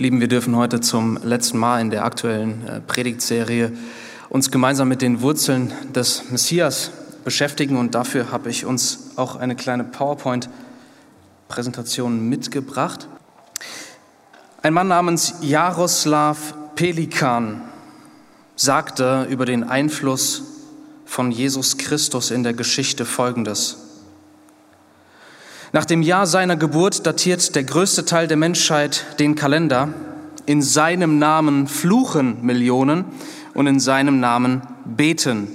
Lieben, 0.00 0.20
wir 0.20 0.28
dürfen 0.28 0.54
heute 0.54 0.78
zum 0.78 1.18
letzten 1.24 1.58
Mal 1.58 1.80
in 1.80 1.90
der 1.90 2.04
aktuellen 2.04 2.64
äh, 2.68 2.80
Predigtserie 2.80 3.72
uns 4.28 4.52
gemeinsam 4.52 4.86
mit 4.86 5.02
den 5.02 5.22
Wurzeln 5.22 5.72
des 5.92 6.30
Messias 6.30 6.92
beschäftigen 7.24 7.76
und 7.76 7.96
dafür 7.96 8.30
habe 8.30 8.48
ich 8.48 8.64
uns 8.64 9.10
auch 9.16 9.34
eine 9.34 9.56
kleine 9.56 9.82
PowerPoint-Präsentation 9.82 12.28
mitgebracht. 12.28 13.08
Ein 14.62 14.72
Mann 14.72 14.86
namens 14.86 15.34
Jaroslav 15.40 16.54
Pelikan 16.76 17.62
sagte 18.54 19.26
über 19.28 19.46
den 19.46 19.64
Einfluss 19.64 20.44
von 21.06 21.32
Jesus 21.32 21.76
Christus 21.76 22.30
in 22.30 22.44
der 22.44 22.54
Geschichte 22.54 23.04
Folgendes. 23.04 23.87
Nach 25.70 25.84
dem 25.84 26.00
Jahr 26.00 26.26
seiner 26.26 26.56
Geburt 26.56 27.06
datiert 27.06 27.54
der 27.54 27.62
größte 27.62 28.06
Teil 28.06 28.26
der 28.26 28.38
Menschheit 28.38 29.04
den 29.18 29.34
Kalender. 29.34 29.92
In 30.46 30.62
seinem 30.62 31.18
Namen 31.18 31.66
fluchen 31.66 32.42
Millionen 32.42 33.04
und 33.52 33.66
in 33.66 33.78
seinem 33.78 34.18
Namen 34.18 34.62
beten 34.86 35.48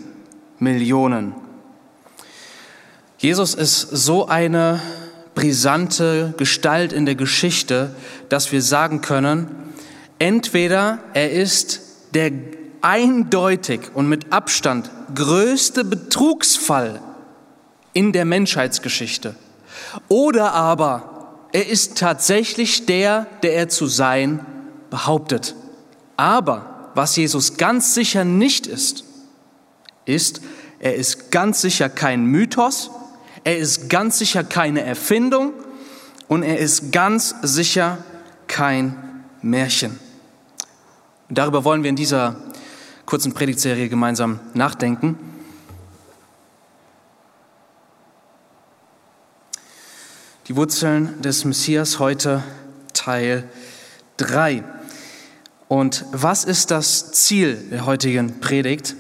Millionen. 0.60 1.34
Jesus 3.18 3.56
ist 3.56 3.80
so 3.80 4.28
eine 4.28 4.82
brisante 5.34 6.36
Gestalt 6.38 6.94
in 6.94 7.08
der 7.08 7.16
Geschichte, 7.16 7.96
dass 8.30 8.52
wir 8.52 8.62
sagen 8.62 9.02
können, 9.02 9.48
entweder 10.20 11.00
er 11.16 11.32
ist 11.32 11.82
der 12.14 12.32
eindeutig 12.82 13.80
und 13.96 14.08
mit 14.10 14.32
Abstand 14.32 14.92
größte 15.16 15.84
Betrugsfall 15.84 17.02
in 17.94 18.12
der 18.12 18.26
Menschheitsgeschichte 18.26 19.36
oder 20.08 20.54
aber 20.54 21.48
er 21.52 21.68
ist 21.68 21.98
tatsächlich 21.98 22.86
der, 22.86 23.28
der 23.44 23.56
er 23.56 23.70
zu 23.70 23.88
sein 23.88 24.46
behauptet. 24.90 25.56
Aber 26.18 26.92
was 26.96 27.16
Jesus 27.16 27.58
ganz 27.58 27.94
sicher 27.94 28.24
nicht 28.24 28.68
ist, 28.68 29.04
ist, 30.06 30.42
er 30.80 30.96
ist 30.96 31.32
ganz 31.32 31.62
sicher 31.62 31.90
kein 31.90 32.26
Mythos, 32.26 32.92
er 33.44 33.58
ist 33.58 33.90
ganz 33.90 34.20
sicher 34.20 34.44
keine 34.44 34.82
Erfindung 34.82 35.54
und 36.28 36.44
er 36.44 36.58
ist 36.58 36.92
ganz 36.92 37.36
sicher 37.42 38.00
kein 38.48 39.24
Märchen. 39.42 40.00
Und 41.30 41.38
darüber 41.38 41.64
wollen 41.64 41.84
wir 41.84 41.90
in 41.90 41.96
dieser 41.96 42.36
kurzen 43.06 43.34
Predigtserie 43.34 43.90
gemeinsam 43.90 44.40
nachdenken. 44.54 45.18
Die 50.50 50.58
Wurzeln 50.58 51.22
des 51.22 51.46
Messias 51.46 52.00
heute 52.00 52.44
Teil 52.92 53.48
3. 54.18 54.62
Und 55.70 56.04
was 56.12 56.44
ist 56.44 56.70
das 56.70 57.14
Ziel 57.14 57.56
der 57.72 57.86
heutigen 57.86 58.42
Predigt? 58.42 58.94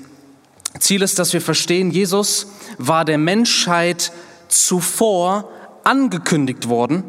Ziel 0.79 1.01
ist, 1.01 1.19
dass 1.19 1.33
wir 1.33 1.41
verstehen, 1.41 1.91
Jesus 1.91 2.47
war 2.77 3.03
der 3.03 3.17
Menschheit 3.17 4.13
zuvor 4.47 5.49
angekündigt 5.83 6.69
worden. 6.69 7.03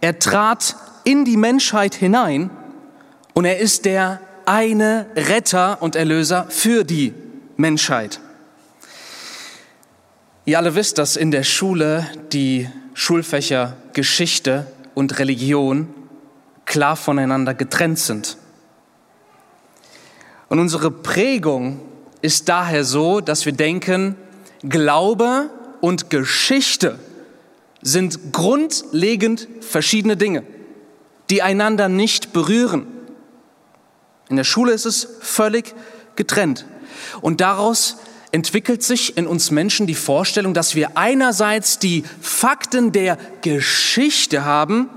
Er 0.00 0.18
trat 0.18 0.74
in 1.04 1.26
die 1.26 1.36
Menschheit 1.36 1.94
hinein 1.94 2.48
und 3.34 3.44
er 3.44 3.58
ist 3.58 3.84
der 3.84 4.18
eine 4.46 5.08
Retter 5.14 5.82
und 5.82 5.94
Erlöser 5.94 6.46
für 6.48 6.84
die 6.84 7.12
Menschheit. 7.58 8.18
Ihr 10.46 10.56
alle 10.56 10.74
wisst, 10.74 10.96
dass 10.96 11.16
in 11.16 11.30
der 11.30 11.42
Schule 11.42 12.06
die 12.32 12.66
Schulfächer 12.94 13.76
Geschichte 13.92 14.66
und 14.94 15.18
Religion 15.18 15.92
klar 16.64 16.96
voneinander 16.96 17.52
getrennt 17.52 17.98
sind. 17.98 18.38
Und 20.48 20.60
unsere 20.60 20.90
Prägung 20.90 21.80
ist 22.22 22.48
daher 22.48 22.84
so, 22.84 23.20
dass 23.20 23.44
wir 23.44 23.52
denken, 23.52 24.16
Glaube 24.62 25.50
und 25.80 26.08
Geschichte 26.08 26.98
sind 27.82 28.32
grundlegend 28.32 29.46
verschiedene 29.60 30.16
Dinge, 30.16 30.44
die 31.28 31.42
einander 31.42 31.88
nicht 31.88 32.32
berühren. 32.32 32.86
In 34.28 34.36
der 34.36 34.44
Schule 34.44 34.72
ist 34.72 34.86
es 34.86 35.06
völlig 35.20 35.74
getrennt. 36.16 36.64
Und 37.20 37.40
daraus 37.40 37.98
entwickelt 38.34 38.82
sich 38.82 39.16
in 39.16 39.28
uns 39.28 39.52
Menschen 39.52 39.86
die 39.86 39.94
Vorstellung, 39.94 40.54
dass 40.54 40.74
wir 40.74 40.98
einerseits 40.98 41.78
die 41.78 42.02
Fakten 42.20 42.90
der 42.90 43.16
Geschichte 43.42 44.44
haben 44.44 44.90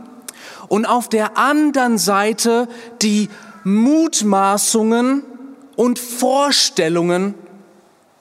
und 0.70 0.88
auf 0.88 1.08
der 1.08 1.38
anderen 1.38 2.00
Seite 2.00 2.68
die 3.04 3.30
Mutmaßungen 3.64 5.24
und 5.76 6.00
Vorstellungen 6.00 7.36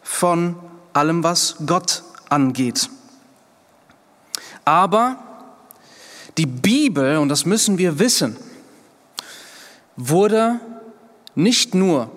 von 0.02 0.56
allem, 0.92 1.24
was 1.24 1.56
Gott 1.64 2.02
angeht. 2.28 2.90
Aber 4.66 5.16
die 6.36 6.44
Bibel, 6.44 7.16
und 7.16 7.30
das 7.30 7.46
müssen 7.46 7.78
wir 7.78 7.98
wissen, 7.98 8.36
wurde 9.96 10.60
nicht 11.34 11.74
nur 11.74 12.10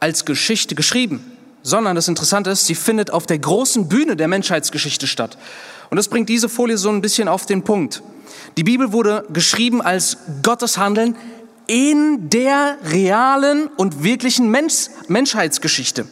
als 0.00 0.24
Geschichte 0.24 0.74
geschrieben, 0.74 1.31
sondern 1.62 1.96
das 1.96 2.08
Interessante 2.08 2.50
ist, 2.50 2.66
sie 2.66 2.74
findet 2.74 3.10
auf 3.10 3.26
der 3.26 3.38
großen 3.38 3.88
Bühne 3.88 4.16
der 4.16 4.28
Menschheitsgeschichte 4.28 5.06
statt. 5.06 5.38
Und 5.90 5.96
das 5.96 6.08
bringt 6.08 6.28
diese 6.28 6.48
Folie 6.48 6.78
so 6.78 6.88
ein 6.88 7.00
bisschen 7.00 7.28
auf 7.28 7.46
den 7.46 7.62
Punkt. 7.62 8.02
Die 8.56 8.64
Bibel 8.64 8.92
wurde 8.92 9.24
geschrieben 9.32 9.80
als 9.80 10.18
Gottes 10.42 10.78
Handeln 10.78 11.16
in 11.66 12.28
der 12.28 12.78
realen 12.84 13.68
und 13.76 14.02
wirklichen 14.02 14.50
Mensch 14.50 14.88
Menschheitsgeschichte. 15.08 16.06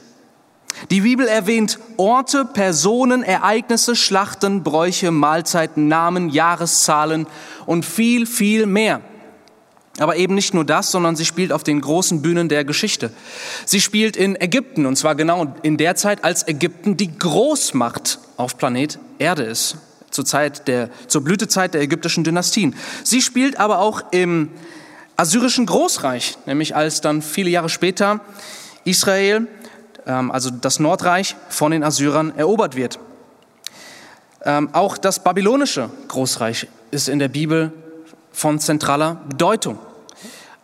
Die 0.90 1.00
Bibel 1.02 1.26
erwähnt 1.26 1.78
Orte, 1.96 2.44
Personen, 2.44 3.22
Ereignisse, 3.22 3.96
Schlachten, 3.96 4.62
Bräuche, 4.62 5.10
Mahlzeiten, 5.10 5.88
Namen, 5.88 6.30
Jahreszahlen 6.30 7.26
und 7.66 7.84
viel, 7.84 8.26
viel 8.26 8.66
mehr. 8.66 9.02
Aber 9.98 10.16
eben 10.16 10.34
nicht 10.34 10.54
nur 10.54 10.64
das, 10.64 10.90
sondern 10.90 11.16
sie 11.16 11.24
spielt 11.24 11.52
auf 11.52 11.64
den 11.64 11.80
großen 11.80 12.22
Bühnen 12.22 12.48
der 12.48 12.64
Geschichte. 12.64 13.10
Sie 13.66 13.80
spielt 13.80 14.16
in 14.16 14.40
Ägypten, 14.40 14.86
und 14.86 14.96
zwar 14.96 15.14
genau 15.14 15.54
in 15.62 15.76
der 15.76 15.96
Zeit, 15.96 16.24
als 16.24 16.46
Ägypten 16.46 16.96
die 16.96 17.18
Großmacht 17.18 18.18
auf 18.36 18.56
Planet 18.56 18.98
Erde 19.18 19.42
ist, 19.42 19.76
zur, 20.10 20.24
Zeit 20.24 20.68
der, 20.68 20.90
zur 21.08 21.22
Blütezeit 21.22 21.74
der 21.74 21.82
ägyptischen 21.82 22.24
Dynastien. 22.24 22.74
Sie 23.04 23.20
spielt 23.20 23.58
aber 23.58 23.80
auch 23.80 24.02
im 24.12 24.50
assyrischen 25.16 25.66
Großreich, 25.66 26.38
nämlich 26.46 26.74
als 26.74 27.00
dann 27.00 27.20
viele 27.20 27.50
Jahre 27.50 27.68
später 27.68 28.20
Israel, 28.84 29.48
ähm, 30.06 30.30
also 30.30 30.50
das 30.50 30.78
Nordreich, 30.78 31.36
von 31.48 31.72
den 31.72 31.84
Assyrern 31.84 32.32
erobert 32.36 32.76
wird. 32.76 32.98
Ähm, 34.42 34.70
auch 34.72 34.96
das 34.96 35.22
babylonische 35.22 35.90
Großreich 36.08 36.68
ist 36.90 37.08
in 37.08 37.18
der 37.18 37.28
Bibel 37.28 37.72
von 38.32 38.58
zentraler 38.58 39.20
Bedeutung 39.28 39.78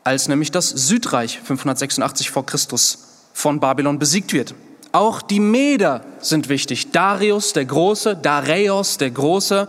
als 0.06 0.28
nämlich 0.28 0.53
das 0.53 0.69
Südreich 0.69 1.41
586 1.43 2.31
vor 2.31 2.47
Christus 2.47 2.99
von 3.32 3.59
Babylon 3.59 3.99
besiegt 3.99 4.32
wird. 4.32 4.54
Auch 4.93 5.21
die 5.21 5.41
Meder 5.41 6.04
sind 6.21 6.49
wichtig. 6.49 6.93
Darius 6.93 7.53
der 7.53 7.65
Große, 7.65 8.16
Dareios 8.16 8.99
der 8.99 9.10
Große, 9.10 9.66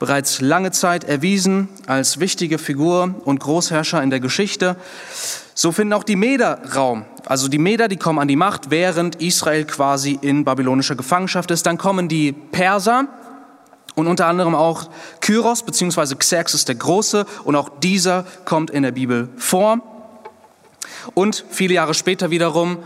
bereits 0.00 0.40
lange 0.40 0.72
Zeit 0.72 1.04
erwiesen 1.04 1.68
als 1.86 2.18
wichtige 2.18 2.58
Figur 2.58 3.14
und 3.24 3.38
Großherrscher 3.38 4.02
in 4.02 4.10
der 4.10 4.18
Geschichte. 4.18 4.74
So 5.54 5.70
finden 5.70 5.92
auch 5.92 6.04
die 6.04 6.16
Meder 6.16 6.58
Raum. 6.74 7.04
Also 7.24 7.46
die 7.46 7.58
Meder, 7.58 7.86
die 7.86 7.96
kommen 7.96 8.18
an 8.18 8.28
die 8.28 8.36
Macht, 8.36 8.70
während 8.70 9.22
Israel 9.22 9.64
quasi 9.64 10.18
in 10.20 10.44
babylonischer 10.44 10.96
Gefangenschaft 10.96 11.52
ist. 11.52 11.66
Dann 11.66 11.78
kommen 11.78 12.08
die 12.08 12.32
Perser, 12.32 13.06
und 13.98 14.06
unter 14.06 14.26
anderem 14.26 14.54
auch 14.54 14.88
Kyros 15.20 15.62
bzw. 15.62 16.14
Xerxes 16.14 16.64
der 16.64 16.76
Große 16.76 17.26
und 17.44 17.56
auch 17.56 17.68
dieser 17.80 18.24
kommt 18.44 18.70
in 18.70 18.82
der 18.82 18.92
Bibel 18.92 19.28
vor. 19.36 19.80
Und 21.14 21.44
viele 21.50 21.74
Jahre 21.74 21.94
später 21.94 22.30
wiederum 22.30 22.78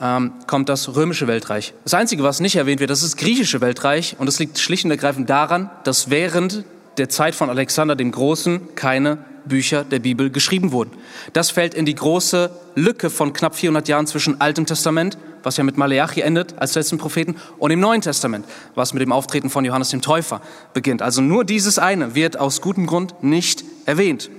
ähm, 0.00 0.32
kommt 0.46 0.68
das 0.68 0.94
römische 0.94 1.26
Weltreich. 1.26 1.74
Das 1.84 1.94
Einzige, 1.94 2.22
was 2.22 2.40
nicht 2.40 2.56
erwähnt 2.56 2.80
wird, 2.80 2.90
das 2.90 3.02
ist 3.02 3.14
das 3.14 3.20
griechische 3.20 3.60
Weltreich 3.60 4.16
und 4.18 4.26
das 4.26 4.38
liegt 4.38 4.58
schlicht 4.58 4.84
und 4.84 4.90
ergreifend 4.90 5.30
daran, 5.30 5.70
dass 5.84 6.10
während 6.10 6.64
der 6.98 7.08
Zeit 7.08 7.34
von 7.34 7.48
Alexander 7.48 7.96
dem 7.96 8.10
Großen 8.12 8.74
keine 8.74 9.18
Bücher 9.46 9.84
der 9.84 10.00
Bibel 10.00 10.30
geschrieben 10.30 10.72
wurden. 10.72 10.90
Das 11.32 11.50
fällt 11.50 11.74
in 11.74 11.86
die 11.86 11.94
große 11.94 12.50
Lücke 12.74 13.08
von 13.08 13.32
knapp 13.32 13.54
400 13.54 13.88
Jahren 13.88 14.06
zwischen 14.06 14.40
Altem 14.40 14.66
Testament 14.66 15.16
was 15.42 15.56
ja 15.56 15.64
mit 15.64 15.76
Maleachi 15.76 16.20
endet 16.20 16.54
als 16.58 16.74
letzten 16.74 16.98
Propheten, 16.98 17.36
und 17.58 17.70
im 17.70 17.80
Neuen 17.80 18.00
Testament, 18.00 18.46
was 18.74 18.92
mit 18.92 19.02
dem 19.02 19.12
Auftreten 19.12 19.50
von 19.50 19.64
Johannes 19.64 19.90
dem 19.90 20.02
Täufer 20.02 20.40
beginnt. 20.74 21.02
Also 21.02 21.20
nur 21.22 21.44
dieses 21.44 21.78
eine 21.78 22.14
wird 22.14 22.38
aus 22.38 22.60
gutem 22.60 22.86
Grund 22.86 23.22
nicht 23.22 23.64
erwähnt. 23.86 24.30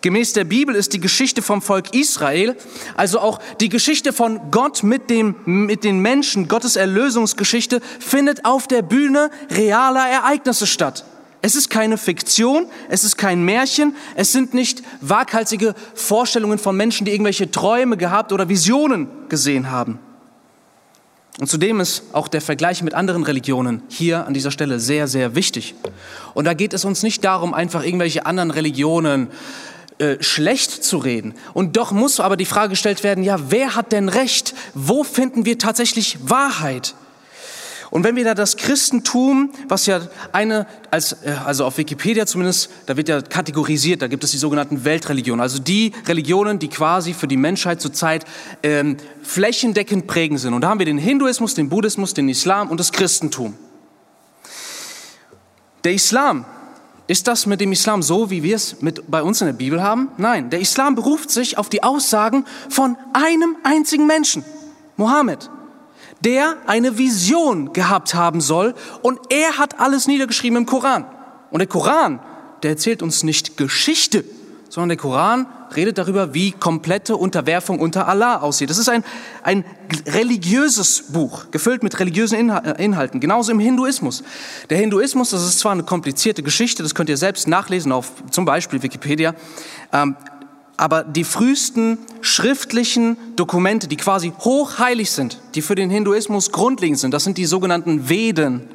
Gemäß 0.00 0.32
der 0.32 0.44
Bibel 0.44 0.74
ist 0.74 0.92
die 0.92 1.00
Geschichte 1.00 1.42
vom 1.42 1.62
Volk 1.62 1.94
Israel, 1.94 2.56
also 2.96 3.20
auch 3.20 3.40
die 3.60 3.68
Geschichte 3.68 4.12
von 4.12 4.50
Gott 4.50 4.82
mit, 4.82 5.10
dem, 5.10 5.36
mit 5.44 5.84
den 5.84 6.00
Menschen, 6.00 6.48
Gottes 6.48 6.76
Erlösungsgeschichte, 6.76 7.80
findet 8.00 8.44
auf 8.44 8.66
der 8.66 8.82
Bühne 8.82 9.30
realer 9.50 10.08
Ereignisse 10.08 10.66
statt. 10.66 11.04
Es 11.46 11.54
ist 11.54 11.70
keine 11.70 11.96
Fiktion, 11.96 12.66
es 12.88 13.04
ist 13.04 13.18
kein 13.18 13.44
Märchen, 13.44 13.94
es 14.16 14.32
sind 14.32 14.52
nicht 14.52 14.82
waghalsige 15.00 15.76
Vorstellungen 15.94 16.58
von 16.58 16.76
Menschen, 16.76 17.04
die 17.04 17.12
irgendwelche 17.12 17.48
Träume 17.48 17.96
gehabt 17.96 18.32
oder 18.32 18.48
Visionen 18.48 19.06
gesehen 19.28 19.70
haben. 19.70 20.00
Und 21.38 21.48
zudem 21.48 21.78
ist 21.78 22.02
auch 22.12 22.26
der 22.26 22.40
Vergleich 22.40 22.82
mit 22.82 22.94
anderen 22.94 23.22
Religionen 23.22 23.84
hier 23.86 24.26
an 24.26 24.34
dieser 24.34 24.50
Stelle 24.50 24.80
sehr, 24.80 25.06
sehr 25.06 25.36
wichtig. 25.36 25.76
Und 26.34 26.46
da 26.46 26.52
geht 26.52 26.74
es 26.74 26.84
uns 26.84 27.04
nicht 27.04 27.22
darum, 27.22 27.54
einfach 27.54 27.84
irgendwelche 27.84 28.26
anderen 28.26 28.50
Religionen 28.50 29.28
äh, 29.98 30.16
schlecht 30.18 30.82
zu 30.82 30.98
reden. 30.98 31.32
Und 31.54 31.76
doch 31.76 31.92
muss 31.92 32.18
aber 32.18 32.36
die 32.36 32.44
Frage 32.44 32.70
gestellt 32.70 33.04
werden, 33.04 33.22
ja, 33.22 33.38
wer 33.52 33.76
hat 33.76 33.92
denn 33.92 34.08
recht? 34.08 34.52
Wo 34.74 35.04
finden 35.04 35.44
wir 35.44 35.60
tatsächlich 35.60 36.18
Wahrheit? 36.22 36.96
Und 37.90 38.04
wenn 38.04 38.16
wir 38.16 38.24
da 38.24 38.34
das 38.34 38.56
Christentum, 38.56 39.50
was 39.68 39.86
ja 39.86 40.00
eine, 40.32 40.66
als, 40.90 41.12
äh, 41.24 41.36
also 41.44 41.64
auf 41.64 41.78
Wikipedia 41.78 42.26
zumindest, 42.26 42.70
da 42.86 42.96
wird 42.96 43.08
ja 43.08 43.22
kategorisiert, 43.22 44.02
da 44.02 44.08
gibt 44.08 44.24
es 44.24 44.30
die 44.30 44.38
sogenannten 44.38 44.84
Weltreligionen, 44.84 45.40
also 45.40 45.58
die 45.58 45.92
Religionen, 46.06 46.58
die 46.58 46.68
quasi 46.68 47.14
für 47.14 47.28
die 47.28 47.36
Menschheit 47.36 47.80
zurzeit 47.80 48.24
ähm, 48.62 48.96
flächendeckend 49.22 50.06
prägend 50.06 50.40
sind. 50.40 50.54
Und 50.54 50.62
da 50.62 50.68
haben 50.68 50.78
wir 50.78 50.86
den 50.86 50.98
Hinduismus, 50.98 51.54
den 51.54 51.68
Buddhismus, 51.68 52.14
den 52.14 52.28
Islam 52.28 52.70
und 52.70 52.80
das 52.80 52.92
Christentum. 52.92 53.54
Der 55.84 55.92
Islam, 55.92 56.44
ist 57.08 57.28
das 57.28 57.46
mit 57.46 57.60
dem 57.60 57.70
Islam 57.70 58.02
so, 58.02 58.30
wie 58.30 58.42
wir 58.42 58.56
es 58.56 58.82
mit, 58.82 59.08
bei 59.08 59.22
uns 59.22 59.40
in 59.40 59.46
der 59.46 59.54
Bibel 59.54 59.80
haben? 59.80 60.08
Nein, 60.16 60.50
der 60.50 60.60
Islam 60.60 60.96
beruft 60.96 61.30
sich 61.30 61.56
auf 61.56 61.68
die 61.68 61.84
Aussagen 61.84 62.44
von 62.68 62.96
einem 63.12 63.56
einzigen 63.62 64.06
Menschen, 64.08 64.44
Mohammed 64.96 65.48
der 66.24 66.56
eine 66.66 66.98
Vision 66.98 67.72
gehabt 67.72 68.14
haben 68.14 68.40
soll 68.40 68.74
und 69.02 69.18
er 69.30 69.58
hat 69.58 69.80
alles 69.80 70.06
niedergeschrieben 70.06 70.58
im 70.58 70.66
Koran. 70.66 71.04
Und 71.50 71.58
der 71.58 71.68
Koran, 71.68 72.20
der 72.62 72.70
erzählt 72.70 73.02
uns 73.02 73.22
nicht 73.22 73.56
Geschichte, 73.56 74.24
sondern 74.68 74.90
der 74.90 74.98
Koran 74.98 75.46
redet 75.74 75.98
darüber, 75.98 76.34
wie 76.34 76.52
komplette 76.52 77.16
Unterwerfung 77.16 77.80
unter 77.80 78.08
Allah 78.08 78.40
aussieht. 78.40 78.70
Das 78.70 78.78
ist 78.78 78.88
ein, 78.88 79.04
ein 79.42 79.64
religiöses 80.06 81.12
Buch, 81.12 81.50
gefüllt 81.50 81.82
mit 81.82 81.98
religiösen 81.98 82.50
äh, 82.50 82.82
Inhalten, 82.82 83.20
genauso 83.20 83.52
im 83.52 83.58
Hinduismus. 83.58 84.22
Der 84.70 84.78
Hinduismus, 84.78 85.30
das 85.30 85.46
ist 85.46 85.60
zwar 85.60 85.72
eine 85.72 85.82
komplizierte 85.82 86.42
Geschichte, 86.42 86.82
das 86.82 86.94
könnt 86.94 87.08
ihr 87.08 87.16
selbst 87.16 87.48
nachlesen 87.48 87.92
auf 87.92 88.12
zum 88.30 88.44
Beispiel 88.44 88.82
Wikipedia, 88.82 89.34
ähm, 89.92 90.16
aber 90.76 91.04
die 91.04 91.24
frühesten 91.24 91.98
schriftlichen 92.20 93.16
Dokumente, 93.36 93.88
die 93.88 93.96
quasi 93.96 94.32
hochheilig 94.40 95.10
sind, 95.10 95.40
die 95.54 95.62
für 95.62 95.74
den 95.74 95.90
Hinduismus 95.90 96.52
grundlegend 96.52 96.98
sind, 96.98 97.12
das 97.12 97.24
sind 97.24 97.38
die 97.38 97.46
sogenannten 97.46 98.08
Veden. 98.08 98.68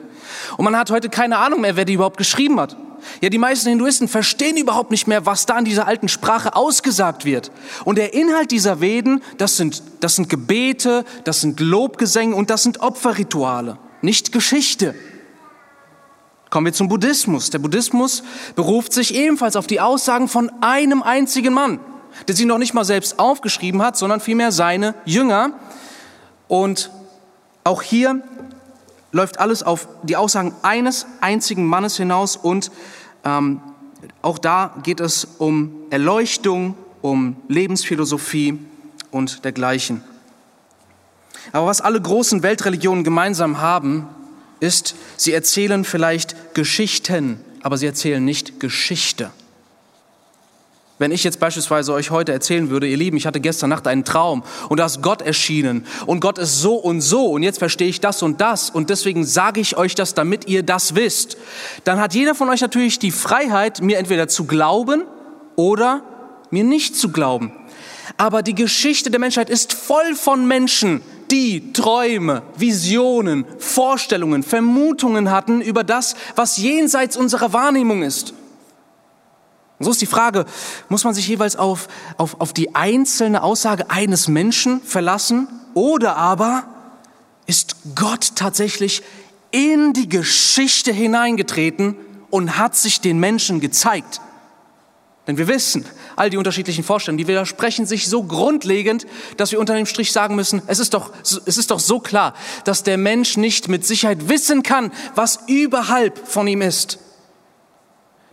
Und 0.58 0.66
man 0.66 0.76
hat 0.76 0.92
heute 0.92 1.10
keine 1.10 1.38
Ahnung 1.38 1.62
mehr, 1.62 1.76
wer 1.76 1.86
die 1.86 1.94
überhaupt 1.94 2.18
geschrieben 2.18 2.60
hat. 2.60 2.76
Ja, 3.22 3.30
die 3.30 3.38
meisten 3.38 3.70
Hinduisten 3.70 4.08
verstehen 4.08 4.58
überhaupt 4.58 4.92
nicht 4.92 5.08
mehr, 5.08 5.26
was 5.26 5.46
da 5.46 5.58
in 5.58 5.66
dieser 5.66 5.88
alten 5.88 6.08
Sprache 6.08 6.56
ausgesagt 6.56 7.26
wird. 7.26 7.52
Und 7.84 7.98
der 7.98 8.14
Inhalt 8.14 8.52
dieser 8.52 8.80
Veden, 8.80 9.24
das 9.38 9.58
sind, 9.58 9.82
das 10.02 10.16
sind 10.16 10.30
Gebete, 10.30 11.04
das 11.24 11.42
sind 11.42 11.60
Lobgesänge 11.60 12.36
und 12.36 12.50
das 12.50 12.64
sind 12.64 12.82
Opferrituale, 12.82 13.78
nicht 14.02 14.32
Geschichte. 14.32 14.94
Kommen 16.52 16.68
wir 16.68 16.74
zum 16.74 16.88
Buddhismus. 16.88 17.50
Der 17.50 17.60
Buddhismus 17.60 18.22
beruft 18.56 18.94
sich 18.94 19.16
ebenfalls 19.16 19.56
auf 19.56 19.66
die 19.66 19.80
Aussagen 19.80 20.28
von 20.28 20.52
einem 20.62 21.02
einzigen 21.02 21.54
Mann 21.56 21.80
der 22.28 22.36
sie 22.36 22.46
noch 22.46 22.58
nicht 22.58 22.74
mal 22.74 22.86
selbst 22.86 23.20
aufgeschrieben 23.20 23.82
hat, 23.82 23.98
sondern 23.98 24.20
vielmehr 24.20 24.52
seine 24.52 24.96
Jünger. 25.06 25.54
Und 26.48 26.92
auch 27.64 27.82
hier 27.82 28.22
läuft 29.12 29.40
alles 29.40 29.64
auf 29.64 29.88
die 30.04 30.16
Aussagen 30.16 30.54
eines 30.62 31.06
einzigen 31.20 31.66
Mannes 31.66 31.98
hinaus 31.98 32.38
und 32.38 32.72
ähm, 33.24 33.62
auch 34.22 34.38
da 34.38 34.76
geht 34.84 35.00
es 35.00 35.28
um 35.38 35.72
Erleuchtung, 35.90 36.76
um 37.02 37.36
Lebensphilosophie 37.48 38.60
und 39.12 39.44
dergleichen. 39.46 40.04
Aber 41.52 41.68
was 41.68 41.82
alle 41.82 42.02
großen 42.02 42.44
Weltreligionen 42.44 43.04
gemeinsam 43.04 43.60
haben, 43.60 44.08
ist, 44.62 44.96
sie 45.18 45.34
erzählen 45.34 45.84
vielleicht 45.84 46.54
Geschichten, 46.54 47.42
aber 47.62 47.78
sie 47.78 47.88
erzählen 47.88 48.24
nicht 48.24 48.62
Geschichte. 48.62 49.32
Wenn 51.00 51.12
ich 51.12 51.24
jetzt 51.24 51.40
beispielsweise 51.40 51.94
euch 51.94 52.12
heute 52.12 52.32
erzählen 52.32 52.70
würde, 52.70 52.86
ihr 52.88 52.96
Lieben, 52.96 53.18
ich 53.18 53.26
hatte 53.26 53.40
gestern 53.40 53.72
Nacht 53.72 53.88
einen 53.88 54.06
Traum 54.06 54.44
und 54.70 54.80
da 54.80 54.86
ist 54.86 55.02
Gott 55.02 55.24
erschienen 55.24 55.88
und 56.06 56.20
Gott 56.20 56.38
ist 56.38 56.62
so 56.62 56.76
und 56.76 57.02
so 57.02 57.26
und 57.26 57.42
jetzt 57.42 57.58
verstehe 57.58 57.88
ich 57.88 58.02
das 58.02 58.22
und 58.22 58.40
das 58.40 58.70
und 58.70 58.92
deswegen 58.92 59.26
sage 59.26 59.60
ich 59.60 59.78
euch 59.78 59.96
das, 59.96 60.14
damit 60.14 60.48
ihr 60.48 60.62
das 60.62 60.94
wisst, 60.94 61.38
dann 61.86 62.00
hat 62.00 62.14
jeder 62.14 62.36
von 62.36 62.50
euch 62.50 62.62
natürlich 62.62 63.00
die 63.00 63.10
Freiheit, 63.10 63.82
mir 63.82 63.98
entweder 63.98 64.28
zu 64.28 64.46
glauben 64.46 65.06
oder 65.56 66.04
mir 66.52 66.64
nicht 66.64 66.96
zu 66.96 67.10
glauben. 67.10 67.52
Aber 68.18 68.44
die 68.44 68.54
Geschichte 68.54 69.10
der 69.10 69.20
Menschheit 69.20 69.50
ist 69.50 69.74
voll 69.74 70.14
von 70.14 70.48
Menschen, 70.48 71.02
die 71.32 71.74
Träume, 71.74 72.44
Visionen, 72.58 73.46
Vorstellungen, 73.58 74.44
Vermutungen 74.44 75.32
hatten 75.32 75.62
über 75.62 75.84
das, 75.84 76.16
was 76.36 76.58
jenseits 76.58 77.16
unserer 77.16 77.54
Wahrnehmung 77.54 78.04
ist. 78.04 78.34
Und 79.80 79.86
so 79.86 79.92
ist 79.92 80.02
die 80.02 80.06
Frage, 80.06 80.46
muss 80.90 81.06
man 81.06 81.16
sich 81.16 81.28
jeweils 81.28 81.56
auf, 81.56 81.88
auf, 82.18 82.40
auf 82.40 82.54
die 82.54 82.76
einzelne 82.76 83.42
Aussage 83.42 83.90
eines 83.90 84.28
Menschen 84.28 84.82
verlassen 84.82 85.48
oder 85.74 86.18
aber 86.18 86.66
ist 87.48 87.78
Gott 87.96 88.34
tatsächlich 88.36 89.02
in 89.50 89.94
die 89.94 90.08
Geschichte 90.08 90.92
hineingetreten 90.92 91.96
und 92.30 92.58
hat 92.58 92.76
sich 92.76 93.02
den 93.02 93.20
Menschen 93.20 93.60
gezeigt? 93.60 94.22
Denn 95.26 95.38
wir 95.38 95.48
wissen, 95.48 95.86
all 96.16 96.30
die 96.30 96.38
unterschiedlichen 96.38 96.84
Vorstellungen, 96.84 97.18
die 97.18 97.28
widersprechen 97.28 97.86
sich 97.86 98.08
so 98.08 98.24
grundlegend, 98.24 99.06
dass 99.38 99.52
wir 99.52 99.60
unter 99.60 99.76
dem 99.76 99.86
Strich 99.86 100.12
sagen 100.12 100.36
müssen, 100.36 100.62
es 100.68 100.80
ist 100.80 100.94
doch, 100.94 101.12
es 101.24 101.58
ist 101.58 101.72
doch 101.72 101.80
so 101.80 102.00
klar, 102.00 102.34
dass 102.66 102.84
der 102.84 102.98
Mensch 102.98 103.38
nicht 103.38 103.68
mit 103.68 103.86
Sicherheit 103.86 104.30
wissen 104.30 104.64
kann, 104.64 104.92
was 105.16 105.40
überhalb 105.48 106.28
von 106.28 106.48
ihm 106.48 106.62
ist. 106.62 107.00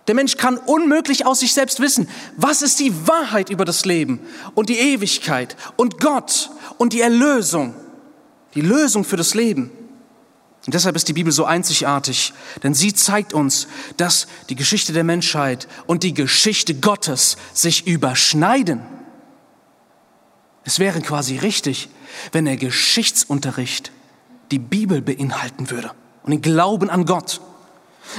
Der 0.09 0.15
Mensch 0.15 0.39
kann 0.39 0.57
unmöglich 0.57 1.27
aus 1.27 1.41
sich 1.41 1.53
selbst 1.53 1.81
wissen, 1.81 2.09
was 2.37 2.63
ist 2.63 2.81
die 2.81 3.07
Wahrheit 3.07 3.51
über 3.51 3.67
das 3.67 3.85
Leben 3.85 4.21
und 4.55 4.71
die 4.71 4.79
Ewigkeit 4.79 5.55
und 5.77 6.01
Gott 6.01 6.51
und 6.79 6.95
die 6.95 7.03
Erlösung, 7.03 7.75
die 8.55 8.63
Lösung 8.63 9.05
für 9.05 9.19
das 9.19 9.35
Leben. 9.35 9.71
Und 10.69 10.75
deshalb 10.75 10.97
ist 10.97 11.09
die 11.09 11.15
Bibel 11.15 11.33
so 11.33 11.47
einzigartig, 11.47 12.35
denn 12.63 12.75
sie 12.75 12.93
zeigt 12.93 13.33
uns, 13.33 13.69
dass 13.97 14.27
die 14.51 14.55
Geschichte 14.55 14.93
der 14.93 15.03
Menschheit 15.03 15.67
und 15.87 16.03
die 16.03 16.13
Geschichte 16.13 16.75
Gottes 16.75 17.39
sich 17.55 17.87
überschneiden. 17.87 18.83
Es 20.65 20.79
wäre 20.79 21.01
quasi 21.01 21.39
richtig, 21.39 21.89
wenn 22.33 22.45
der 22.45 22.59
Geschichtsunterricht 22.59 23.93
die 24.51 24.59
Bibel 24.59 25.01
beinhalten 25.01 25.71
würde 25.71 25.93
und 26.23 26.33
den 26.33 26.43
Glauben 26.43 26.91
an 26.91 27.07
Gott. 27.07 27.41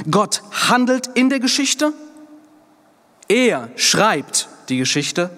Gott 0.10 0.42
handelt 0.52 1.06
in 1.06 1.30
der 1.30 1.40
Geschichte, 1.40 1.94
er 3.28 3.70
schreibt 3.76 4.50
die 4.70 4.78
Geschichte 4.78 5.30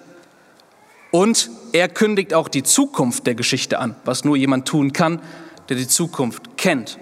und 1.10 1.50
er 1.74 1.90
kündigt 1.90 2.32
auch 2.32 2.48
die 2.48 2.62
Zukunft 2.62 3.26
der 3.26 3.34
Geschichte 3.34 3.80
an, 3.80 3.96
was 4.06 4.24
nur 4.24 4.38
jemand 4.38 4.66
tun 4.66 4.94
kann, 4.94 5.20
der 5.68 5.76
die 5.76 5.88
Zukunft 5.88 6.56
kennt. 6.56 6.98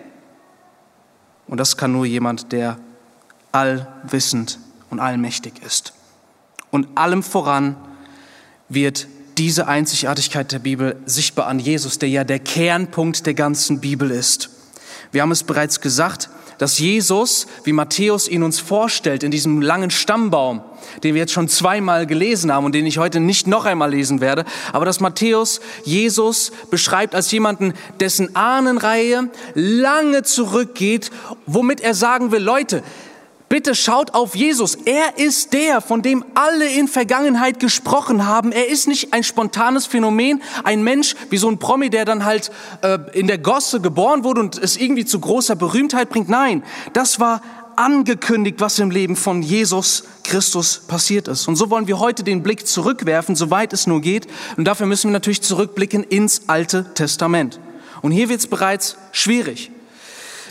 Und 1.46 1.58
das 1.58 1.76
kann 1.76 1.92
nur 1.92 2.06
jemand, 2.06 2.52
der 2.52 2.78
allwissend 3.52 4.58
und 4.90 5.00
allmächtig 5.00 5.62
ist. 5.64 5.92
Und 6.70 6.96
allem 6.96 7.22
voran 7.22 7.76
wird 8.68 9.08
diese 9.38 9.66
Einzigartigkeit 9.66 10.52
der 10.52 10.58
Bibel 10.58 11.00
sichtbar 11.06 11.46
an 11.46 11.58
Jesus, 11.58 11.98
der 11.98 12.08
ja 12.08 12.24
der 12.24 12.38
Kernpunkt 12.38 13.26
der 13.26 13.34
ganzen 13.34 13.80
Bibel 13.80 14.10
ist. 14.10 14.50
Wir 15.12 15.22
haben 15.22 15.32
es 15.32 15.42
bereits 15.42 15.80
gesagt, 15.80 16.28
dass 16.60 16.78
Jesus, 16.78 17.46
wie 17.64 17.72
Matthäus 17.72 18.28
ihn 18.28 18.42
uns 18.42 18.60
vorstellt, 18.60 19.22
in 19.22 19.30
diesem 19.30 19.62
langen 19.62 19.90
Stammbaum, 19.90 20.60
den 21.02 21.14
wir 21.14 21.22
jetzt 21.22 21.32
schon 21.32 21.48
zweimal 21.48 22.06
gelesen 22.06 22.52
haben 22.52 22.66
und 22.66 22.74
den 22.74 22.84
ich 22.84 22.98
heute 22.98 23.18
nicht 23.18 23.46
noch 23.46 23.64
einmal 23.64 23.90
lesen 23.90 24.20
werde, 24.20 24.44
aber 24.74 24.84
dass 24.84 25.00
Matthäus 25.00 25.62
Jesus 25.84 26.52
beschreibt 26.70 27.14
als 27.14 27.30
jemanden, 27.30 27.72
dessen 27.98 28.36
Ahnenreihe 28.36 29.30
lange 29.54 30.22
zurückgeht, 30.22 31.10
womit 31.46 31.80
er 31.80 31.94
sagen 31.94 32.30
will, 32.30 32.42
Leute, 32.42 32.82
Bitte 33.50 33.74
schaut 33.74 34.14
auf 34.14 34.36
Jesus. 34.36 34.76
Er 34.84 35.18
ist 35.18 35.52
der, 35.54 35.80
von 35.80 36.02
dem 36.02 36.24
alle 36.36 36.70
in 36.70 36.86
Vergangenheit 36.86 37.58
gesprochen 37.58 38.24
haben. 38.24 38.52
Er 38.52 38.68
ist 38.68 38.86
nicht 38.86 39.12
ein 39.12 39.24
spontanes 39.24 39.86
Phänomen, 39.86 40.40
ein 40.62 40.84
Mensch 40.84 41.16
wie 41.30 41.36
so 41.36 41.50
ein 41.50 41.58
Promi, 41.58 41.90
der 41.90 42.04
dann 42.04 42.24
halt 42.24 42.52
äh, 42.82 42.98
in 43.12 43.26
der 43.26 43.38
Gosse 43.38 43.80
geboren 43.80 44.22
wurde 44.22 44.40
und 44.40 44.56
es 44.56 44.76
irgendwie 44.76 45.04
zu 45.04 45.18
großer 45.18 45.56
Berühmtheit 45.56 46.10
bringt. 46.10 46.28
Nein, 46.28 46.62
das 46.92 47.18
war 47.18 47.42
angekündigt, 47.74 48.60
was 48.60 48.78
im 48.78 48.92
Leben 48.92 49.16
von 49.16 49.42
Jesus 49.42 50.04
Christus 50.22 50.82
passiert 50.86 51.26
ist. 51.26 51.48
Und 51.48 51.56
so 51.56 51.70
wollen 51.70 51.88
wir 51.88 51.98
heute 51.98 52.22
den 52.22 52.44
Blick 52.44 52.68
zurückwerfen, 52.68 53.34
soweit 53.34 53.72
es 53.72 53.88
nur 53.88 54.00
geht. 54.00 54.28
Und 54.58 54.64
dafür 54.66 54.86
müssen 54.86 55.08
wir 55.08 55.14
natürlich 55.14 55.42
zurückblicken 55.42 56.04
ins 56.04 56.42
Alte 56.46 56.86
Testament. 56.94 57.58
Und 58.00 58.12
hier 58.12 58.28
wird 58.28 58.38
es 58.38 58.46
bereits 58.46 58.96
schwierig. 59.10 59.72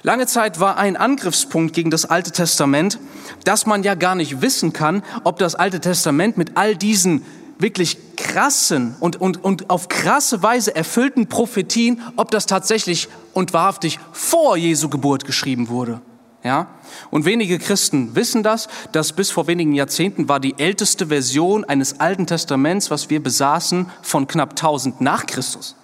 Lange 0.04 0.28
Zeit 0.28 0.60
war 0.60 0.78
ein 0.78 0.96
Angriffspunkt 0.96 1.74
gegen 1.74 1.92
das 1.92 2.06
Alte 2.06 2.32
Testament, 2.32 3.00
dass 3.44 3.66
man 3.66 3.84
ja 3.84 3.96
gar 3.96 4.16
nicht 4.16 4.42
wissen 4.42 4.74
kann, 4.74 5.04
ob 5.24 5.40
das 5.40 5.56
Alte 5.56 5.80
Testament 5.80 6.38
mit 6.38 6.56
all 6.56 6.76
diesen 6.76 7.26
wirklich 7.58 7.98
krassen 8.16 8.96
und, 9.02 9.20
und, 9.20 9.44
und 9.44 9.70
auf 9.70 9.90
krasse 9.90 10.42
Weise 10.42 10.76
erfüllten 10.76 11.28
Prophetien, 11.28 12.02
ob 12.16 12.32
das 12.32 12.46
tatsächlich 12.46 13.10
und 13.34 13.52
wahrhaftig 13.52 14.00
vor 14.14 14.56
Jesu 14.56 14.88
Geburt 14.90 15.26
geschrieben 15.26 15.68
wurde. 15.68 16.02
Ja? 16.44 16.68
Und 17.12 17.26
wenige 17.26 17.60
Christen 17.60 18.16
wissen 18.16 18.44
das, 18.44 18.70
dass 18.94 19.12
bis 19.12 19.30
vor 19.30 19.48
wenigen 19.48 19.74
Jahrzehnten 19.74 20.30
war 20.30 20.40
die 20.40 20.58
älteste 20.58 21.08
Version 21.08 21.66
eines 21.66 22.00
Alten 22.00 22.28
Testaments, 22.28 22.90
was 22.90 23.10
wir 23.10 23.22
besaßen, 23.22 23.90
von 24.02 24.28
knapp 24.28 24.52
1000 24.52 25.02
nach 25.02 25.26
Christus. 25.26 25.76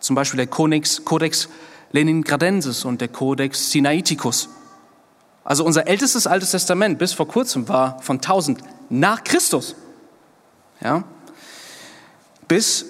Zum 0.00 0.16
Beispiel 0.16 0.38
der 0.38 0.48
Codex, 0.48 1.04
Codex 1.04 1.48
Leningradensis 1.96 2.84
und 2.84 3.00
der 3.00 3.08
Codex 3.08 3.70
Sinaiticus. 3.70 4.50
Also 5.44 5.64
unser 5.64 5.86
ältestes 5.86 6.26
Altes 6.26 6.50
Testament 6.50 6.98
bis 6.98 7.14
vor 7.14 7.26
kurzem 7.26 7.68
war 7.68 8.02
von 8.02 8.16
1000 8.16 8.58
nach 8.90 9.24
Christus. 9.24 9.76
Ja? 10.82 11.04
Bis 12.48 12.84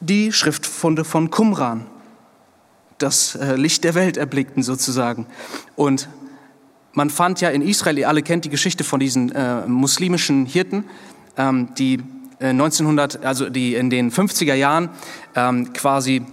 die 0.00 0.32
Schriftfunde 0.32 1.04
von 1.04 1.30
Qumran 1.30 1.86
das 2.98 3.34
äh, 3.36 3.54
Licht 3.54 3.84
der 3.84 3.94
Welt 3.94 4.16
erblickten 4.16 4.62
sozusagen. 4.62 5.26
Und 5.76 6.08
man 6.92 7.08
fand 7.08 7.40
ja 7.40 7.50
in 7.50 7.62
Israel, 7.62 7.98
ihr 7.98 8.08
alle 8.08 8.22
kennt 8.22 8.44
die 8.44 8.50
Geschichte 8.50 8.82
von 8.82 8.98
diesen 8.98 9.32
äh, 9.32 9.66
muslimischen 9.66 10.44
Hirten, 10.44 10.84
ähm, 11.36 11.72
die 11.78 12.00
äh, 12.40 12.48
1900, 12.48 13.24
also 13.24 13.48
die 13.48 13.74
in 13.74 13.90
den 13.90 14.10
50er 14.10 14.54
Jahren 14.54 14.90
ähm, 15.34 15.72
quasi 15.72 16.26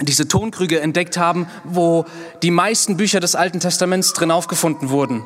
diese 0.00 0.28
Tonkrüge 0.28 0.80
entdeckt 0.80 1.16
haben, 1.16 1.48
wo 1.64 2.04
die 2.42 2.50
meisten 2.50 2.96
Bücher 2.96 3.20
des 3.20 3.34
Alten 3.34 3.60
Testaments 3.60 4.12
drin 4.12 4.30
aufgefunden 4.30 4.90
wurden. 4.90 5.24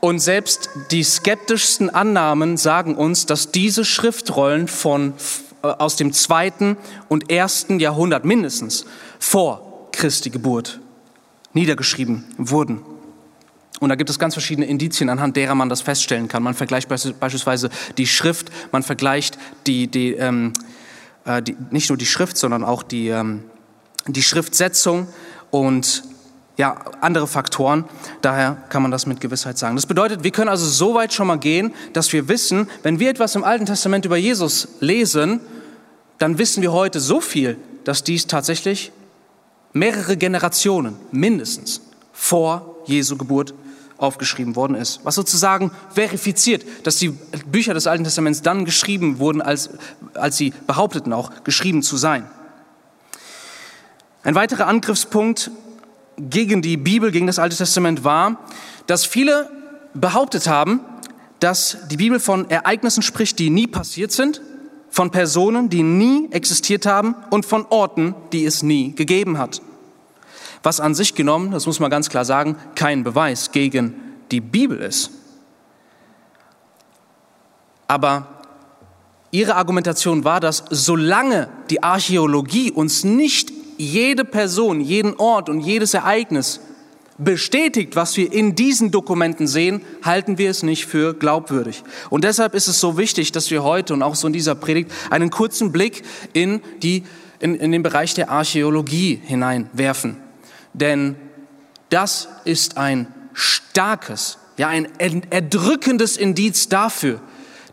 Und 0.00 0.18
selbst 0.18 0.68
die 0.90 1.02
skeptischsten 1.02 1.90
Annahmen 1.90 2.56
sagen 2.56 2.96
uns, 2.96 3.26
dass 3.26 3.50
diese 3.50 3.84
Schriftrollen 3.84 4.68
von, 4.68 5.14
äh, 5.62 5.68
aus 5.68 5.96
dem 5.96 6.12
zweiten 6.12 6.76
und 7.08 7.30
ersten 7.30 7.80
Jahrhundert 7.80 8.24
mindestens 8.24 8.84
vor 9.18 9.88
Christi 9.92 10.30
Geburt 10.30 10.80
niedergeschrieben 11.54 12.24
wurden. 12.36 12.82
Und 13.80 13.88
da 13.88 13.94
gibt 13.94 14.08
es 14.10 14.18
ganz 14.18 14.34
verschiedene 14.34 14.66
Indizien, 14.66 15.10
anhand 15.10 15.36
derer 15.36 15.54
man 15.54 15.68
das 15.68 15.82
feststellen 15.82 16.28
kann. 16.28 16.42
Man 16.42 16.54
vergleicht 16.54 16.88
beispielsweise 16.88 17.70
die 17.98 18.06
Schrift, 18.06 18.50
man 18.72 18.82
vergleicht 18.82 19.38
die, 19.66 19.86
die, 19.88 20.12
ähm, 20.12 20.52
äh, 21.24 21.42
die 21.42 21.56
nicht 21.70 21.88
nur 21.90 21.98
die 21.98 22.06
Schrift, 22.06 22.36
sondern 22.36 22.64
auch 22.64 22.82
die, 22.82 23.08
ähm, 23.08 23.44
die 24.08 24.22
Schriftsetzung 24.22 25.08
und 25.50 26.02
ja, 26.56 26.76
andere 27.00 27.26
Faktoren. 27.26 27.84
Daher 28.22 28.56
kann 28.68 28.82
man 28.82 28.90
das 28.90 29.06
mit 29.06 29.20
Gewissheit 29.20 29.58
sagen. 29.58 29.76
Das 29.76 29.86
bedeutet, 29.86 30.24
wir 30.24 30.30
können 30.30 30.48
also 30.48 30.66
so 30.66 30.94
weit 30.94 31.12
schon 31.12 31.26
mal 31.26 31.38
gehen, 31.38 31.74
dass 31.92 32.12
wir 32.12 32.28
wissen, 32.28 32.68
wenn 32.82 32.98
wir 32.98 33.10
etwas 33.10 33.34
im 33.34 33.44
Alten 33.44 33.66
Testament 33.66 34.04
über 34.04 34.16
Jesus 34.16 34.68
lesen, 34.80 35.40
dann 36.18 36.38
wissen 36.38 36.62
wir 36.62 36.72
heute 36.72 36.98
so 36.98 37.20
viel, 37.20 37.58
dass 37.84 38.04
dies 38.04 38.26
tatsächlich 38.26 38.90
mehrere 39.72 40.16
Generationen 40.16 40.96
mindestens 41.12 41.82
vor 42.12 42.76
Jesu 42.86 43.16
Geburt 43.18 43.52
aufgeschrieben 43.98 44.56
worden 44.56 44.74
ist. 44.74 45.00
Was 45.04 45.14
sozusagen 45.14 45.70
verifiziert, 45.92 46.64
dass 46.84 46.96
die 46.96 47.10
Bücher 47.46 47.74
des 47.74 47.86
Alten 47.86 48.04
Testaments 48.04 48.42
dann 48.42 48.64
geschrieben 48.64 49.18
wurden, 49.18 49.42
als, 49.42 49.70
als 50.14 50.36
sie 50.36 50.52
behaupteten 50.66 51.12
auch 51.12 51.44
geschrieben 51.44 51.82
zu 51.82 51.96
sein. 51.96 52.26
Ein 54.26 54.34
weiterer 54.34 54.66
Angriffspunkt 54.66 55.52
gegen 56.18 56.60
die 56.60 56.76
Bibel, 56.76 57.12
gegen 57.12 57.28
das 57.28 57.38
Alte 57.38 57.54
Testament 57.54 58.02
war, 58.02 58.40
dass 58.88 59.04
viele 59.04 59.48
behauptet 59.94 60.48
haben, 60.48 60.80
dass 61.38 61.76
die 61.92 61.96
Bibel 61.96 62.18
von 62.18 62.50
Ereignissen 62.50 63.04
spricht, 63.04 63.38
die 63.38 63.50
nie 63.50 63.68
passiert 63.68 64.10
sind, 64.10 64.42
von 64.90 65.12
Personen, 65.12 65.68
die 65.68 65.84
nie 65.84 66.26
existiert 66.32 66.86
haben 66.86 67.14
und 67.30 67.46
von 67.46 67.66
Orten, 67.66 68.16
die 68.32 68.44
es 68.44 68.64
nie 68.64 68.96
gegeben 68.96 69.38
hat. 69.38 69.62
Was 70.64 70.80
an 70.80 70.96
sich 70.96 71.14
genommen, 71.14 71.52
das 71.52 71.66
muss 71.66 71.78
man 71.78 71.88
ganz 71.88 72.10
klar 72.10 72.24
sagen, 72.24 72.56
kein 72.74 73.04
Beweis 73.04 73.52
gegen 73.52 73.94
die 74.32 74.40
Bibel 74.40 74.80
ist. 74.80 75.12
Aber 77.86 78.26
ihre 79.30 79.54
Argumentation 79.54 80.24
war, 80.24 80.40
dass 80.40 80.64
solange 80.68 81.48
die 81.70 81.84
Archäologie 81.84 82.72
uns 82.72 83.04
nicht 83.04 83.52
jede 83.76 84.24
Person, 84.24 84.80
jeden 84.80 85.14
Ort 85.16 85.48
und 85.48 85.60
jedes 85.60 85.94
Ereignis 85.94 86.60
bestätigt, 87.18 87.96
was 87.96 88.16
wir 88.16 88.32
in 88.32 88.54
diesen 88.54 88.90
Dokumenten 88.90 89.46
sehen, 89.46 89.80
halten 90.02 90.38
wir 90.38 90.50
es 90.50 90.62
nicht 90.62 90.86
für 90.86 91.14
glaubwürdig. 91.14 91.82
Und 92.10 92.24
deshalb 92.24 92.54
ist 92.54 92.68
es 92.68 92.80
so 92.80 92.98
wichtig, 92.98 93.32
dass 93.32 93.50
wir 93.50 93.62
heute 93.62 93.94
und 93.94 94.02
auch 94.02 94.14
so 94.14 94.26
in 94.26 94.32
dieser 94.32 94.54
Predigt 94.54 94.90
einen 95.10 95.30
kurzen 95.30 95.72
Blick 95.72 96.02
in, 96.32 96.60
die, 96.82 97.04
in, 97.38 97.54
in 97.54 97.72
den 97.72 97.82
Bereich 97.82 98.14
der 98.14 98.30
Archäologie 98.30 99.20
hineinwerfen. 99.24 100.18
Denn 100.74 101.16
das 101.88 102.28
ist 102.44 102.76
ein 102.76 103.06
starkes, 103.32 104.38
ja 104.58 104.68
ein 104.68 104.88
erdrückendes 105.30 106.16
Indiz 106.16 106.68
dafür, 106.68 107.20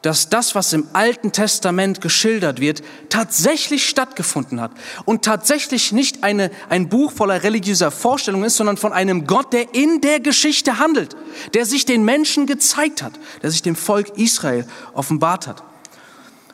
dass 0.04 0.30
das, 0.30 0.54
was 0.54 0.74
im 0.74 0.88
Alten 0.94 1.32
Testament 1.32 2.02
geschildert 2.02 2.60
wird, 2.60 2.84
tatsächlich 3.10 3.90
stattgefunden 3.90 4.62
hat 4.62 4.72
und 5.06 5.24
tatsächlich 5.26 5.94
nicht 5.94 6.24
eine, 6.24 6.52
ein 6.70 6.90
Buch 6.90 7.12
voller 7.12 7.42
religiöser 7.42 7.90
Vorstellungen 7.90 8.44
ist, 8.44 8.58
sondern 8.58 8.78
von 8.78 8.94
einem 8.94 9.26
Gott, 9.26 9.54
der 9.54 9.74
in 9.74 10.02
der 10.02 10.20
Geschichte 10.20 10.78
handelt, 10.78 11.16
der 11.54 11.66
sich 11.66 11.86
den 11.86 12.04
Menschen 12.04 12.46
gezeigt 12.46 13.02
hat, 13.02 13.14
der 13.42 13.50
sich 13.50 13.62
dem 13.62 13.78
Volk 13.78 14.18
Israel 14.18 14.68
offenbart 14.94 15.48
hat. 15.48 15.64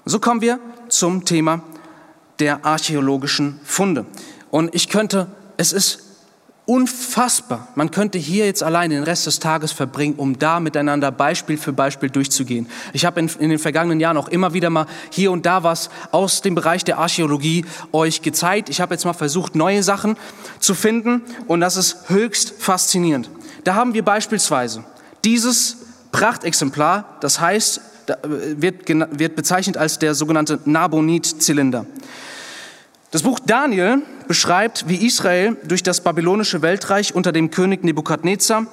So 0.06 0.20
kommen 0.20 0.42
wir 0.42 0.60
zum 0.88 1.26
Thema 1.26 1.64
der 2.38 2.66
archäologischen 2.66 3.60
Funde. 3.64 4.06
Und 4.52 4.74
ich 4.76 4.90
könnte, 4.90 5.28
es 5.58 5.74
ist 5.74 6.09
unfassbar. 6.70 7.68
Man 7.74 7.90
könnte 7.90 8.20
hier 8.20 8.46
jetzt 8.46 8.62
allein 8.62 8.92
den 8.92 9.02
Rest 9.02 9.26
des 9.26 9.40
Tages 9.40 9.72
verbringen, 9.72 10.14
um 10.18 10.38
da 10.38 10.60
miteinander 10.60 11.12
Beispiel 11.12 11.58
für 11.58 11.74
Beispiel 11.74 12.12
durchzugehen. 12.12 12.68
Ich 12.94 13.06
habe 13.06 13.20
in, 13.20 13.28
in, 13.40 13.50
den 13.50 13.58
vergangenen 13.58 14.00
Jahren 14.00 14.18
auch 14.18 14.28
immer 14.28 14.54
wieder 14.54 14.70
mal 14.70 14.86
hier 15.10 15.32
und 15.32 15.48
da 15.48 15.64
was 15.64 15.90
aus 16.12 16.44
dem 16.44 16.54
Bereich 16.54 16.84
der 16.84 17.00
Archäologie 17.00 17.66
euch 17.92 18.22
gezeigt. 18.22 18.70
Ich 18.70 18.82
habe 18.82 18.94
jetzt 18.94 19.04
mal 19.04 19.14
versucht, 19.14 19.56
neue 19.56 19.82
Sachen 19.82 20.16
zu 20.60 20.76
finden 20.76 21.24
und 21.48 21.60
das 21.60 21.76
ist 21.76 22.08
höchst 22.08 22.54
faszinierend. 22.60 23.32
Da 23.64 23.74
haben 23.74 23.96
wir 23.96 24.06
beispielsweise 24.06 24.84
dieses 25.26 25.78
Prachtexemplar, 26.12 27.18
das 27.20 27.40
heißt, 27.40 27.82
wird, 28.24 28.88
wird 28.88 29.36
bezeichnet 29.36 29.76
als 29.76 29.98
der 29.98 30.14
sogenannte 30.14 30.60
Nabonid-Zylinder. 30.66 31.88
Das 33.10 33.24
Buch 33.24 33.40
Daniel 33.44 34.04
beschreibt, 34.30 34.88
wie 34.88 35.06
Israel 35.08 35.58
durch 35.64 35.82
das 35.82 36.02
babylonische 36.02 36.62
Weltreich 36.62 37.16
unter 37.16 37.32
dem 37.32 37.50
König 37.50 37.84
Nebukadnezar 37.84 38.68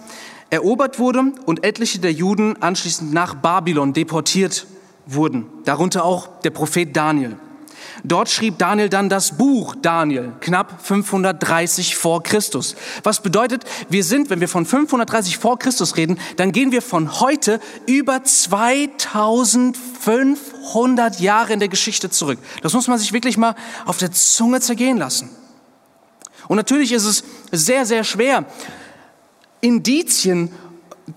erobert 0.50 0.98
wurde 0.98 1.32
und 1.46 1.64
etliche 1.64 1.98
der 1.98 2.12
Juden 2.12 2.62
anschließend 2.62 3.14
nach 3.14 3.36
Babylon 3.36 3.94
deportiert 3.94 4.66
wurden, 5.06 5.46
darunter 5.64 6.04
auch 6.04 6.42
der 6.42 6.50
Prophet 6.50 6.94
Daniel. 6.94 7.36
Dort 8.04 8.28
schrieb 8.28 8.58
Daniel 8.58 8.90
dann 8.90 9.08
das 9.08 9.38
Buch 9.38 9.74
Daniel, 9.80 10.32
knapp 10.40 10.78
530 10.82 11.96
vor 11.96 12.22
Christus. 12.22 12.76
Was 13.02 13.22
bedeutet, 13.22 13.64
wir 13.88 14.04
sind, 14.04 14.28
wenn 14.28 14.40
wir 14.40 14.48
von 14.48 14.66
530 14.66 15.38
vor 15.38 15.58
Christus 15.58 15.96
reden, 15.96 16.18
dann 16.36 16.52
gehen 16.52 16.70
wir 16.70 16.82
von 16.82 17.18
heute 17.20 17.60
über 17.86 18.22
2500 18.22 21.18
Jahre 21.18 21.54
in 21.54 21.60
der 21.60 21.68
Geschichte 21.68 22.10
zurück. 22.10 22.38
Das 22.60 22.74
muss 22.74 22.88
man 22.88 22.98
sich 22.98 23.14
wirklich 23.14 23.38
mal 23.38 23.54
auf 23.86 23.96
der 23.96 24.12
Zunge 24.12 24.60
zergehen 24.60 24.98
lassen. 24.98 25.30
Und 26.48 26.56
natürlich 26.56 26.92
ist 26.92 27.04
es 27.04 27.24
sehr, 27.52 27.86
sehr 27.86 28.04
schwer, 28.04 28.44
Indizien 29.60 30.50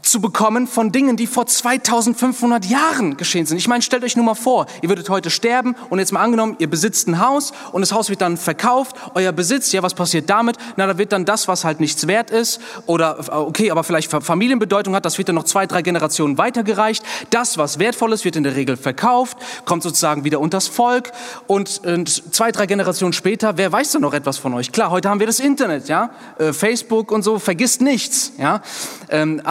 zu 0.03 0.21
bekommen 0.21 0.67
von 0.67 0.91
Dingen, 0.91 1.17
die 1.17 1.25
vor 1.25 1.47
2500 1.47 2.65
Jahren 2.65 3.17
geschehen 3.17 3.47
sind. 3.47 3.57
Ich 3.57 3.67
meine, 3.67 3.81
stellt 3.81 4.03
euch 4.03 4.15
nur 4.15 4.25
mal 4.25 4.35
vor, 4.35 4.67
ihr 4.81 4.89
würdet 4.89 5.09
heute 5.09 5.31
sterben 5.31 5.75
und 5.89 5.97
jetzt 5.97 6.11
mal 6.11 6.21
angenommen, 6.21 6.55
ihr 6.59 6.69
besitzt 6.69 7.07
ein 7.07 7.19
Haus 7.19 7.53
und 7.71 7.81
das 7.81 7.91
Haus 7.91 8.09
wird 8.09 8.21
dann 8.21 8.37
verkauft, 8.37 8.95
euer 9.15 9.31
Besitz, 9.31 9.71
ja, 9.71 9.81
was 9.81 9.95
passiert 9.95 10.29
damit? 10.29 10.57
Na, 10.75 10.85
da 10.85 10.97
wird 10.99 11.11
dann 11.11 11.25
das, 11.25 11.47
was 11.47 11.65
halt 11.65 11.79
nichts 11.79 12.05
wert 12.05 12.29
ist 12.29 12.61
oder, 12.85 13.17
okay, 13.47 13.71
aber 13.71 13.83
vielleicht 13.83 14.11
Familienbedeutung 14.11 14.93
hat, 14.93 15.05
das 15.05 15.17
wird 15.17 15.29
dann 15.29 15.35
noch 15.35 15.45
zwei, 15.45 15.65
drei 15.65 15.81
Generationen 15.81 16.37
weitergereicht. 16.37 17.03
Das, 17.31 17.57
was 17.57 17.79
wertvoll 17.79 18.13
ist, 18.13 18.25
wird 18.25 18.35
in 18.35 18.43
der 18.43 18.55
Regel 18.55 18.77
verkauft, 18.77 19.37
kommt 19.65 19.81
sozusagen 19.81 20.23
wieder 20.23 20.39
unters 20.39 20.67
Volk 20.67 21.11
und, 21.47 21.81
und 21.83 22.33
zwei, 22.33 22.51
drei 22.51 22.67
Generationen 22.67 23.13
später, 23.13 23.57
wer 23.57 23.71
weiß 23.71 23.93
da 23.93 23.99
noch 23.99 24.13
etwas 24.13 24.37
von 24.37 24.53
euch? 24.53 24.71
Klar, 24.71 24.91
heute 24.91 25.09
haben 25.09 25.19
wir 25.19 25.27
das 25.27 25.39
Internet, 25.39 25.87
ja, 25.89 26.11
äh, 26.37 26.53
Facebook 26.53 27.11
und 27.11 27.23
so, 27.23 27.39
vergisst 27.39 27.81
nichts, 27.81 28.33
ja, 28.37 28.61
ähm, 29.09 29.41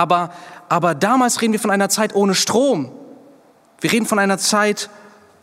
aber 0.69 0.95
damals 0.95 1.41
reden 1.41 1.53
wir 1.53 1.61
von 1.61 1.71
einer 1.71 1.89
Zeit 1.89 2.15
ohne 2.15 2.35
Strom. 2.35 2.93
Wir 3.81 3.93
reden 3.93 4.07
von 4.07 4.19
einer 4.19 4.39
Zeit, 4.39 4.91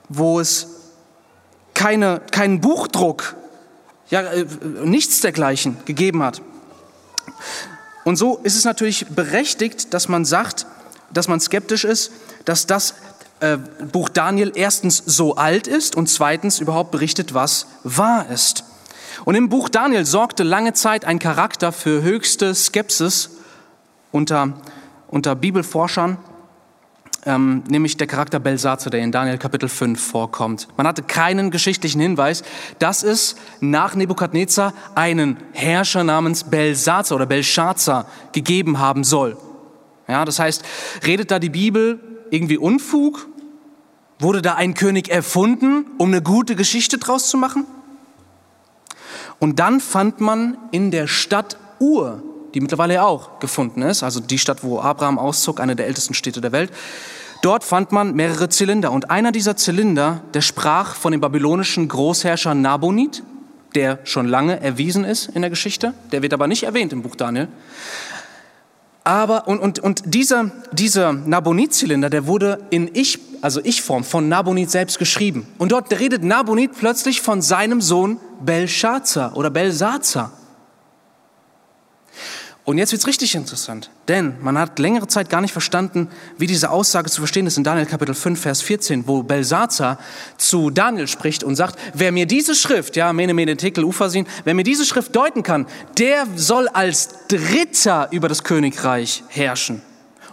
wo 0.10 0.40
es 0.40 0.68
keine, 1.74 2.22
keinen 2.32 2.62
Buchdruck, 2.62 3.36
ja, 4.10 4.22
äh, 4.22 4.46
nichts 4.84 5.22
dergleichen 5.22 5.78
gegeben 5.86 6.24
hat. 6.24 6.42
Und 8.04 8.18
so 8.18 8.40
ist 8.44 8.56
es 8.56 8.66
natürlich 8.66 9.08
berechtigt, 9.08 9.94
dass 9.94 10.08
man 10.08 10.26
sagt, 10.26 10.68
dass 11.12 11.28
man 11.28 11.40
skeptisch 11.40 11.84
ist, 11.84 12.12
dass 12.46 12.68
das 12.68 12.94
äh, 13.40 13.58
Buch 13.92 14.10
Daniel 14.10 14.52
erstens 14.56 15.02
so 15.06 15.36
alt 15.36 15.68
ist 15.68 15.96
und 15.96 16.08
zweitens 16.08 16.60
überhaupt 16.60 16.92
berichtet, 16.92 17.34
was 17.34 17.68
wahr 17.84 18.30
ist. 18.30 18.64
Und 19.24 19.36
im 19.36 19.50
Buch 19.50 19.70
Daniel 19.70 20.06
sorgte 20.06 20.44
lange 20.44 20.74
Zeit 20.74 21.06
ein 21.06 21.20
Charakter 21.20 21.72
für 21.72 22.02
höchste 22.02 22.54
Skepsis 22.54 23.32
unter, 24.16 24.54
unter 25.10 25.36
Bibelforschern, 25.36 26.18
ähm, 27.26 27.64
nämlich 27.68 27.98
der 27.98 28.08
Charakter 28.08 28.40
Belsatzer, 28.40 28.90
der 28.90 29.02
in 29.02 29.12
Daniel 29.12 29.38
Kapitel 29.38 29.68
5 29.68 30.02
vorkommt. 30.02 30.70
Man 30.78 30.88
hatte 30.88 31.04
keinen 31.04 31.52
geschichtlichen 31.52 32.00
Hinweis, 32.00 32.44
dass 32.80 33.04
es 33.04 33.36
nach 33.60 33.94
Nebukadnezar 33.94 34.74
einen 34.96 35.38
Herrscher 35.52 36.06
namens 36.06 36.46
Belsatzer 36.46 37.16
oder 37.16 37.26
Belshazzar 37.26 38.06
gegeben 38.32 38.80
haben 38.80 39.04
soll. 39.04 39.38
Ja, 40.08 40.24
das 40.24 40.40
heißt, 40.40 40.64
redet 41.06 41.30
da 41.32 41.40
die 41.40 41.50
Bibel 41.50 42.00
irgendwie 42.30 42.58
Unfug? 42.58 43.28
Wurde 44.20 44.42
da 44.42 44.56
ein 44.56 44.76
König 44.76 45.10
erfunden, 45.10 45.88
um 45.98 46.10
eine 46.10 46.22
gute 46.22 46.56
Geschichte 46.56 47.00
draus 47.00 47.28
zu 47.28 47.38
machen? 47.38 47.66
Und 49.40 49.60
dann 49.60 49.82
fand 49.82 50.22
man 50.22 50.58
in 50.72 50.90
der 50.90 51.08
Stadt 51.08 51.58
Ur, 51.80 52.24
die 52.56 52.62
mittlerweile 52.62 53.04
auch 53.04 53.40
gefunden 53.40 53.82
ist, 53.82 54.02
also 54.02 54.22
die 54.22 54.40
Stadt, 54.40 54.64
wo 54.64 54.80
Abraham 54.80 55.20
auszog, 55.20 55.60
eine 55.60 55.76
der 55.76 55.88
ältesten 55.88 56.14
Städte 56.14 56.40
der 56.40 56.54
Welt, 56.54 56.72
dort 57.42 57.66
fand 57.66 57.92
man 57.92 58.16
mehrere 58.16 58.48
Zylinder. 58.50 58.92
Und 58.94 59.12
einer 59.12 59.34
dieser 59.34 59.58
Zylinder, 59.58 60.22
der 60.34 60.42
sprach 60.42 60.96
von 60.96 61.12
dem 61.12 61.22
babylonischen 61.22 61.90
Großherrscher 61.90 62.56
Nabonid, 62.56 63.24
der 63.76 64.00
schon 64.06 64.26
lange 64.26 64.62
erwiesen 64.62 65.04
ist 65.04 65.28
in 65.28 65.42
der 65.42 65.50
Geschichte, 65.50 65.94
der 66.14 66.22
wird 66.22 66.34
aber 66.34 66.48
nicht 66.48 66.64
erwähnt 66.64 66.94
im 66.94 67.02
Buch 67.02 67.18
Daniel. 67.18 67.50
Aber, 69.04 69.48
und, 69.48 69.60
und, 69.60 69.80
und 69.80 70.02
dieser, 70.16 70.50
dieser 70.72 71.14
Nabonid-Zylinder, 71.14 72.10
der 72.10 72.26
wurde 72.26 72.60
in 72.72 72.90
Ich, 72.94 73.20
also 73.42 73.60
Ich-Form 73.64 74.04
von 74.04 74.30
Nabonid 74.30 74.72
selbst 74.72 74.98
geschrieben. 74.98 75.46
Und 75.60 75.74
dort 75.74 75.92
redet 76.00 76.24
Nabonid 76.24 76.72
plötzlich 76.76 77.22
von 77.22 77.42
seinem 77.42 77.82
Sohn 77.82 78.18
Belshazzar 78.40 79.38
oder 79.38 79.52
Belsazar. 79.52 80.32
Und 82.66 82.80
jetzt 82.80 82.92
wird's 82.92 83.06
richtig 83.06 83.36
interessant, 83.36 83.92
denn 84.08 84.38
man 84.42 84.58
hat 84.58 84.80
längere 84.80 85.08
Zeit 85.08 85.30
gar 85.30 85.40
nicht 85.40 85.52
verstanden, 85.52 86.10
wie 86.40 86.48
diese 86.48 86.72
Aussage 86.72 87.12
zu 87.12 87.22
verstehen 87.22 87.46
ist 87.46 87.58
in 87.58 87.64
Daniel 87.64 87.86
Kapitel 87.86 88.16
5, 88.16 88.42
Vers 88.42 88.64
14, 88.64 89.08
wo 89.08 89.22
Belsazar 89.22 90.00
zu 90.40 90.72
Daniel 90.72 91.08
spricht 91.08 91.44
und 91.44 91.56
sagt, 91.56 91.78
wer 91.94 92.12
mir 92.12 92.26
diese 92.26 92.56
Schrift, 92.56 92.96
ja, 92.96 93.14
Mene, 93.14 93.36
Mene, 93.36 93.56
Tekel, 93.56 93.84
Ufasin, 93.84 94.26
wer 94.46 94.56
mir 94.56 94.64
diese 94.64 94.84
Schrift 94.84 95.16
deuten 95.16 95.44
kann, 95.44 95.68
der 96.00 96.26
soll 96.36 96.68
als 96.68 97.28
Dritter 97.28 98.08
über 98.10 98.28
das 98.30 98.44
Königreich 98.44 99.24
herrschen. 99.28 99.84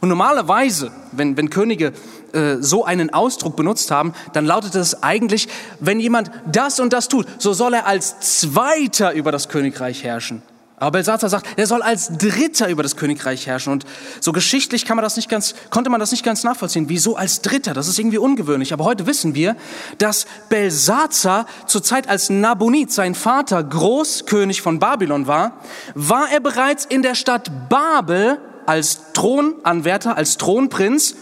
Und 0.00 0.08
normalerweise, 0.08 0.90
wenn, 1.12 1.36
wenn 1.36 1.50
Könige 1.50 1.92
äh, 2.32 2.56
so 2.60 2.86
einen 2.86 3.12
Ausdruck 3.12 3.56
benutzt 3.56 3.90
haben, 3.90 4.14
dann 4.32 4.46
lautet 4.46 4.74
es 4.74 5.02
eigentlich, 5.02 5.48
wenn 5.80 6.00
jemand 6.00 6.30
das 6.50 6.80
und 6.80 6.94
das 6.94 7.08
tut, 7.08 7.26
so 7.36 7.52
soll 7.52 7.74
er 7.74 7.86
als 7.86 8.20
Zweiter 8.20 9.12
über 9.12 9.32
das 9.32 9.50
Königreich 9.50 10.02
herrschen. 10.02 10.40
Aber 10.82 10.90
Belsatzer 10.90 11.28
sagt, 11.28 11.46
er 11.56 11.68
soll 11.68 11.80
als 11.80 12.08
Dritter 12.18 12.68
über 12.68 12.82
das 12.82 12.96
Königreich 12.96 13.46
herrschen. 13.46 13.72
Und 13.72 13.86
so 14.18 14.32
geschichtlich 14.32 14.84
kann 14.84 14.96
man 14.96 15.04
das 15.04 15.14
nicht 15.14 15.28
ganz, 15.28 15.54
konnte 15.70 15.90
man 15.90 16.00
das 16.00 16.10
nicht 16.10 16.24
ganz 16.24 16.42
nachvollziehen. 16.42 16.88
Wieso 16.88 17.14
als 17.14 17.40
Dritter? 17.40 17.72
Das 17.72 17.86
ist 17.86 18.00
irgendwie 18.00 18.18
ungewöhnlich. 18.18 18.72
Aber 18.72 18.84
heute 18.84 19.06
wissen 19.06 19.36
wir, 19.36 19.54
dass 19.98 20.26
Belsazar 20.48 21.46
zur 21.66 21.84
Zeit 21.84 22.08
als 22.08 22.30
Nabonid, 22.30 22.90
sein 22.90 23.14
Vater, 23.14 23.62
Großkönig 23.62 24.60
von 24.60 24.80
Babylon 24.80 25.28
war, 25.28 25.60
war 25.94 26.32
er 26.32 26.40
bereits 26.40 26.84
in 26.84 27.02
der 27.02 27.14
Stadt 27.14 27.68
Babel 27.68 28.38
als 28.66 29.12
Thronanwärter, 29.12 30.16
als 30.16 30.36
Thronprinz, 30.36 31.14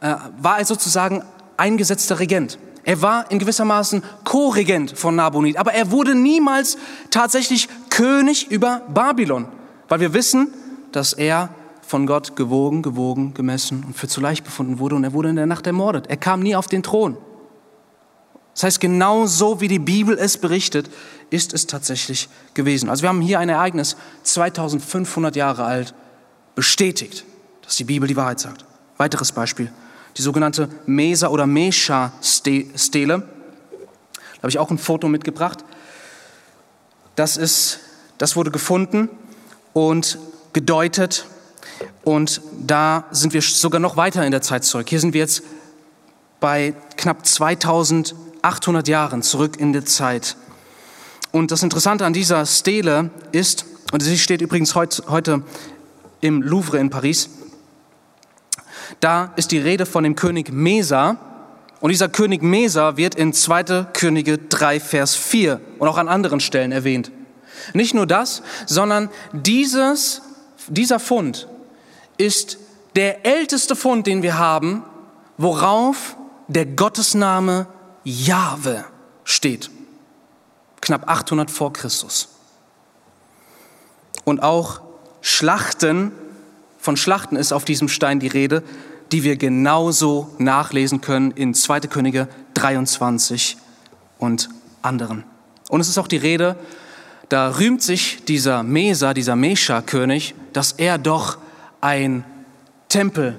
äh, 0.00 0.14
war 0.38 0.60
er 0.60 0.64
sozusagen 0.64 1.24
eingesetzter 1.58 2.20
Regent. 2.20 2.58
Er 2.88 3.02
war 3.02 3.30
in 3.30 3.38
gewissermaßen 3.38 4.02
Co-Regent 4.24 4.96
von 4.98 5.14
Nabonid, 5.14 5.58
aber 5.58 5.74
er 5.74 5.90
wurde 5.90 6.14
niemals 6.14 6.78
tatsächlich 7.10 7.68
König 7.98 8.48
über 8.52 8.82
Babylon, 8.94 9.48
weil 9.88 9.98
wir 9.98 10.14
wissen, 10.14 10.54
dass 10.92 11.12
er 11.12 11.48
von 11.82 12.06
Gott 12.06 12.36
gewogen, 12.36 12.82
gewogen, 12.82 13.34
gemessen 13.34 13.82
und 13.84 13.96
für 13.96 14.06
zu 14.06 14.20
leicht 14.20 14.44
befunden 14.44 14.78
wurde 14.78 14.94
und 14.94 15.02
er 15.02 15.12
wurde 15.12 15.30
in 15.30 15.34
der 15.34 15.46
Nacht 15.46 15.66
ermordet. 15.66 16.06
Er 16.06 16.16
kam 16.16 16.38
nie 16.38 16.54
auf 16.54 16.68
den 16.68 16.84
Thron. 16.84 17.16
Das 18.54 18.62
heißt, 18.62 18.80
genau 18.80 19.26
so 19.26 19.60
wie 19.60 19.66
die 19.66 19.80
Bibel 19.80 20.16
es 20.16 20.38
berichtet, 20.38 20.88
ist 21.30 21.52
es 21.54 21.66
tatsächlich 21.66 22.28
gewesen. 22.54 22.88
Also 22.88 23.02
wir 23.02 23.08
haben 23.08 23.20
hier 23.20 23.40
ein 23.40 23.48
Ereignis 23.48 23.96
2500 24.22 25.34
Jahre 25.34 25.64
alt 25.64 25.92
bestätigt, 26.54 27.24
dass 27.62 27.74
die 27.74 27.84
Bibel 27.84 28.06
die 28.06 28.14
Wahrheit 28.14 28.38
sagt. 28.38 28.64
Weiteres 28.96 29.32
Beispiel 29.32 29.72
die 30.16 30.22
sogenannte 30.22 30.68
Mesa- 30.86 31.28
oder 31.28 31.48
Mesha-Stele. 31.48 33.18
Da 33.18 34.38
habe 34.38 34.50
ich 34.50 34.58
auch 34.60 34.70
ein 34.70 34.78
Foto 34.78 35.08
mitgebracht. 35.08 35.64
Das, 37.16 37.36
ist, 37.36 37.80
das 38.18 38.36
wurde 38.36 38.50
gefunden 38.50 39.08
und 39.72 40.18
gedeutet. 40.52 41.26
Und 42.04 42.40
da 42.66 43.04
sind 43.10 43.32
wir 43.32 43.42
sogar 43.42 43.80
noch 43.80 43.96
weiter 43.96 44.24
in 44.24 44.32
der 44.32 44.42
Zeit 44.42 44.64
zurück. 44.64 44.88
Hier 44.88 45.00
sind 45.00 45.14
wir 45.14 45.20
jetzt 45.20 45.42
bei 46.40 46.74
knapp 46.96 47.26
2800 47.26 48.88
Jahren 48.88 49.22
zurück 49.22 49.58
in 49.58 49.72
der 49.72 49.84
Zeit. 49.84 50.36
Und 51.32 51.50
das 51.50 51.62
Interessante 51.62 52.04
an 52.04 52.12
dieser 52.12 52.44
Stele 52.46 53.10
ist, 53.32 53.66
und 53.92 54.02
sie 54.02 54.18
steht 54.18 54.40
übrigens 54.40 54.74
heute 54.74 55.42
im 56.20 56.42
Louvre 56.42 56.78
in 56.78 56.90
Paris, 56.90 57.30
da 59.00 59.32
ist 59.36 59.52
die 59.52 59.58
Rede 59.58 59.86
von 59.86 60.04
dem 60.04 60.16
König 60.16 60.50
Mesa. 60.50 61.18
Und 61.80 61.90
dieser 61.90 62.08
König 62.08 62.42
Mesa 62.42 62.96
wird 62.96 63.14
in 63.14 63.32
2. 63.32 63.86
Könige 63.92 64.38
3, 64.38 64.80
Vers 64.80 65.14
4 65.14 65.60
und 65.78 65.86
auch 65.86 65.98
an 65.98 66.08
anderen 66.08 66.40
Stellen 66.40 66.72
erwähnt. 66.72 67.12
Nicht 67.72 67.94
nur 67.94 68.06
das, 68.06 68.42
sondern 68.66 69.10
dieses, 69.32 70.22
dieser 70.68 71.00
Fund 71.00 71.48
ist 72.16 72.58
der 72.96 73.26
älteste 73.26 73.76
Fund, 73.76 74.06
den 74.06 74.22
wir 74.22 74.38
haben, 74.38 74.84
worauf 75.36 76.16
der 76.48 76.66
Gottesname 76.66 77.66
Jahwe 78.04 78.84
steht. 79.24 79.70
Knapp 80.80 81.08
800 81.08 81.50
vor 81.50 81.72
Christus. 81.72 82.28
Und 84.24 84.42
auch 84.42 84.80
Schlachten 85.20 86.12
von 86.78 86.96
Schlachten 86.96 87.36
ist 87.36 87.52
auf 87.52 87.64
diesem 87.64 87.88
Stein 87.88 88.20
die 88.20 88.28
Rede, 88.28 88.62
die 89.12 89.22
wir 89.22 89.36
genauso 89.36 90.34
nachlesen 90.38 91.00
können 91.00 91.32
in 91.32 91.54
2. 91.54 91.80
Könige 91.80 92.28
23 92.54 93.56
und 94.18 94.48
anderen. 94.82 95.24
Und 95.68 95.80
es 95.80 95.88
ist 95.88 95.98
auch 95.98 96.08
die 96.08 96.16
Rede, 96.16 96.56
da 97.28 97.58
rühmt 97.58 97.82
sich 97.82 98.24
dieser 98.24 98.62
Mesa, 98.62 99.14
dieser 99.14 99.36
Mesha-König, 99.36 100.34
dass 100.52 100.72
er 100.72 100.98
doch 100.98 101.38
ein 101.80 102.24
Tempel 102.88 103.38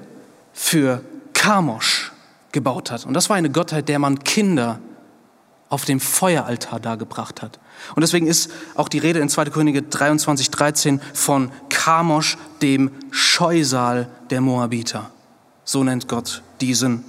für 0.52 1.02
Kamosch 1.32 2.12
gebaut 2.52 2.90
hat. 2.90 3.06
Und 3.06 3.14
das 3.14 3.28
war 3.28 3.36
eine 3.36 3.50
Gottheit, 3.50 3.88
der 3.88 3.98
man 3.98 4.22
Kinder 4.22 4.80
auf 5.68 5.84
dem 5.84 6.00
Feueraltar 6.00 6.80
dargebracht 6.80 7.42
hat. 7.42 7.60
Und 7.94 8.02
deswegen 8.02 8.26
ist 8.26 8.50
auch 8.74 8.88
die 8.88 8.98
Rede 8.98 9.20
in 9.20 9.28
2. 9.28 9.46
Könige 9.46 9.82
23, 9.82 10.50
13 10.50 11.00
von 11.14 11.50
Kamosch, 11.68 12.36
dem 12.60 12.90
Scheusal 13.10 14.08
der 14.30 14.40
Moabiter. 14.40 15.10
So 15.64 15.84
nennt 15.84 16.08
Gott 16.08 16.42
diesen 16.60 17.04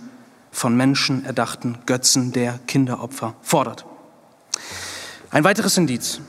von 0.52 0.76
Menschen 0.76 1.26
erdachten 1.26 1.80
Götzen 1.86 2.32
der 2.32 2.60
Kinderopfer 2.68 3.36
fordert. 3.42 3.86
Ein 5.32 5.44
weiteres 5.44 5.78
Indiz, 5.78 6.20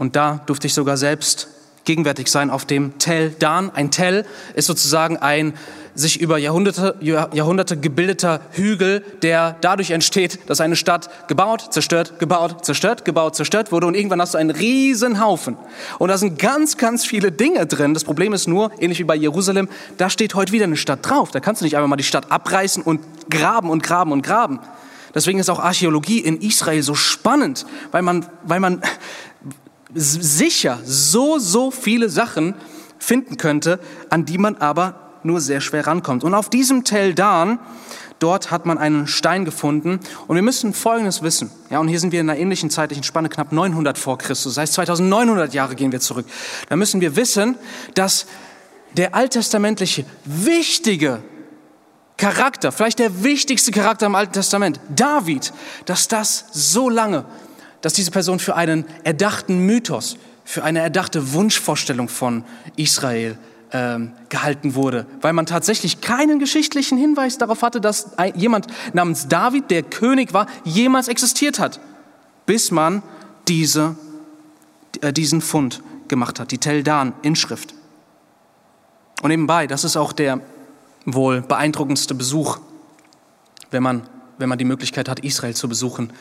und 0.00 0.16
da 0.16 0.40
durfte 0.46 0.66
ich 0.66 0.72
sogar 0.72 0.96
selbst 0.96 1.48
gegenwärtig 1.84 2.28
sein 2.28 2.48
auf 2.48 2.64
dem 2.64 2.98
Tel 2.98 3.34
Dan. 3.38 3.70
Ein 3.70 3.90
Tel 3.90 4.24
ist 4.54 4.64
sozusagen 4.64 5.18
ein 5.18 5.52
sich 5.94 6.22
über 6.22 6.38
Jahrhunderte, 6.38 6.96
Jahrhunderte 7.02 7.76
gebildeter 7.76 8.40
Hügel, 8.52 9.04
der 9.20 9.56
dadurch 9.60 9.90
entsteht, 9.90 10.38
dass 10.48 10.62
eine 10.62 10.74
Stadt 10.74 11.10
gebaut, 11.28 11.74
zerstört, 11.74 12.18
gebaut, 12.18 12.64
zerstört, 12.64 13.04
gebaut, 13.04 13.36
zerstört 13.36 13.72
wurde 13.72 13.86
und 13.88 13.94
irgendwann 13.94 14.22
hast 14.22 14.32
du 14.32 14.38
einen 14.38 14.52
riesen 14.52 15.22
Haufen. 15.22 15.58
Und 15.98 16.08
da 16.08 16.16
sind 16.16 16.38
ganz, 16.38 16.78
ganz 16.78 17.04
viele 17.04 17.30
Dinge 17.30 17.66
drin. 17.66 17.92
Das 17.92 18.04
Problem 18.04 18.32
ist 18.32 18.48
nur, 18.48 18.70
ähnlich 18.80 19.00
wie 19.00 19.04
bei 19.04 19.16
Jerusalem, 19.16 19.68
da 19.98 20.08
steht 20.08 20.34
heute 20.34 20.52
wieder 20.52 20.64
eine 20.64 20.78
Stadt 20.78 21.00
drauf. 21.02 21.30
Da 21.30 21.40
kannst 21.40 21.60
du 21.60 21.66
nicht 21.66 21.76
einfach 21.76 21.88
mal 21.88 21.96
die 21.96 22.04
Stadt 22.04 22.32
abreißen 22.32 22.82
und 22.82 23.00
graben 23.28 23.68
und 23.68 23.82
graben 23.82 24.12
und 24.12 24.22
graben. 24.22 24.60
Deswegen 25.14 25.40
ist 25.40 25.50
auch 25.50 25.58
Archäologie 25.58 26.20
in 26.20 26.40
Israel 26.40 26.82
so 26.82 26.94
spannend, 26.94 27.66
weil 27.90 28.00
man, 28.00 28.24
weil 28.44 28.60
man 28.60 28.80
sicher 29.94 30.78
so, 30.84 31.38
so 31.38 31.70
viele 31.70 32.08
Sachen 32.08 32.54
finden 32.98 33.36
könnte, 33.36 33.80
an 34.10 34.24
die 34.24 34.38
man 34.38 34.56
aber 34.56 35.10
nur 35.22 35.40
sehr 35.40 35.60
schwer 35.60 35.86
rankommt. 35.86 36.24
Und 36.24 36.34
auf 36.34 36.48
diesem 36.48 36.84
Tel 36.84 37.14
Dan, 37.14 37.58
dort 38.18 38.50
hat 38.50 38.66
man 38.66 38.78
einen 38.78 39.06
Stein 39.06 39.44
gefunden 39.44 40.00
und 40.26 40.34
wir 40.34 40.42
müssen 40.42 40.72
Folgendes 40.72 41.22
wissen. 41.22 41.50
Ja, 41.70 41.78
und 41.78 41.88
hier 41.88 42.00
sind 42.00 42.12
wir 42.12 42.20
in 42.20 42.30
einer 42.30 42.38
ähnlichen 42.38 42.70
zeitlichen 42.70 43.04
Spanne, 43.04 43.28
knapp 43.28 43.52
900 43.52 43.98
vor 43.98 44.18
Christus, 44.18 44.54
das 44.54 44.62
heißt 44.62 44.72
2900 44.74 45.54
Jahre 45.54 45.74
gehen 45.74 45.92
wir 45.92 46.00
zurück. 46.00 46.26
Da 46.68 46.76
müssen 46.76 47.00
wir 47.00 47.16
wissen, 47.16 47.56
dass 47.94 48.26
der 48.96 49.14
alttestamentliche 49.14 50.04
wichtige 50.24 51.22
Charakter, 52.16 52.70
vielleicht 52.70 52.98
der 52.98 53.22
wichtigste 53.22 53.70
Charakter 53.70 54.06
im 54.06 54.14
Alten 54.14 54.32
Testament, 54.34 54.78
David, 54.94 55.52
dass 55.86 56.06
das 56.06 56.46
so 56.52 56.90
lange, 56.90 57.24
dass 57.80 57.92
diese 57.92 58.10
Person 58.10 58.38
für 58.38 58.56
einen 58.56 58.84
erdachten 59.04 59.64
Mythos, 59.66 60.16
für 60.44 60.64
eine 60.64 60.80
erdachte 60.80 61.32
Wunschvorstellung 61.32 62.08
von 62.08 62.44
Israel 62.76 63.38
ähm, 63.72 64.12
gehalten 64.28 64.74
wurde, 64.74 65.06
weil 65.20 65.32
man 65.32 65.46
tatsächlich 65.46 66.00
keinen 66.00 66.38
geschichtlichen 66.38 66.98
Hinweis 66.98 67.38
darauf 67.38 67.62
hatte, 67.62 67.80
dass 67.80 68.10
jemand 68.34 68.66
namens 68.92 69.28
David, 69.28 69.70
der 69.70 69.82
König 69.82 70.32
war, 70.32 70.46
jemals 70.64 71.08
existiert 71.08 71.58
hat, 71.58 71.80
bis 72.46 72.70
man 72.70 73.02
diese, 73.46 73.96
äh, 75.00 75.12
diesen 75.12 75.40
Fund 75.40 75.82
gemacht 76.08 76.40
hat, 76.40 76.50
die 76.50 76.58
Tel 76.58 76.82
Dan-Inschrift. 76.82 77.74
Und 79.22 79.28
nebenbei, 79.28 79.66
das 79.66 79.84
ist 79.84 79.96
auch 79.96 80.12
der 80.12 80.40
wohl 81.04 81.40
beeindruckendste 81.40 82.14
Besuch, 82.14 82.58
wenn 83.70 83.82
man, 83.82 84.02
wenn 84.38 84.48
man 84.48 84.58
die 84.58 84.64
Möglichkeit 84.64 85.08
hat, 85.08 85.20
Israel 85.20 85.54
zu 85.54 85.68
besuchen. 85.68 86.12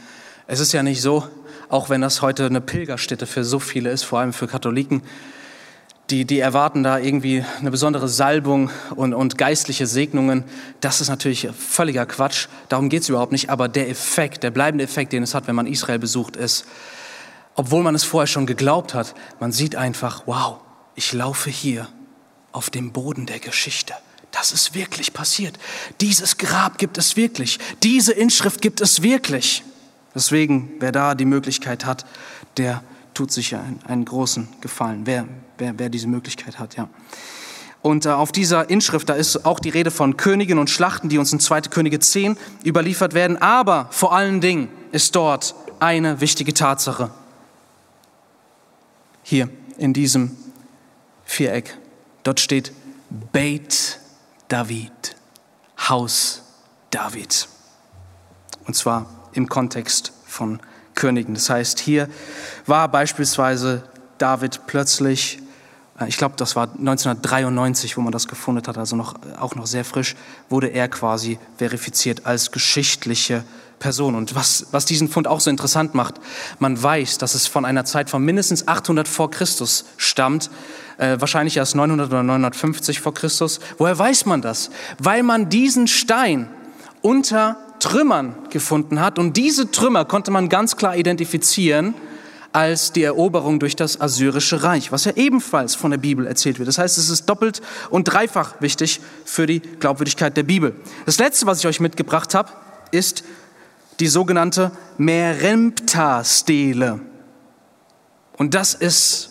Es 0.47 0.59
ist 0.59 0.71
ja 0.71 0.83
nicht 0.83 1.01
so, 1.01 1.27
auch 1.69 1.89
wenn 1.89 2.01
das 2.01 2.21
heute 2.21 2.47
eine 2.47 2.61
Pilgerstätte 2.61 3.27
für 3.27 3.43
so 3.43 3.59
viele 3.59 3.91
ist, 3.91 4.03
vor 4.03 4.19
allem 4.19 4.33
für 4.33 4.47
Katholiken, 4.47 5.03
die, 6.09 6.25
die 6.25 6.39
erwarten 6.39 6.81
da 6.81 6.97
irgendwie 6.97 7.45
eine 7.59 7.69
besondere 7.69 8.09
Salbung 8.09 8.71
und, 8.95 9.13
und 9.13 9.37
geistliche 9.37 9.85
Segnungen. 9.85 10.43
Das 10.81 11.01
ist 11.01 11.09
natürlich 11.09 11.47
völliger 11.55 12.07
Quatsch. 12.07 12.47
Darum 12.67 12.89
geht 12.89 13.03
es 13.03 13.09
überhaupt 13.09 13.31
nicht. 13.31 13.51
Aber 13.51 13.67
der 13.67 13.89
Effekt, 13.89 14.41
der 14.41 14.49
bleibende 14.49 14.83
Effekt, 14.83 15.13
den 15.13 15.21
es 15.21 15.35
hat, 15.35 15.47
wenn 15.47 15.55
man 15.55 15.67
Israel 15.67 15.99
besucht, 15.99 16.35
ist, 16.35 16.65
obwohl 17.53 17.83
man 17.83 17.93
es 17.93 18.03
vorher 18.03 18.25
schon 18.27 18.47
geglaubt 18.47 18.95
hat, 18.95 19.13
man 19.39 19.51
sieht 19.51 19.75
einfach, 19.75 20.23
wow, 20.25 20.57
ich 20.95 21.13
laufe 21.13 21.51
hier 21.51 21.87
auf 22.51 22.71
dem 22.71 22.91
Boden 22.91 23.27
der 23.27 23.39
Geschichte. 23.39 23.93
Das 24.31 24.51
ist 24.51 24.73
wirklich 24.73 25.13
passiert. 25.13 25.59
Dieses 26.01 26.37
Grab 26.37 26.79
gibt 26.79 26.97
es 26.97 27.17
wirklich. 27.17 27.59
Diese 27.83 28.13
Inschrift 28.13 28.61
gibt 28.61 28.81
es 28.81 29.03
wirklich. 29.03 29.63
Deswegen, 30.15 30.71
wer 30.79 30.91
da 30.91 31.15
die 31.15 31.25
Möglichkeit 31.25 31.85
hat, 31.85 32.05
der 32.57 32.83
tut 33.13 33.31
sich 33.31 33.55
einen, 33.55 33.79
einen 33.87 34.05
großen 34.05 34.47
Gefallen. 34.61 35.01
Wer, 35.05 35.27
wer, 35.57 35.77
wer 35.77 35.89
diese 35.89 36.07
Möglichkeit 36.07 36.59
hat, 36.59 36.75
ja. 36.75 36.89
Und 37.81 38.05
äh, 38.05 38.09
auf 38.09 38.31
dieser 38.31 38.69
Inschrift, 38.69 39.07
da 39.07 39.13
ist 39.13 39.45
auch 39.45 39.59
die 39.59 39.69
Rede 39.69 39.91
von 39.91 40.17
Königen 40.17 40.59
und 40.59 40.69
Schlachten, 40.69 41.09
die 41.09 41.17
uns 41.17 41.31
in 41.31 41.39
2. 41.39 41.61
Könige 41.61 41.99
10 41.99 42.37
überliefert 42.65 43.13
werden. 43.13 43.37
Aber 43.37 43.87
vor 43.91 44.13
allen 44.13 44.41
Dingen 44.41 44.69
ist 44.91 45.15
dort 45.15 45.55
eine 45.79 46.19
wichtige 46.19 46.53
Tatsache. 46.53 47.11
Hier 49.23 49.49
in 49.77 49.93
diesem 49.93 50.35
Viereck. 51.23 51.77
Dort 52.23 52.39
steht 52.39 52.73
Beit 53.31 53.99
David, 54.49 55.15
Haus 55.87 56.43
David. 56.89 57.47
Und 58.65 58.75
zwar 58.75 59.05
im 59.33 59.49
Kontext 59.49 60.13
von 60.25 60.59
Königen. 60.95 61.33
Das 61.33 61.49
heißt, 61.49 61.79
hier 61.79 62.09
war 62.65 62.87
beispielsweise 62.89 63.83
David 64.17 64.61
plötzlich, 64.67 65.39
äh, 65.99 66.07
ich 66.07 66.17
glaube, 66.17 66.35
das 66.37 66.55
war 66.55 66.67
1993, 66.67 67.97
wo 67.97 68.01
man 68.01 68.11
das 68.11 68.27
gefunden 68.27 68.65
hat, 68.67 68.77
also 68.77 68.95
noch, 68.95 69.15
auch 69.39 69.55
noch 69.55 69.65
sehr 69.65 69.85
frisch, 69.85 70.15
wurde 70.49 70.67
er 70.67 70.87
quasi 70.89 71.39
verifiziert 71.57 72.25
als 72.25 72.51
geschichtliche 72.51 73.43
Person. 73.79 74.15
Und 74.15 74.35
was, 74.35 74.67
was 74.71 74.85
diesen 74.85 75.07
Fund 75.07 75.27
auch 75.27 75.39
so 75.39 75.49
interessant 75.49 75.95
macht, 75.95 76.15
man 76.59 76.81
weiß, 76.81 77.17
dass 77.17 77.33
es 77.33 77.47
von 77.47 77.65
einer 77.65 77.85
Zeit 77.85 78.09
von 78.09 78.23
mindestens 78.23 78.67
800 78.67 79.07
vor 79.07 79.31
Christus 79.31 79.85
stammt, 79.97 80.51
äh, 80.97 81.15
wahrscheinlich 81.19 81.57
erst 81.57 81.75
900 81.75 82.09
oder 82.09 82.23
950 82.23 82.99
vor 82.99 83.13
Christus. 83.13 83.59
Woher 83.77 83.97
weiß 83.97 84.25
man 84.25 84.41
das? 84.41 84.69
Weil 84.99 85.23
man 85.23 85.49
diesen 85.49 85.87
Stein 85.87 86.49
unter 87.01 87.57
Trümmern 87.79 88.35
gefunden 88.49 89.01
hat 89.01 89.19
und 89.19 89.37
diese 89.37 89.71
Trümmer 89.71 90.05
konnte 90.05 90.31
man 90.31 90.49
ganz 90.49 90.75
klar 90.75 90.95
identifizieren 90.95 91.93
als 92.51 92.91
die 92.91 93.03
Eroberung 93.03 93.59
durch 93.59 93.75
das 93.75 94.01
assyrische 94.01 94.63
Reich, 94.63 94.91
was 94.91 95.05
ja 95.05 95.11
ebenfalls 95.15 95.75
von 95.75 95.91
der 95.91 95.99
Bibel 95.99 96.25
erzählt 96.25 96.57
wird. 96.57 96.67
Das 96.67 96.79
heißt, 96.79 96.97
es 96.97 97.09
ist 97.09 97.27
doppelt 97.27 97.61
und 97.89 98.05
dreifach 98.05 98.55
wichtig 98.59 99.01
für 99.23 99.45
die 99.45 99.59
Glaubwürdigkeit 99.59 100.35
der 100.35 100.43
Bibel. 100.43 100.75
Das 101.05 101.19
letzte, 101.19 101.45
was 101.45 101.59
ich 101.59 101.67
euch 101.67 101.79
mitgebracht 101.79 102.33
habe, 102.33 102.51
ist 102.91 103.23
die 103.99 104.07
sogenannte 104.07 104.71
Merempta-Stele. 104.97 107.01
Und 108.37 108.55
das 108.55 108.73
ist 108.73 109.29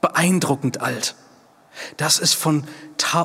beeindruckend 0.00 0.80
alt. 0.80 1.14
Das 1.96 2.18
ist 2.18 2.34
von 2.34 2.64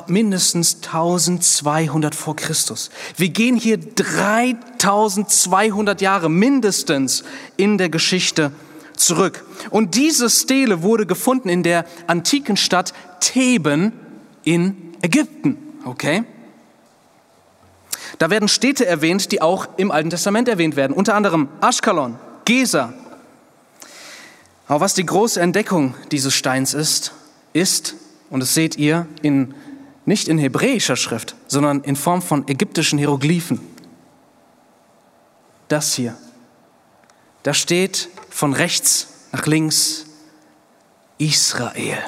mindestens 0.08 0.76
1200 0.76 2.14
vor 2.14 2.36
Christus. 2.36 2.90
Wir 3.16 3.30
gehen 3.30 3.56
hier 3.56 3.78
3200 3.78 6.00
Jahre 6.00 6.30
mindestens 6.30 7.24
in 7.56 7.78
der 7.78 7.88
Geschichte 7.88 8.52
zurück. 8.96 9.44
Und 9.70 9.94
diese 9.94 10.30
Stele 10.30 10.82
wurde 10.82 11.06
gefunden 11.06 11.48
in 11.48 11.62
der 11.62 11.84
antiken 12.06 12.56
Stadt 12.56 12.92
Theben 13.20 13.92
in 14.44 14.94
Ägypten. 15.02 15.58
Okay? 15.84 16.24
Da 18.18 18.30
werden 18.30 18.48
Städte 18.48 18.86
erwähnt, 18.86 19.32
die 19.32 19.42
auch 19.42 19.68
im 19.76 19.90
Alten 19.90 20.10
Testament 20.10 20.48
erwähnt 20.48 20.76
werden, 20.76 20.94
unter 20.94 21.14
anderem 21.14 21.48
Ashkelon, 21.60 22.18
Gesa. 22.44 22.94
Aber 24.68 24.80
was 24.80 24.94
die 24.94 25.06
große 25.06 25.40
Entdeckung 25.40 25.94
dieses 26.10 26.34
Steins 26.34 26.74
ist, 26.74 27.12
ist, 27.52 27.94
und 28.30 28.40
das 28.40 28.54
seht 28.54 28.76
ihr 28.76 29.06
in, 29.22 29.54
nicht 30.06 30.28
in 30.28 30.38
hebräischer 30.38 30.96
Schrift, 30.96 31.36
sondern 31.48 31.82
in 31.82 31.96
Form 31.96 32.22
von 32.22 32.48
ägyptischen 32.48 32.98
Hieroglyphen. 32.98 33.60
Das 35.68 35.94
hier. 35.94 36.16
Da 37.42 37.52
steht 37.52 38.08
von 38.30 38.52
rechts 38.54 39.28
nach 39.32 39.46
links 39.46 40.06
Israel. 41.18 41.98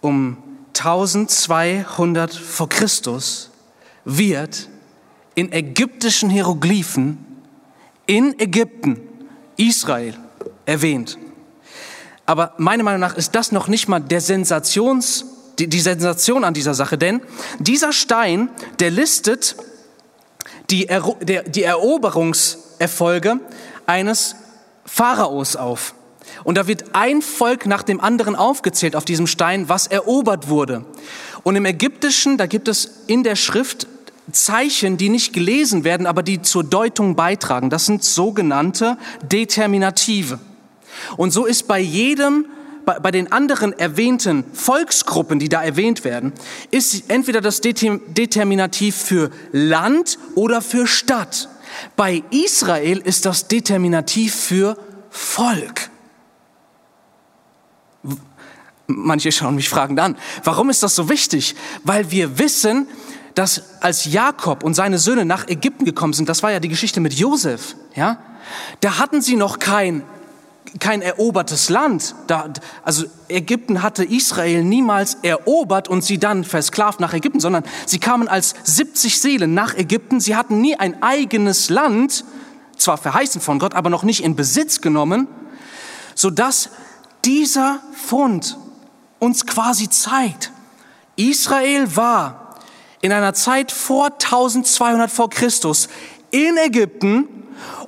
Um 0.00 0.36
1200 0.68 2.32
vor 2.32 2.68
Christus 2.68 3.50
wird 4.04 4.68
in 5.34 5.52
ägyptischen 5.52 6.30
Hieroglyphen 6.30 7.24
in 8.06 8.38
Ägypten 8.38 9.00
Israel 9.56 10.14
erwähnt. 10.66 11.18
Aber 12.30 12.54
meiner 12.58 12.84
Meinung 12.84 13.00
nach 13.00 13.16
ist 13.16 13.34
das 13.34 13.50
noch 13.50 13.66
nicht 13.66 13.88
mal 13.88 13.98
der 13.98 14.20
Sensations, 14.20 15.24
die, 15.58 15.66
die 15.66 15.80
Sensation 15.80 16.44
an 16.44 16.54
dieser 16.54 16.74
Sache, 16.74 16.96
denn 16.96 17.22
dieser 17.58 17.92
Stein, 17.92 18.50
der 18.78 18.92
listet 18.92 19.56
die, 20.70 20.86
Ero, 20.86 21.16
der, 21.20 21.42
die 21.42 21.64
Eroberungserfolge 21.64 23.40
eines 23.84 24.36
Pharaos 24.84 25.56
auf. 25.56 25.96
Und 26.44 26.56
da 26.56 26.68
wird 26.68 26.94
ein 26.94 27.20
Volk 27.20 27.66
nach 27.66 27.82
dem 27.82 28.00
anderen 28.00 28.36
aufgezählt 28.36 28.94
auf 28.94 29.04
diesem 29.04 29.26
Stein, 29.26 29.68
was 29.68 29.88
erobert 29.88 30.48
wurde. 30.48 30.84
Und 31.42 31.56
im 31.56 31.64
Ägyptischen, 31.64 32.38
da 32.38 32.46
gibt 32.46 32.68
es 32.68 33.00
in 33.08 33.24
der 33.24 33.34
Schrift 33.34 33.88
Zeichen, 34.30 34.98
die 34.98 35.08
nicht 35.08 35.32
gelesen 35.32 35.82
werden, 35.82 36.06
aber 36.06 36.22
die 36.22 36.42
zur 36.42 36.62
Deutung 36.62 37.16
beitragen. 37.16 37.70
Das 37.70 37.86
sind 37.86 38.04
sogenannte 38.04 38.98
Determinative. 39.20 40.38
Und 41.16 41.32
so 41.32 41.46
ist 41.46 41.66
bei 41.66 41.78
jedem, 41.80 42.46
bei, 42.84 42.98
bei 42.98 43.10
den 43.10 43.32
anderen 43.32 43.72
erwähnten 43.78 44.44
Volksgruppen, 44.52 45.38
die 45.38 45.48
da 45.48 45.62
erwähnt 45.62 46.04
werden, 46.04 46.32
ist 46.70 47.10
entweder 47.10 47.40
das 47.40 47.60
Determinativ 47.60 48.96
für 48.96 49.30
Land 49.52 50.18
oder 50.34 50.62
für 50.62 50.86
Stadt. 50.86 51.48
Bei 51.96 52.22
Israel 52.30 52.98
ist 52.98 53.26
das 53.26 53.48
Determinativ 53.48 54.34
für 54.34 54.76
Volk. 55.10 55.90
Manche 58.86 59.30
schauen 59.30 59.54
mich 59.54 59.68
fragend 59.68 60.00
an. 60.00 60.16
Warum 60.42 60.68
ist 60.70 60.82
das 60.82 60.96
so 60.96 61.08
wichtig? 61.08 61.54
Weil 61.84 62.10
wir 62.10 62.38
wissen, 62.38 62.88
dass 63.34 63.80
als 63.80 64.06
Jakob 64.06 64.64
und 64.64 64.74
seine 64.74 64.98
Söhne 64.98 65.24
nach 65.24 65.48
Ägypten 65.48 65.84
gekommen 65.84 66.12
sind, 66.12 66.28
das 66.28 66.42
war 66.42 66.50
ja 66.50 66.60
die 66.60 66.68
Geschichte 66.68 67.00
mit 67.00 67.14
Josef, 67.14 67.76
ja, 67.94 68.18
da 68.80 68.98
hatten 68.98 69.22
sie 69.22 69.36
noch 69.36 69.58
kein 69.58 70.02
kein 70.78 71.02
erobertes 71.02 71.68
Land. 71.68 72.14
Da, 72.26 72.48
also 72.82 73.06
Ägypten 73.28 73.82
hatte 73.82 74.04
Israel 74.04 74.62
niemals 74.62 75.18
erobert 75.22 75.88
und 75.88 76.04
sie 76.04 76.18
dann 76.18 76.44
versklavt 76.44 77.00
nach 77.00 77.12
Ägypten, 77.12 77.40
sondern 77.40 77.64
sie 77.86 77.98
kamen 77.98 78.28
als 78.28 78.54
70 78.64 79.20
Seelen 79.20 79.54
nach 79.54 79.74
Ägypten. 79.74 80.20
Sie 80.20 80.36
hatten 80.36 80.60
nie 80.60 80.76
ein 80.76 81.02
eigenes 81.02 81.70
Land, 81.70 82.24
zwar 82.76 82.98
verheißen 82.98 83.40
von 83.40 83.58
Gott, 83.58 83.74
aber 83.74 83.90
noch 83.90 84.04
nicht 84.04 84.22
in 84.22 84.36
Besitz 84.36 84.80
genommen, 84.80 85.26
sodass 86.14 86.70
dieser 87.24 87.80
Fund 87.92 88.56
uns 89.18 89.46
quasi 89.46 89.90
zeigt, 89.90 90.52
Israel 91.16 91.96
war 91.96 92.58
in 93.02 93.12
einer 93.12 93.34
Zeit 93.34 93.72
vor 93.72 94.06
1200 94.06 95.10
vor 95.10 95.30
Christus 95.30 95.88
in 96.30 96.56
Ägypten 96.56 97.39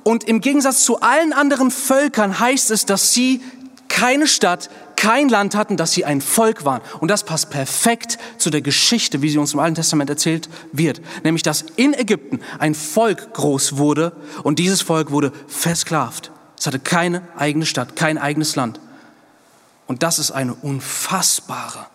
und 0.03 0.23
im 0.25 0.41
Gegensatz 0.41 0.83
zu 0.83 1.01
allen 1.01 1.33
anderen 1.33 1.71
Völkern 1.71 2.39
heißt 2.39 2.71
es, 2.71 2.85
dass 2.85 3.13
sie 3.13 3.41
keine 3.87 4.27
Stadt, 4.27 4.69
kein 4.95 5.29
Land 5.29 5.55
hatten, 5.55 5.77
dass 5.77 5.91
sie 5.91 6.05
ein 6.05 6.21
Volk 6.21 6.65
waren. 6.65 6.81
Und 6.99 7.11
das 7.11 7.23
passt 7.23 7.49
perfekt 7.49 8.17
zu 8.37 8.49
der 8.49 8.61
Geschichte, 8.61 9.21
wie 9.21 9.29
sie 9.29 9.37
uns 9.37 9.53
im 9.53 9.59
Alten 9.59 9.75
Testament 9.75 10.09
erzählt 10.09 10.49
wird. 10.71 11.01
Nämlich, 11.23 11.43
dass 11.43 11.65
in 11.75 11.93
Ägypten 11.93 12.39
ein 12.57 12.73
Volk 12.73 13.33
groß 13.33 13.77
wurde 13.77 14.13
und 14.43 14.59
dieses 14.59 14.81
Volk 14.81 15.11
wurde 15.11 15.31
versklavt. 15.47 16.31
Es 16.57 16.65
hatte 16.65 16.79
keine 16.79 17.21
eigene 17.35 17.65
Stadt, 17.65 17.95
kein 17.95 18.17
eigenes 18.17 18.55
Land. 18.55 18.79
Und 19.87 20.03
das 20.03 20.19
ist 20.19 20.31
eine 20.31 20.53
unfassbare 20.53 21.85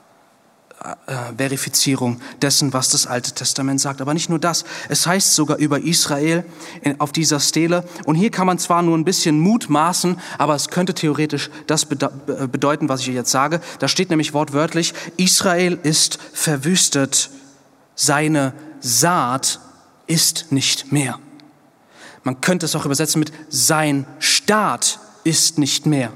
Verifizierung 1.37 2.21
dessen, 2.41 2.73
was 2.73 2.91
das 2.91 3.07
Alte 3.07 3.33
Testament 3.33 3.81
sagt. 3.81 4.01
Aber 4.01 4.14
nicht 4.14 4.31
nur 4.31 4.38
das, 4.38 4.64
es 4.88 5.07
heißt 5.07 5.35
sogar 5.35 5.59
über 5.59 5.81
Israel 5.81 6.45
auf 6.99 7.12
dieser 7.12 7.41
Stele. 7.41 7.85
Und 8.05 8.14
hier 8.14 8.31
kann 8.31 8.47
man 8.47 8.59
zwar 8.59 8.83
nur 8.83 8.97
ein 8.97 9.05
bisschen 9.05 9.41
mutmaßen, 9.41 10.21
aber 10.38 10.55
es 10.55 10.69
könnte 10.69 10.95
theoretisch 10.95 11.51
das 11.67 11.87
bedeuten, 11.87 12.88
was 12.88 13.01
ich 13.01 13.09
jetzt 13.09 13.31
sage. 13.31 13.61
Da 13.81 13.88
steht 13.88 14.11
nämlich 14.11 14.35
wortwörtlich, 14.35 14.95
Israel 15.17 15.79
ist 15.83 16.19
verwüstet, 16.33 17.31
seine 17.95 18.53
Saat 18.81 19.61
ist 20.07 20.53
nicht 20.53 20.93
mehr. 20.93 21.19
Man 22.23 22.41
könnte 22.41 22.67
es 22.67 22.77
auch 22.77 22.85
übersetzen 22.85 23.19
mit 23.19 23.33
sein 23.49 24.07
Staat 24.21 25.01
ist 25.25 25.59
nicht 25.59 25.87
mehr. 25.87 26.12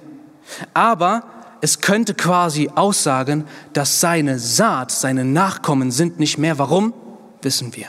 Aber 0.74 1.24
es 1.62 1.80
könnte 1.80 2.14
quasi 2.14 2.70
aussagen, 2.74 3.46
dass 3.72 4.00
seine 4.00 4.40
Saat, 4.40 4.90
seine 4.90 5.24
Nachkommen 5.24 5.92
sind 5.92 6.18
nicht 6.18 6.36
mehr. 6.36 6.58
Warum? 6.58 6.92
Wissen 7.40 7.76
wir. 7.76 7.86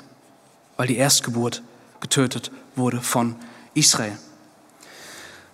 Weil 0.77 0.87
die 0.87 0.97
Erstgeburt 0.97 1.63
getötet 1.99 2.51
wurde 2.75 3.01
von 3.01 3.35
Israel. 3.73 4.15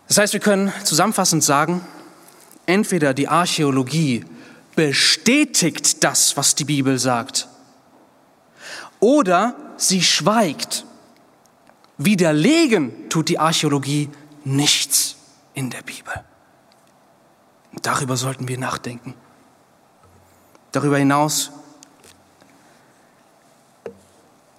Das 0.10 0.18
heißt, 0.18 0.34
wir 0.34 0.42
können 0.42 0.74
zusammenfassend 0.84 1.46
sagen, 1.46 1.80
entweder 2.66 3.14
die 3.14 3.30
Archäologie 3.30 4.26
bestätigt 4.76 6.04
das, 6.04 6.36
was 6.36 6.56
die 6.56 6.66
Bibel 6.66 7.00
sagt, 7.00 7.48
oder 9.00 9.56
sie 9.78 10.02
schweigt. 10.02 10.84
Widerlegen 11.98 13.08
tut 13.08 13.30
die 13.30 13.40
Archäologie 13.40 14.10
nichts 14.44 15.16
in 15.54 15.70
der 15.70 15.84
Bibel. 15.84 16.26
Darüber 17.82 18.18
sollten 18.18 18.48
wir 18.48 18.58
nachdenken. 18.58 19.14
Darüber 20.72 20.98
hinaus 20.98 21.52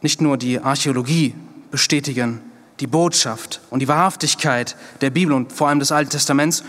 nicht 0.03 0.21
nur 0.21 0.37
die 0.37 0.61
Archäologie 0.61 1.35
bestätigen 1.71 2.41
die 2.81 2.87
Botschaft 2.87 3.61
und 3.69 3.81
die 3.81 3.89
Wahrhaftigkeit 3.89 4.77
der 5.03 5.11
Bibel 5.11 5.35
und 5.35 5.53
vor 5.53 5.69
allem 5.69 5.79
des 5.79 5.93
Alten 5.93 6.11
Testaments, 6.11 6.65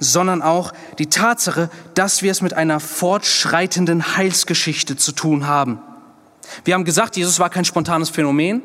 sondern 0.00 0.42
auch 0.42 0.72
die 0.98 1.06
Tatsache, 1.06 1.70
dass 1.94 2.22
wir 2.22 2.32
es 2.32 2.42
mit 2.42 2.54
einer 2.54 2.80
fortschreitenden 2.80 4.16
Heilsgeschichte 4.16 4.96
zu 4.96 5.12
tun 5.12 5.46
haben. 5.46 5.80
Wir 6.64 6.74
haben 6.74 6.84
gesagt, 6.84 7.16
Jesus 7.16 7.38
war 7.38 7.48
kein 7.48 7.64
spontanes 7.64 8.10
Phänomen. 8.10 8.60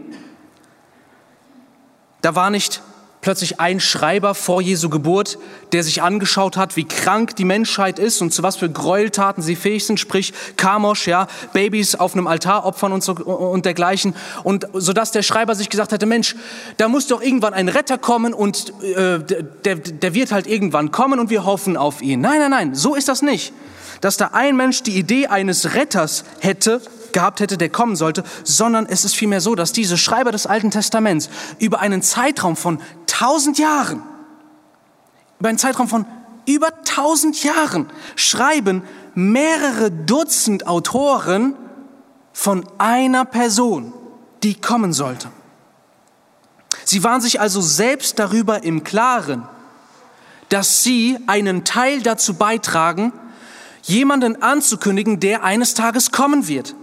Da 2.22 2.34
war 2.34 2.50
nicht 2.50 2.82
plötzlich 3.28 3.60
ein 3.60 3.82
Schreiber 3.82 4.34
vor 4.34 4.62
Jesu 4.62 4.88
Geburt, 4.88 5.38
der 5.74 5.84
sich 5.84 6.02
angeschaut 6.02 6.56
hat, 6.56 6.78
wie 6.78 6.86
krank 6.86 7.36
die 7.36 7.44
Menschheit 7.44 8.00
ist 8.00 8.22
und 8.22 8.34
zu 8.34 8.42
was 8.42 8.56
für 8.56 8.70
Gräueltaten 8.70 9.44
sie 9.44 9.58
fähig 9.58 9.86
sind, 9.86 10.00
sprich 10.00 10.32
Kamosch, 10.56 11.10
ja, 11.10 11.28
Babys 11.52 11.96
auf 11.96 12.14
einem 12.14 12.26
Altar 12.26 12.66
opfern 12.66 12.94
und, 12.94 13.04
so, 13.04 13.16
und 13.16 13.66
dergleichen. 13.66 14.16
Und 14.46 14.68
so 14.72 14.94
dass 14.94 15.12
der 15.12 15.24
Schreiber 15.24 15.56
sich 15.56 15.68
gesagt 15.68 15.92
hatte, 15.92 16.06
Mensch, 16.06 16.38
da 16.78 16.88
muss 16.88 17.08
doch 17.08 17.22
irgendwann 17.22 17.54
ein 17.54 17.68
Retter 17.68 17.98
kommen 17.98 18.34
und 18.34 18.72
äh, 18.82 19.20
der, 19.66 19.76
der 19.76 20.14
wird 20.14 20.32
halt 20.32 20.48
irgendwann 20.48 20.92
kommen 20.92 21.20
und 21.20 21.30
wir 21.30 21.44
hoffen 21.44 21.76
auf 21.76 22.02
ihn. 22.02 22.22
Nein, 22.22 22.40
nein, 22.40 22.52
nein, 22.52 22.76
so 22.76 22.96
ist 22.96 23.10
das 23.10 23.22
nicht. 23.22 23.52
Dass 24.00 24.16
da 24.16 24.30
ein 24.32 24.56
Mensch 24.56 24.84
die 24.84 24.98
Idee 24.98 25.28
eines 25.28 25.74
Retters 25.74 26.24
hätte, 26.40 26.80
gehabt 27.14 27.40
hätte, 27.40 27.58
der 27.58 27.70
kommen 27.70 27.96
sollte, 27.96 28.24
sondern 28.44 28.86
es 28.86 29.06
ist 29.06 29.16
vielmehr 29.16 29.42
so, 29.42 29.56
dass 29.56 29.72
diese 29.72 29.98
Schreiber 29.98 30.32
des 30.32 30.48
Alten 30.48 30.72
Testaments 30.72 31.30
über 31.60 31.80
einen 31.80 32.02
Zeitraum 32.02 32.56
von 32.56 32.80
tausend 33.06 33.58
Jahren, 33.58 34.02
über 35.40 35.50
einen 35.50 35.58
Zeitraum 35.58 35.88
von 35.88 36.06
über 36.48 36.84
tausend 36.84 37.44
Jahren 37.44 37.88
schreiben 38.16 38.84
mehrere 39.14 39.92
Dutzend 39.92 40.66
Autoren 40.66 41.56
von 42.32 42.66
einer 42.78 43.26
Person, 43.26 43.94
die 44.44 44.56
kommen 44.56 44.94
sollte. 44.94 45.30
Sie 46.86 47.04
waren 47.04 47.20
sich 47.20 47.42
also 47.42 47.60
selbst 47.60 48.18
darüber 48.18 48.64
im 48.64 48.84
Klaren, 48.84 49.48
dass 50.50 50.84
sie 50.84 51.18
einen 51.28 51.66
Teil 51.66 52.02
dazu 52.02 52.36
beitragen, 52.36 53.12
jemanden 53.84 54.42
anzukündigen, 54.42 55.20
der 55.20 55.44
eines 55.44 55.74
Tages 55.74 56.12
kommen 56.12 56.48
wird. 56.48 56.76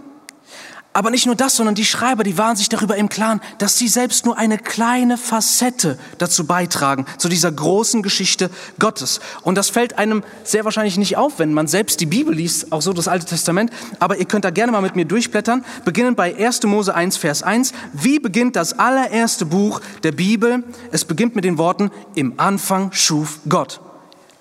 Aber 0.95 1.09
nicht 1.09 1.25
nur 1.25 1.35
das, 1.35 1.57
sondern 1.57 1.75
die 1.75 1.83
Schreiber, 1.83 2.23
die 2.23 2.37
waren 2.37 2.55
sich 2.55 2.69
darüber 2.69 2.95
im 2.95 3.09
Klaren, 3.09 3.41
dass 3.57 3.77
sie 3.77 3.89
selbst 3.89 4.25
nur 4.25 4.37
eine 4.37 4.57
kleine 4.57 5.17
Facette 5.17 5.99
dazu 6.19 6.47
beitragen, 6.47 7.05
zu 7.17 7.27
dieser 7.27 7.51
großen 7.51 8.01
Geschichte 8.01 8.49
Gottes. 8.79 9.19
Und 9.41 9.55
das 9.55 9.69
fällt 9.69 9.97
einem 9.97 10.23
sehr 10.45 10.63
wahrscheinlich 10.63 10.97
nicht 10.97 11.17
auf, 11.17 11.37
wenn 11.37 11.51
man 11.51 11.67
selbst 11.67 11.99
die 11.99 12.05
Bibel 12.05 12.33
liest, 12.33 12.71
auch 12.71 12.81
so 12.81 12.93
das 12.93 13.09
Alte 13.09 13.25
Testament. 13.25 13.71
Aber 13.99 14.15
ihr 14.19 14.23
könnt 14.23 14.45
da 14.45 14.51
gerne 14.51 14.71
mal 14.71 14.81
mit 14.81 14.95
mir 14.95 15.03
durchblättern. 15.03 15.65
Beginnen 15.83 16.15
bei 16.15 16.33
1. 16.33 16.63
Mose 16.63 16.95
1, 16.95 17.17
Vers 17.17 17.43
1. 17.43 17.73
Wie 17.91 18.19
beginnt 18.19 18.55
das 18.55 18.79
allererste 18.79 19.45
Buch 19.45 19.81
der 20.03 20.13
Bibel? 20.13 20.63
Es 20.93 21.03
beginnt 21.03 21.35
mit 21.35 21.43
den 21.43 21.57
Worten, 21.57 21.91
im 22.15 22.35
Anfang 22.37 22.93
schuf 22.93 23.39
Gott. 23.49 23.81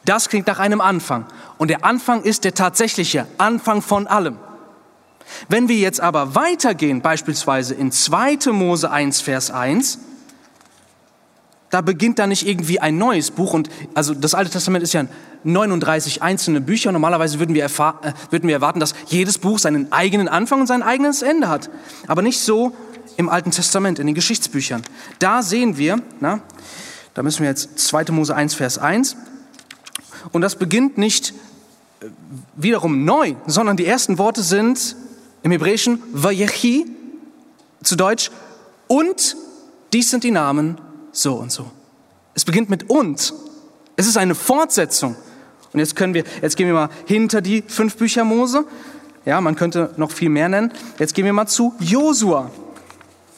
Das 0.05 0.29
klingt 0.29 0.47
nach 0.47 0.61
einem 0.61 0.81
Anfang. 0.81 1.27
Und 1.59 1.67
der 1.67 1.85
Anfang 1.85 2.23
ist 2.23 2.45
der 2.45 2.55
tatsächliche 2.55 3.27
Anfang 3.39 3.83
von 3.83 4.07
allem. 4.07 4.39
Wenn 5.49 5.69
wir 5.69 5.77
jetzt 5.77 6.01
aber 6.01 6.35
weitergehen, 6.35 7.01
beispielsweise 7.01 7.75
in 7.75 7.93
2. 7.93 8.53
Mose 8.53 8.91
1, 8.91 9.21
Vers 9.21 9.51
1, 9.51 9.99
da 11.71 11.81
beginnt 11.81 12.19
da 12.19 12.27
nicht 12.27 12.47
irgendwie 12.47 12.79
ein 12.79 12.99
neues 12.99 13.33
Buch 13.33 13.53
und 13.53 13.69
also 13.95 14.15
das 14.15 14.35
Alte 14.35 14.51
Testament 14.51 14.85
ist 14.85 14.93
ja 14.93 15.07
39 15.43 16.23
einzelne 16.23 16.61
Bücher. 16.61 16.93
Normalerweise 16.93 17.39
würden 17.39 17.55
wir, 17.55 17.65
äh, 17.65 17.69
würden 18.31 18.47
wir 18.47 18.55
erwarten, 18.55 18.81
dass 18.81 18.95
jedes 19.09 19.39
Buch 19.39 19.59
seinen 19.59 19.93
eigenen 19.93 20.29
Anfang 20.29 20.61
und 20.61 20.67
sein 20.67 20.83
eigenes 20.83 21.23
Ende 21.23 21.49
hat. 21.49 21.71
Aber 22.07 22.23
nicht 22.23 22.41
so 22.41 22.73
im 23.17 23.29
Alten 23.29 23.51
Testament, 23.51 23.99
in 23.99 24.07
den 24.07 24.15
Geschichtsbüchern. 24.15 24.83
Da 25.19 25.43
sehen 25.43 25.77
wir, 25.77 26.01
na, 26.21 26.41
da 27.15 27.23
müssen 27.23 27.43
wir 27.43 27.49
jetzt 27.49 27.79
2. 27.79 28.05
Mose 28.13 28.35
1, 28.35 28.55
Vers 28.55 28.79
1. 28.79 29.17
Und 30.33 30.43
das 30.43 30.57
beginnt 30.57 30.97
nicht 30.97 31.35
äh, 32.01 32.07
wiederum 32.57 33.05
neu, 33.05 33.35
sondern 33.47 33.77
die 33.77 33.87
ersten 33.87 34.19
Worte 34.19 34.43
sind 34.43 34.97
im 35.45 35.51
Hebräischen 35.51 36.03
Vayechi, 36.13 36.87
zu 37.83 37.97
Deutsch, 37.97 38.31
und 38.89 39.37
dies 39.93 40.11
sind 40.11 40.25
die 40.25 40.31
Namen 40.31 40.79
so 41.13 41.35
und 41.35 41.53
so. 41.53 41.71
Es 42.35 42.45
beginnt 42.45 42.71
mit 42.71 42.89
und. 42.91 43.33
Es 43.95 44.07
ist 44.07 44.17
eine 44.17 44.35
Fortsetzung. 44.35 45.15
Und 45.73 45.81
jetzt 45.81 45.97
können 45.97 46.15
wir, 46.15 46.25
jetzt 46.41 46.57
gehen 46.57 46.67
wir 46.67 46.75
mal 46.75 46.89
hinter 47.07 47.43
die 47.43 47.63
fünf 47.67 47.97
Bücher 47.97 48.25
Mose. 48.25 48.65
Ja, 49.27 49.41
man 49.41 49.55
könnte 49.55 49.93
noch 49.99 50.11
viel 50.11 50.31
mehr 50.31 50.49
nennen. 50.49 50.73
Jetzt 50.99 51.15
gehen 51.15 51.27
wir 51.27 51.33
mal 51.35 51.47
zu 51.47 51.75
Josua. 51.79 52.51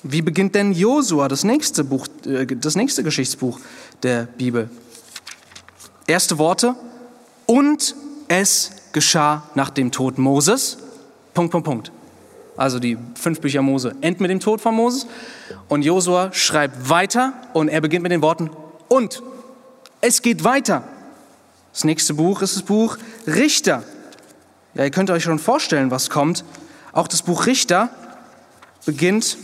Wie 0.04 0.22
beginnt 0.22 0.54
denn 0.54 0.72
Josua, 0.72 1.26
das 1.26 1.42
nächste 1.42 1.82
Buch, 1.82 2.06
äh, 2.24 2.46
das 2.46 2.76
nächste 2.76 3.02
Geschichtsbuch 3.02 3.58
der 4.04 4.28
Bibel? 4.38 4.70
Erste 6.06 6.38
Worte. 6.38 6.76
Und 7.46 7.96
es 8.28 8.70
geschah 8.92 9.42
nach 9.56 9.70
dem 9.70 9.90
Tod 9.90 10.18
Moses. 10.18 10.78
Punkt, 11.34 11.50
Punkt, 11.50 11.64
Punkt 11.64 11.92
also 12.56 12.78
die 12.78 12.98
fünf 13.14 13.40
Bücher 13.40 13.62
Mose, 13.62 13.94
enden 14.00 14.22
mit 14.22 14.30
dem 14.30 14.40
Tod 14.40 14.60
von 14.60 14.74
Moses. 14.74 15.06
Und 15.68 15.82
Josua 15.82 16.32
schreibt 16.32 16.88
weiter 16.88 17.32
und 17.52 17.68
er 17.68 17.80
beginnt 17.80 18.02
mit 18.02 18.12
den 18.12 18.22
Worten, 18.22 18.50
und 18.88 19.22
es 20.00 20.22
geht 20.22 20.44
weiter. 20.44 20.84
Das 21.72 21.84
nächste 21.84 22.14
Buch 22.14 22.42
ist 22.42 22.56
das 22.56 22.62
Buch 22.62 22.96
Richter. 23.26 23.82
Ja, 24.74 24.84
ihr 24.84 24.90
könnt 24.90 25.10
euch 25.10 25.24
schon 25.24 25.38
vorstellen, 25.38 25.90
was 25.90 26.10
kommt. 26.10 26.44
Auch 26.92 27.08
das 27.08 27.22
Buch 27.22 27.46
Richter 27.46 27.90
beginnt 28.84 29.36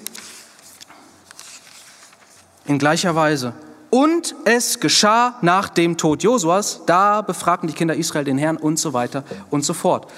in 2.66 2.78
gleicher 2.78 3.14
Weise. 3.14 3.52
Und 3.90 4.34
es 4.46 4.80
geschah 4.80 5.36
nach 5.42 5.68
dem 5.68 5.98
Tod 5.98 6.22
Josuas, 6.22 6.82
da 6.86 7.20
befragten 7.20 7.68
die 7.68 7.74
Kinder 7.74 7.94
Israel 7.94 8.24
den 8.24 8.38
Herrn 8.38 8.56
und 8.56 8.78
so 8.78 8.94
weiter 8.94 9.24
und 9.50 9.64
so 9.64 9.74
fort. 9.74 10.10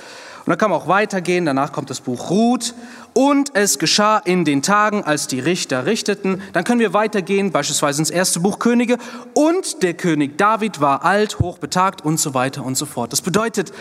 Und 0.44 0.50
dann 0.50 0.58
kann 0.58 0.70
man 0.70 0.78
auch 0.78 0.88
weitergehen, 0.88 1.46
danach 1.46 1.72
kommt 1.72 1.88
das 1.88 2.02
Buch 2.02 2.28
Ruth. 2.28 2.74
Und 3.14 3.54
es 3.54 3.78
geschah 3.78 4.18
in 4.18 4.44
den 4.44 4.60
Tagen, 4.60 5.02
als 5.04 5.26
die 5.26 5.40
Richter 5.40 5.86
richteten. 5.86 6.42
Dann 6.52 6.64
können 6.64 6.80
wir 6.80 6.92
weitergehen, 6.92 7.50
beispielsweise 7.50 8.02
ins 8.02 8.10
erste 8.10 8.40
Buch 8.40 8.58
Könige. 8.58 8.98
Und 9.32 9.82
der 9.82 9.94
König 9.94 10.36
David 10.36 10.82
war 10.82 11.04
alt, 11.04 11.38
hochbetagt 11.38 12.04
und 12.04 12.20
so 12.20 12.34
weiter 12.34 12.62
und 12.64 12.76
so 12.76 12.84
fort. 12.84 13.12
Das 13.12 13.22
bedeutet, 13.22 13.72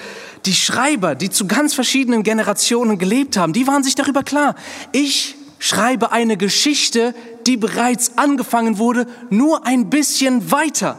die 0.46 0.54
Schreiber, 0.54 1.16
die 1.16 1.30
zu 1.30 1.48
ganz 1.48 1.74
verschiedenen 1.74 2.24
Generationen 2.24 2.98
gelebt 2.98 3.36
haben, 3.36 3.52
die 3.52 3.68
waren 3.68 3.84
sich 3.84 3.96
darüber 3.96 4.24
klar. 4.24 4.56
Ich 4.94 5.36
schreibe 5.60 6.12
eine 6.12 6.38
Geschichte, 6.38 7.14
die 7.46 7.58
bereits 7.58 8.18
angefangen 8.18 8.78
wurde, 8.78 9.08
nur 9.30 9.66
ein 9.66 9.90
bisschen 9.90 10.52
weiter. 10.52 10.98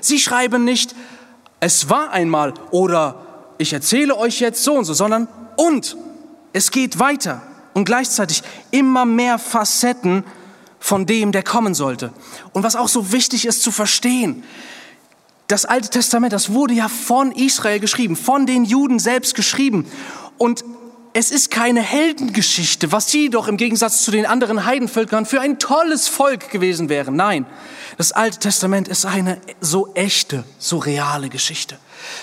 Sie 0.00 0.18
schreiben 0.18 0.64
nicht, 0.64 0.96
es 1.60 1.90
war 1.90 2.10
einmal 2.10 2.54
oder 2.70 3.25
ich 3.58 3.72
erzähle 3.72 4.16
euch 4.16 4.40
jetzt 4.40 4.62
so 4.62 4.74
und 4.74 4.84
so, 4.84 4.94
sondern 4.94 5.28
und 5.56 5.96
es 6.52 6.70
geht 6.70 6.98
weiter 6.98 7.42
und 7.74 7.84
gleichzeitig 7.84 8.42
immer 8.70 9.04
mehr 9.04 9.38
Facetten 9.38 10.24
von 10.78 11.06
dem, 11.06 11.32
der 11.32 11.42
kommen 11.42 11.74
sollte. 11.74 12.12
Und 12.52 12.62
was 12.62 12.76
auch 12.76 12.88
so 12.88 13.12
wichtig 13.12 13.46
ist 13.46 13.62
zu 13.62 13.70
verstehen, 13.70 14.44
das 15.48 15.64
Alte 15.64 15.90
Testament, 15.90 16.32
das 16.32 16.52
wurde 16.52 16.74
ja 16.74 16.88
von 16.88 17.32
Israel 17.32 17.78
geschrieben, 17.78 18.16
von 18.16 18.46
den 18.46 18.64
Juden 18.64 18.98
selbst 18.98 19.34
geschrieben. 19.34 19.86
Und 20.38 20.64
es 21.18 21.30
ist 21.30 21.50
keine 21.50 21.80
Heldengeschichte, 21.80 22.92
was 22.92 23.10
sie 23.10 23.30
doch 23.30 23.48
im 23.48 23.56
Gegensatz 23.56 24.02
zu 24.02 24.10
den 24.10 24.26
anderen 24.26 24.66
Heidenvölkern 24.66 25.24
für 25.24 25.40
ein 25.40 25.58
tolles 25.58 26.08
Volk 26.08 26.50
gewesen 26.50 26.90
wären. 26.90 27.16
Nein, 27.16 27.46
das 27.96 28.12
Alte 28.12 28.38
Testament 28.38 28.86
ist 28.86 29.06
eine 29.06 29.40
so 29.62 29.94
echte, 29.94 30.44
so 30.58 30.76
reale 30.76 31.30
Geschichte. 31.30 31.78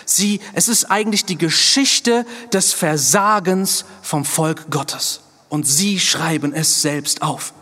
Sie, 0.06 0.42
es 0.54 0.70
ist 0.70 0.92
eigentlich 0.92 1.26
die 1.26 1.40
Geschichte 1.40 2.24
des 2.54 2.72
Versagens 2.72 3.86
vom 4.04 4.26
Volk 4.26 4.70
Gottes. 4.70 5.22
Und 5.50 5.66
sie 5.68 6.00
schreiben 6.00 6.54
es 6.54 6.84
selbst 6.84 7.24
auf. 7.24 7.56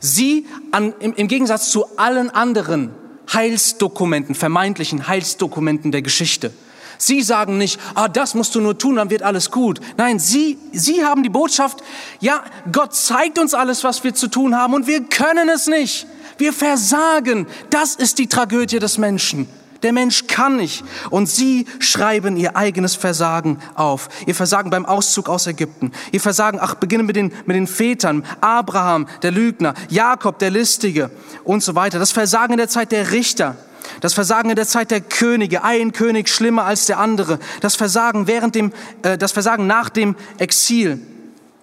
Sie, 0.00 0.46
an, 0.72 0.94
im, 1.00 1.12
im 1.12 1.28
Gegensatz 1.28 1.70
zu 1.70 1.98
allen 1.98 2.30
anderen 2.30 2.94
Heilsdokumenten, 3.30 4.34
vermeintlichen 4.34 5.08
Heilsdokumenten 5.08 5.92
der 5.92 6.00
Geschichte, 6.00 6.54
Sie 6.98 7.22
sagen 7.22 7.58
nicht, 7.58 7.80
ah, 7.94 8.08
das 8.08 8.34
musst 8.34 8.54
du 8.54 8.60
nur 8.60 8.76
tun, 8.76 8.96
dann 8.96 9.10
wird 9.10 9.22
alles 9.22 9.50
gut. 9.50 9.80
Nein, 9.96 10.18
Sie, 10.18 10.58
Sie 10.72 11.04
haben 11.04 11.22
die 11.22 11.28
Botschaft, 11.28 11.78
ja, 12.20 12.42
Gott 12.70 12.94
zeigt 12.94 13.38
uns 13.38 13.54
alles, 13.54 13.84
was 13.84 14.04
wir 14.04 14.14
zu 14.14 14.28
tun 14.28 14.56
haben 14.56 14.74
und 14.74 14.86
wir 14.86 15.04
können 15.04 15.48
es 15.48 15.66
nicht. 15.66 16.06
Wir 16.38 16.52
versagen. 16.52 17.46
Das 17.70 17.96
ist 17.96 18.18
die 18.18 18.28
Tragödie 18.28 18.78
des 18.78 18.98
Menschen. 18.98 19.48
Der 19.82 19.92
Mensch 19.92 20.26
kann 20.26 20.56
nicht. 20.56 20.84
Und 21.10 21.28
sie 21.28 21.66
schreiben 21.78 22.36
ihr 22.36 22.56
eigenes 22.56 22.96
Versagen 22.96 23.58
auf. 23.74 24.08
Ihr 24.26 24.34
Versagen 24.34 24.70
beim 24.70 24.86
Auszug 24.86 25.28
aus 25.28 25.46
Ägypten. 25.46 25.92
Ihr 26.10 26.20
Versagen, 26.20 26.58
ach, 26.60 26.74
beginnen 26.74 27.06
mit 27.06 27.16
den, 27.16 27.32
mit 27.46 27.54
den 27.54 27.66
Vätern. 27.66 28.24
Abraham, 28.40 29.06
der 29.22 29.30
Lügner. 29.30 29.74
Jakob, 29.88 30.38
der 30.38 30.50
Listige 30.50 31.10
und 31.44 31.62
so 31.62 31.74
weiter. 31.74 31.98
Das 31.98 32.10
Versagen 32.12 32.54
in 32.54 32.58
der 32.58 32.68
Zeit 32.68 32.90
der 32.90 33.12
Richter. 33.12 33.56
Das 34.00 34.14
Versagen 34.14 34.50
in 34.50 34.56
der 34.56 34.66
Zeit 34.66 34.90
der 34.90 35.00
Könige. 35.00 35.64
Ein 35.64 35.92
König 35.92 36.28
schlimmer 36.28 36.64
als 36.64 36.86
der 36.86 36.98
andere. 36.98 37.38
Das 37.60 37.76
Versagen 37.76 38.26
während 38.26 38.54
dem, 38.54 38.72
äh, 39.02 39.18
das 39.18 39.32
Versagen 39.32 39.66
nach 39.66 39.88
dem 39.88 40.16
Exil. 40.38 41.00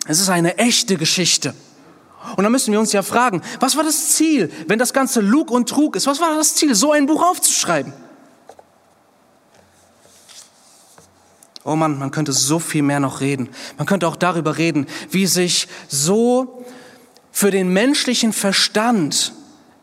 Es 0.08 0.20
ist 0.20 0.30
eine 0.30 0.58
echte 0.58 0.98
Geschichte. 0.98 1.54
Und 2.36 2.44
dann 2.44 2.52
müssen 2.52 2.72
wir 2.72 2.80
uns 2.80 2.92
ja 2.92 3.04
fragen, 3.04 3.42
was 3.60 3.76
war 3.76 3.84
das 3.84 4.14
Ziel, 4.14 4.52
wenn 4.68 4.80
das 4.80 4.94
Ganze 4.94 5.22
Lug 5.22 5.52
und 5.52 5.70
Trug 5.70 5.96
ist? 5.96 6.08
Was 6.08 6.20
war 6.20 6.36
das 6.36 6.56
Ziel, 6.56 6.74
so 6.76 6.92
ein 6.92 7.06
Buch 7.06 7.24
aufzuschreiben? 7.24 7.94
Oh 11.64 11.76
Mann, 11.76 11.98
man 11.98 12.12
könnte 12.12 12.32
so 12.32 12.60
viel 12.60 12.84
mehr 12.84 13.00
noch 13.00 13.22
reden. 13.22 13.50
Man 13.78 13.88
könnte 13.88 14.08
auch 14.08 14.16
darüber 14.16 14.58
reden, 14.58 14.86
wie 15.10 15.26
sich 15.26 15.68
so 15.88 16.64
für 17.32 17.52
den 17.52 17.70
menschlichen 17.70 18.34
Verstand 18.34 19.34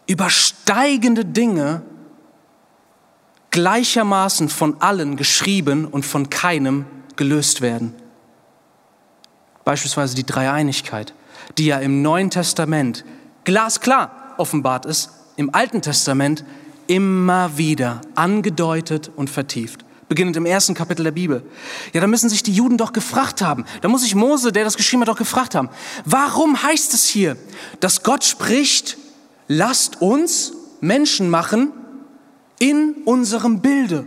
übersteigende 0.06 1.24
Dinge 1.24 1.82
gleichermaßen 3.52 4.48
von 4.48 4.82
allen 4.82 5.16
geschrieben 5.16 5.86
und 5.86 6.04
von 6.04 6.28
keinem 6.28 6.84
gelöst 7.14 7.60
werden. 7.60 7.94
Beispielsweise 9.64 10.16
die 10.16 10.26
Dreieinigkeit, 10.26 11.14
die 11.56 11.66
ja 11.66 11.78
im 11.78 12.02
Neuen 12.02 12.30
Testament 12.30 13.04
glasklar 13.44 14.34
offenbart 14.38 14.86
ist, 14.86 15.10
im 15.36 15.54
Alten 15.54 15.82
Testament 15.82 16.44
immer 16.88 17.56
wieder 17.56 18.00
angedeutet 18.16 19.10
und 19.14 19.30
vertieft 19.30 19.84
beginnend 20.08 20.36
im 20.36 20.44
ersten 20.44 20.74
Kapitel 20.74 21.04
der 21.04 21.12
Bibel. 21.12 21.42
Ja, 21.94 22.02
da 22.02 22.06
müssen 22.06 22.28
sich 22.28 22.42
die 22.42 22.52
Juden 22.52 22.76
doch 22.76 22.92
gefragt 22.92 23.40
haben. 23.40 23.64
Da 23.80 23.88
muss 23.88 24.02
sich 24.02 24.14
Mose, 24.14 24.52
der 24.52 24.62
das 24.62 24.76
geschrieben 24.76 25.00
hat, 25.00 25.08
doch 25.08 25.16
gefragt 25.16 25.54
haben. 25.54 25.70
Warum 26.04 26.62
heißt 26.62 26.92
es 26.92 27.06
hier, 27.06 27.38
dass 27.80 28.02
Gott 28.02 28.22
spricht, 28.22 28.98
lasst 29.48 30.02
uns 30.02 30.52
Menschen 30.82 31.30
machen 31.30 31.72
in 32.62 33.02
unserem 33.04 33.60
Bilde? 33.60 34.04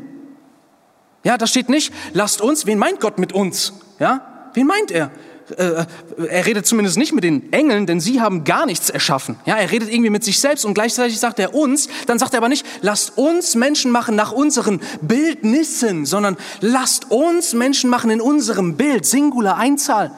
Ja, 1.24 1.38
da 1.38 1.46
steht 1.46 1.70
nicht, 1.70 1.94
lasst 2.14 2.40
uns, 2.40 2.66
wen 2.66 2.78
meint 2.78 3.02
Gott 3.02 3.20
mit 3.20 3.34
uns? 3.34 3.74
Ja, 4.00 4.50
wen 4.54 4.68
meint 4.68 4.92
er? 4.92 5.12
äh, 5.58 5.86
er 6.28 6.46
redet 6.46 6.66
zumindest 6.66 6.98
nicht 6.98 7.14
mit 7.14 7.24
den 7.24 7.52
Engeln, 7.54 7.86
denn 7.86 8.00
sie 8.00 8.22
haben 8.22 8.44
gar 8.44 8.66
nichts 8.66 8.90
erschaffen. 8.90 9.38
Ja, 9.46 9.56
er 9.58 9.72
redet 9.72 9.90
irgendwie 9.92 10.10
mit 10.10 10.24
sich 10.24 10.40
selbst 10.40 10.66
und 10.66 10.74
gleichzeitig 10.74 11.20
sagt 11.20 11.40
er 11.40 11.54
uns, 11.54 11.88
dann 12.08 12.18
sagt 12.18 12.34
er 12.34 12.38
aber 12.38 12.50
nicht, 12.50 12.66
lasst 12.82 13.18
uns 13.18 13.56
Menschen 13.56 13.92
machen 13.92 14.16
nach 14.16 14.32
unseren 14.32 14.80
Bildnissen, 15.02 16.06
sondern 16.06 16.38
lasst 16.62 17.12
uns 17.12 17.54
Menschen 17.54 17.90
machen 17.90 18.10
in 18.10 18.22
unserem 18.22 18.78
Bild, 18.78 19.06
Singular, 19.06 19.58
Einzahl. 19.58 20.12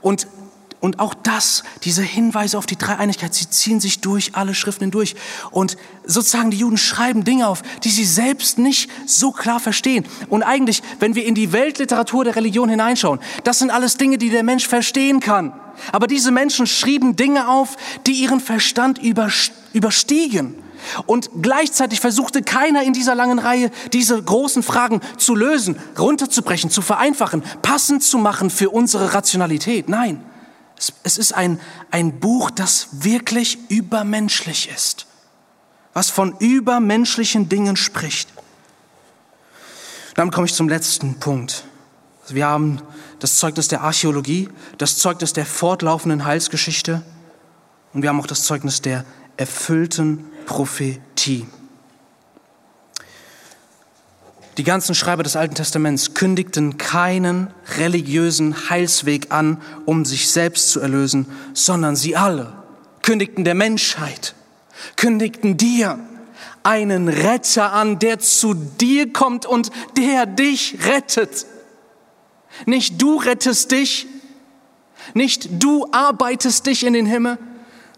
Und 0.00 0.26
und 0.82 0.98
auch 0.98 1.14
das, 1.14 1.62
diese 1.84 2.02
Hinweise 2.02 2.58
auf 2.58 2.66
die 2.66 2.76
Dreieinigkeit, 2.76 3.32
sie 3.32 3.48
ziehen 3.48 3.78
sich 3.78 4.00
durch 4.00 4.34
alle 4.34 4.52
Schriften 4.52 4.82
hindurch. 4.82 5.14
Und 5.52 5.76
sozusagen 6.04 6.50
die 6.50 6.56
Juden 6.56 6.76
schreiben 6.76 7.22
Dinge 7.22 7.46
auf, 7.46 7.62
die 7.84 7.88
sie 7.88 8.04
selbst 8.04 8.58
nicht 8.58 8.90
so 9.06 9.30
klar 9.30 9.60
verstehen. 9.60 10.04
Und 10.28 10.42
eigentlich, 10.42 10.82
wenn 10.98 11.14
wir 11.14 11.24
in 11.24 11.36
die 11.36 11.52
Weltliteratur 11.52 12.24
der 12.24 12.34
Religion 12.34 12.68
hineinschauen, 12.68 13.20
das 13.44 13.60
sind 13.60 13.70
alles 13.70 13.96
Dinge, 13.96 14.18
die 14.18 14.30
der 14.30 14.42
Mensch 14.42 14.66
verstehen 14.66 15.20
kann. 15.20 15.52
Aber 15.92 16.08
diese 16.08 16.32
Menschen 16.32 16.66
schrieben 16.66 17.14
Dinge 17.14 17.48
auf, 17.48 17.76
die 18.08 18.14
ihren 18.14 18.40
Verstand 18.40 18.98
überstiegen. 18.98 20.56
Und 21.06 21.30
gleichzeitig 21.42 22.00
versuchte 22.00 22.42
keiner 22.42 22.82
in 22.82 22.92
dieser 22.92 23.14
langen 23.14 23.38
Reihe, 23.38 23.70
diese 23.92 24.20
großen 24.20 24.64
Fragen 24.64 25.00
zu 25.16 25.36
lösen, 25.36 25.76
runterzubrechen, 25.96 26.70
zu 26.70 26.82
vereinfachen, 26.82 27.44
passend 27.62 28.02
zu 28.02 28.18
machen 28.18 28.50
für 28.50 28.70
unsere 28.70 29.14
Rationalität. 29.14 29.88
Nein. 29.88 30.24
Es 31.02 31.18
ist 31.18 31.32
ein, 31.32 31.60
ein 31.90 32.18
Buch, 32.18 32.50
das 32.50 32.88
wirklich 32.92 33.58
übermenschlich 33.70 34.68
ist, 34.74 35.06
was 35.92 36.10
von 36.10 36.36
übermenschlichen 36.38 37.48
Dingen 37.48 37.76
spricht. 37.76 38.28
Dann 40.14 40.30
komme 40.30 40.46
ich 40.46 40.54
zum 40.54 40.68
letzten 40.68 41.20
Punkt. 41.20 41.64
Wir 42.28 42.46
haben 42.46 42.80
das 43.18 43.36
Zeugnis 43.36 43.68
der 43.68 43.82
Archäologie, 43.82 44.48
das 44.78 44.96
Zeugnis 44.96 45.32
der 45.32 45.46
fortlaufenden 45.46 46.24
Heilsgeschichte 46.24 47.02
und 47.92 48.02
wir 48.02 48.08
haben 48.08 48.20
auch 48.20 48.26
das 48.26 48.44
Zeugnis 48.44 48.80
der 48.80 49.04
erfüllten 49.36 50.24
Prophetie. 50.46 51.46
Die 54.58 54.64
ganzen 54.64 54.94
Schreiber 54.94 55.22
des 55.22 55.36
Alten 55.36 55.54
Testaments 55.54 56.12
kündigten 56.12 56.76
keinen 56.76 57.52
religiösen 57.78 58.68
Heilsweg 58.68 59.32
an, 59.32 59.62
um 59.86 60.04
sich 60.04 60.30
selbst 60.30 60.70
zu 60.70 60.80
erlösen, 60.80 61.26
sondern 61.54 61.96
sie 61.96 62.16
alle 62.16 62.62
kündigten 63.02 63.44
der 63.44 63.54
Menschheit, 63.54 64.34
kündigten 64.96 65.56
dir 65.56 65.98
einen 66.62 67.08
Retter 67.08 67.72
an, 67.72 67.98
der 67.98 68.18
zu 68.18 68.54
dir 68.54 69.12
kommt 69.12 69.46
und 69.46 69.70
der 69.96 70.26
dich 70.26 70.78
rettet. 70.86 71.46
Nicht 72.66 73.00
du 73.02 73.16
rettest 73.16 73.72
dich, 73.72 74.06
nicht 75.14 75.62
du 75.62 75.88
arbeitest 75.90 76.66
dich 76.66 76.84
in 76.84 76.92
den 76.92 77.06
Himmel, 77.06 77.38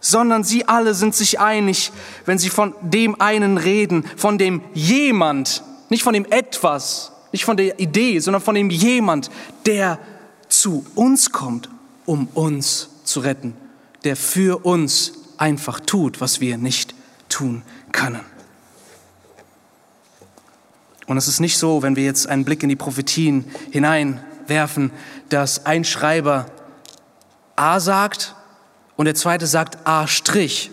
sondern 0.01 0.45
sie 0.45 0.67
alle 0.69 0.95
sind 0.95 1.15
sich 1.15 1.41
einig, 1.41 1.93
wenn 2.25 2.39
sie 2.39 2.51
von 2.51 2.75
dem 2.81 3.21
einen 3.21 3.59
reden, 3.59 4.05
von 4.17 4.39
dem 4.39 4.63
jemand, 4.73 5.63
nicht 5.95 6.03
von 6.03 6.13
dem 6.13 6.27
etwas, 6.29 7.13
nicht 7.31 7.45
von 7.45 7.57
der 7.57 7.79
Idee, 7.79 8.19
sondern 8.19 8.43
von 8.43 8.57
dem 8.57 8.69
jemand, 8.69 9.31
der 9.65 10.01
zu 10.49 10.85
uns 10.97 11.31
kommt, 11.31 11.69
um 12.05 12.27
uns 12.35 12.89
zu 13.05 13.21
retten, 13.21 13.57
der 14.03 14.17
für 14.17 14.65
uns 14.67 15.13
einfach 15.37 15.79
tut, 15.79 16.21
was 16.21 16.41
wir 16.41 16.59
nicht 16.59 16.97
tun 17.29 17.63
können. 17.93 18.23
Und 21.07 21.17
es 21.17 21.29
ist 21.29 21.39
nicht 21.39 21.59
so, 21.59 21.85
wenn 21.85 21.95
wir 21.95 22.03
jetzt 22.03 22.27
einen 22.27 22.45
Blick 22.45 22.65
in 22.65 22.71
die 22.71 22.77
Prophetien 22.77 23.45
hineinwerfen, 23.71 24.91
dass 25.29 25.65
ein 25.65 25.85
Schreiber 25.85 26.47
A 27.55 27.79
sagt 27.79 28.35
und 28.97 29.05
der 29.05 29.15
zweite 29.15 29.47
sagt 29.47 29.87
A 29.87 30.09
Strich 30.09 30.73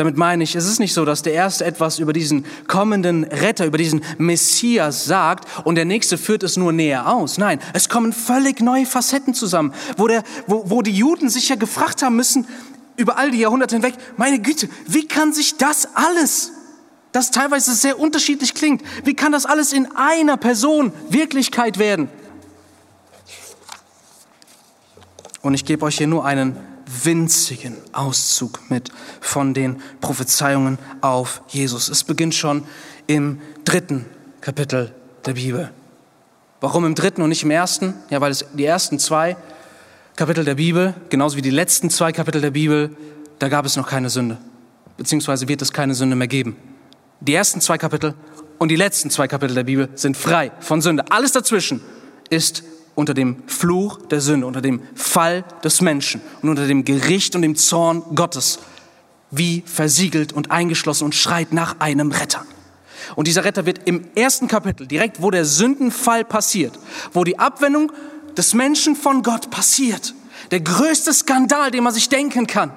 Damit 0.00 0.16
meine 0.16 0.44
ich, 0.44 0.56
es 0.56 0.64
ist 0.66 0.78
nicht 0.78 0.94
so, 0.94 1.04
dass 1.04 1.20
der 1.20 1.34
Erste 1.34 1.62
etwas 1.62 1.98
über 1.98 2.14
diesen 2.14 2.46
kommenden 2.66 3.24
Retter, 3.24 3.66
über 3.66 3.76
diesen 3.76 4.02
Messias 4.16 5.04
sagt 5.04 5.46
und 5.66 5.74
der 5.74 5.84
Nächste 5.84 6.16
führt 6.16 6.42
es 6.42 6.56
nur 6.56 6.72
näher 6.72 7.12
aus. 7.12 7.36
Nein, 7.36 7.60
es 7.74 7.90
kommen 7.90 8.14
völlig 8.14 8.62
neue 8.62 8.86
Facetten 8.86 9.34
zusammen, 9.34 9.74
wo, 9.98 10.08
der, 10.08 10.22
wo, 10.46 10.70
wo 10.70 10.80
die 10.80 10.92
Juden 10.92 11.28
sich 11.28 11.50
ja 11.50 11.56
gefragt 11.56 12.02
haben 12.02 12.16
müssen, 12.16 12.48
über 12.96 13.18
all 13.18 13.30
die 13.30 13.40
Jahrhunderte 13.40 13.76
hinweg, 13.76 13.92
meine 14.16 14.38
Güte, 14.40 14.70
wie 14.86 15.06
kann 15.06 15.34
sich 15.34 15.58
das 15.58 15.86
alles, 15.94 16.52
das 17.12 17.30
teilweise 17.30 17.74
sehr 17.74 18.00
unterschiedlich 18.00 18.54
klingt, 18.54 18.82
wie 19.04 19.12
kann 19.12 19.32
das 19.32 19.44
alles 19.44 19.74
in 19.74 19.86
einer 19.96 20.38
Person 20.38 20.94
Wirklichkeit 21.10 21.78
werden? 21.78 22.08
Und 25.42 25.52
ich 25.52 25.66
gebe 25.66 25.84
euch 25.84 25.98
hier 25.98 26.06
nur 26.06 26.24
einen 26.24 26.56
winzigen 27.04 27.76
Auszug 27.92 28.70
mit 28.70 28.90
von 29.20 29.54
den 29.54 29.80
Prophezeiungen 30.00 30.78
auf 31.00 31.42
Jesus. 31.48 31.88
Es 31.88 32.04
beginnt 32.04 32.34
schon 32.34 32.64
im 33.06 33.40
dritten 33.64 34.06
Kapitel 34.40 34.94
der 35.24 35.34
Bibel. 35.34 35.70
Warum 36.60 36.84
im 36.84 36.94
dritten 36.94 37.22
und 37.22 37.30
nicht 37.30 37.42
im 37.42 37.50
ersten? 37.50 37.94
Ja, 38.10 38.20
weil 38.20 38.32
es 38.32 38.44
die 38.52 38.64
ersten 38.64 38.98
zwei 38.98 39.36
Kapitel 40.16 40.44
der 40.44 40.56
Bibel, 40.56 40.94
genauso 41.08 41.36
wie 41.36 41.42
die 41.42 41.50
letzten 41.50 41.88
zwei 41.88 42.12
Kapitel 42.12 42.40
der 42.40 42.50
Bibel, 42.50 42.94
da 43.38 43.48
gab 43.48 43.64
es 43.64 43.76
noch 43.76 43.88
keine 43.88 44.10
Sünde. 44.10 44.36
Beziehungsweise 44.96 45.48
wird 45.48 45.62
es 45.62 45.72
keine 45.72 45.94
Sünde 45.94 46.16
mehr 46.16 46.28
geben. 46.28 46.56
Die 47.20 47.34
ersten 47.34 47.60
zwei 47.60 47.78
Kapitel 47.78 48.14
und 48.58 48.68
die 48.68 48.76
letzten 48.76 49.08
zwei 49.08 49.28
Kapitel 49.28 49.54
der 49.54 49.64
Bibel 49.64 49.88
sind 49.94 50.16
frei 50.16 50.52
von 50.60 50.82
Sünde. 50.82 51.04
Alles 51.10 51.32
dazwischen 51.32 51.80
ist 52.28 52.62
unter 52.94 53.14
dem 53.14 53.42
Fluch 53.46 53.98
der 54.06 54.20
Sünde, 54.20 54.46
unter 54.46 54.60
dem 54.60 54.82
Fall 54.94 55.44
des 55.64 55.80
Menschen 55.80 56.20
und 56.42 56.48
unter 56.48 56.66
dem 56.66 56.84
Gericht 56.84 57.34
und 57.34 57.42
dem 57.42 57.56
Zorn 57.56 58.02
Gottes, 58.14 58.58
wie 59.30 59.62
versiegelt 59.66 60.32
und 60.32 60.50
eingeschlossen 60.50 61.04
und 61.04 61.14
schreit 61.14 61.52
nach 61.52 61.80
einem 61.80 62.10
Retter. 62.10 62.44
Und 63.16 63.26
dieser 63.26 63.44
Retter 63.44 63.66
wird 63.66 63.80
im 63.86 64.08
ersten 64.14 64.48
Kapitel, 64.48 64.86
direkt 64.86 65.22
wo 65.22 65.30
der 65.30 65.44
Sündenfall 65.44 66.24
passiert, 66.24 66.78
wo 67.12 67.24
die 67.24 67.38
Abwendung 67.38 67.92
des 68.36 68.54
Menschen 68.54 68.96
von 68.96 69.22
Gott 69.22 69.50
passiert, 69.50 70.14
der 70.50 70.60
größte 70.60 71.12
Skandal, 71.12 71.70
den 71.70 71.84
man 71.84 71.94
sich 71.94 72.08
denken 72.08 72.46
kann, 72.46 72.72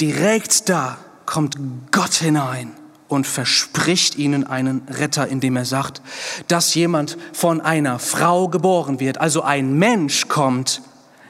direkt 0.00 0.68
da 0.68 0.98
kommt 1.26 1.56
Gott 1.90 2.14
hinein 2.14 2.77
und 3.08 3.26
verspricht 3.26 4.16
ihnen 4.16 4.46
einen 4.46 4.82
Retter, 4.88 5.26
indem 5.28 5.56
er 5.56 5.64
sagt, 5.64 6.02
dass 6.46 6.74
jemand 6.74 7.16
von 7.32 7.60
einer 7.60 7.98
Frau 7.98 8.48
geboren 8.48 9.00
wird, 9.00 9.18
also 9.18 9.42
ein 9.42 9.78
Mensch 9.78 10.28
kommt, 10.28 10.82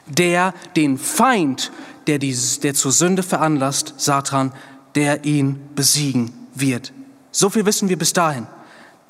der 0.07 0.55
den 0.77 0.99
Feind, 0.99 1.71
der, 2.07 2.19
die, 2.19 2.37
der 2.63 2.75
zur 2.75 2.93
Sünde 2.93 3.23
veranlasst, 3.23 3.95
Satan, 3.99 4.53
der 4.95 5.25
ihn 5.25 5.61
besiegen 5.75 6.33
wird. 6.55 6.93
So 7.31 7.51
viel 7.51 7.67
wissen 7.67 7.89
wir 7.89 7.99
bis 7.99 8.13
dahin. 8.13 8.47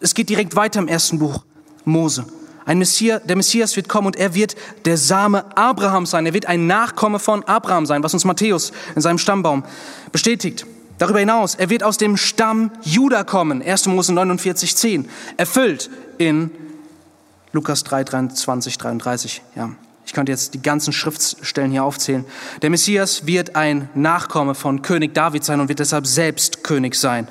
Es 0.00 0.14
geht 0.14 0.28
direkt 0.28 0.54
weiter 0.54 0.80
im 0.80 0.88
ersten 0.88 1.18
Buch 1.18 1.44
Mose. 1.84 2.26
Ein 2.66 2.78
Messias, 2.78 3.22
der 3.24 3.36
Messias 3.36 3.74
wird 3.76 3.88
kommen 3.88 4.08
und 4.08 4.16
er 4.16 4.34
wird 4.34 4.54
der 4.84 4.98
Same 4.98 5.44
Abrahams 5.56 6.10
sein. 6.10 6.26
Er 6.26 6.34
wird 6.34 6.46
ein 6.46 6.66
Nachkomme 6.66 7.18
von 7.18 7.42
Abraham 7.44 7.86
sein, 7.86 8.02
was 8.02 8.12
uns 8.12 8.26
Matthäus 8.26 8.72
in 8.94 9.00
seinem 9.00 9.16
Stammbaum 9.16 9.64
bestätigt. 10.12 10.66
Darüber 10.98 11.20
hinaus, 11.20 11.54
er 11.54 11.70
wird 11.70 11.84
aus 11.84 11.96
dem 11.96 12.16
Stamm 12.16 12.72
Juda 12.82 13.22
kommen, 13.22 13.62
1. 13.62 13.86
Mose 13.86 14.12
49, 14.12 14.76
10, 14.76 15.08
erfüllt 15.36 15.90
in 16.18 16.50
Lukas 17.52 17.84
3, 17.84 18.04
23, 18.04 18.76
33. 18.78 19.42
Ja, 19.54 19.70
ich 20.04 20.12
könnte 20.12 20.32
jetzt 20.32 20.54
die 20.54 20.62
ganzen 20.62 20.92
Schriftstellen 20.92 21.70
hier 21.70 21.84
aufzählen. 21.84 22.24
Der 22.62 22.70
Messias 22.70 23.26
wird 23.26 23.54
ein 23.54 23.88
Nachkomme 23.94 24.54
von 24.54 24.82
König 24.82 25.14
David 25.14 25.44
sein 25.44 25.60
und 25.60 25.68
wird 25.68 25.78
deshalb 25.78 26.06
selbst 26.06 26.64
König 26.64 26.96
sein. 26.96 27.28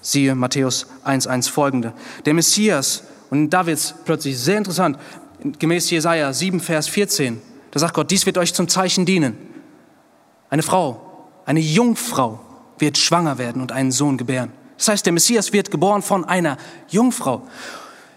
Siehe 0.00 0.34
Matthäus 0.34 0.86
1, 1.04 1.28
1 1.28 1.48
folgende. 1.48 1.92
Der 2.26 2.34
Messias, 2.34 3.04
und 3.30 3.50
da 3.50 3.64
wird 3.66 3.78
es 3.78 3.94
plötzlich 4.04 4.38
sehr 4.38 4.58
interessant, 4.58 4.98
gemäß 5.58 5.88
Jesaja 5.90 6.32
7, 6.32 6.60
Vers 6.60 6.88
14, 6.88 7.40
da 7.70 7.78
sagt 7.78 7.94
Gott, 7.94 8.10
dies 8.10 8.26
wird 8.26 8.38
euch 8.38 8.54
zum 8.54 8.68
Zeichen 8.68 9.06
dienen. 9.06 9.36
Eine 10.50 10.62
Frau, 10.62 11.28
eine 11.46 11.60
Jungfrau 11.60 12.40
wird 12.78 12.98
schwanger 12.98 13.38
werden 13.38 13.62
und 13.62 13.72
einen 13.72 13.92
Sohn 13.92 14.16
gebären. 14.16 14.52
Das 14.76 14.88
heißt, 14.88 15.06
der 15.06 15.12
Messias 15.12 15.52
wird 15.52 15.70
geboren 15.70 16.02
von 16.02 16.24
einer 16.24 16.56
Jungfrau. 16.88 17.46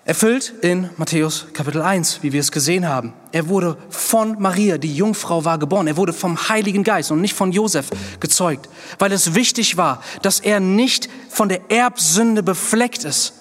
Erfüllt 0.07 0.53
in 0.61 0.89
Matthäus 0.95 1.47
Kapitel 1.51 1.81
1, 1.81 2.23
wie 2.23 2.31
wir 2.31 2.39
es 2.39 2.53
gesehen 2.53 2.87
haben. 2.87 3.11
Er 3.33 3.49
wurde 3.49 3.77
von 3.89 4.41
Maria, 4.41 4.77
die 4.77 4.95
Jungfrau 4.95 5.43
war 5.43 5.59
geboren. 5.59 5.85
Er 5.85 5.97
wurde 5.97 6.13
vom 6.13 6.47
Heiligen 6.47 6.85
Geist 6.85 7.11
und 7.11 7.19
nicht 7.19 7.33
von 7.33 7.51
Josef 7.51 7.89
gezeugt, 8.21 8.69
weil 8.99 9.11
es 9.11 9.35
wichtig 9.35 9.75
war, 9.75 10.01
dass 10.21 10.39
er 10.39 10.61
nicht 10.61 11.09
von 11.29 11.49
der 11.49 11.69
Erbsünde 11.69 12.41
befleckt 12.41 13.03
ist. 13.03 13.33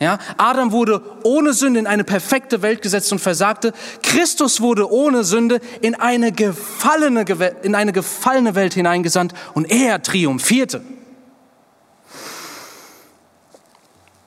Ja, 0.00 0.18
Adam 0.36 0.72
wurde 0.72 1.00
ohne 1.22 1.52
Sünde 1.52 1.78
in 1.78 1.86
eine 1.86 2.04
perfekte 2.04 2.62
Welt 2.62 2.82
gesetzt 2.82 3.12
und 3.12 3.20
versagte. 3.20 3.72
Christus 4.02 4.60
wurde 4.60 4.90
ohne 4.90 5.22
Sünde 5.22 5.60
in 5.82 5.94
eine 5.94 6.32
gefallene, 6.32 7.24
in 7.62 7.74
eine 7.74 7.92
gefallene 7.92 8.54
Welt 8.54 8.74
hineingesandt 8.74 9.34
und 9.54 9.70
er 9.70 10.02
triumphierte. 10.02 10.82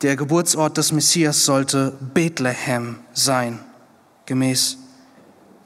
Der 0.03 0.15
Geburtsort 0.15 0.77
des 0.77 0.91
Messias 0.91 1.43
sollte 1.43 1.93
Bethlehem 2.13 2.99
sein, 3.13 3.59
gemäß 4.25 4.77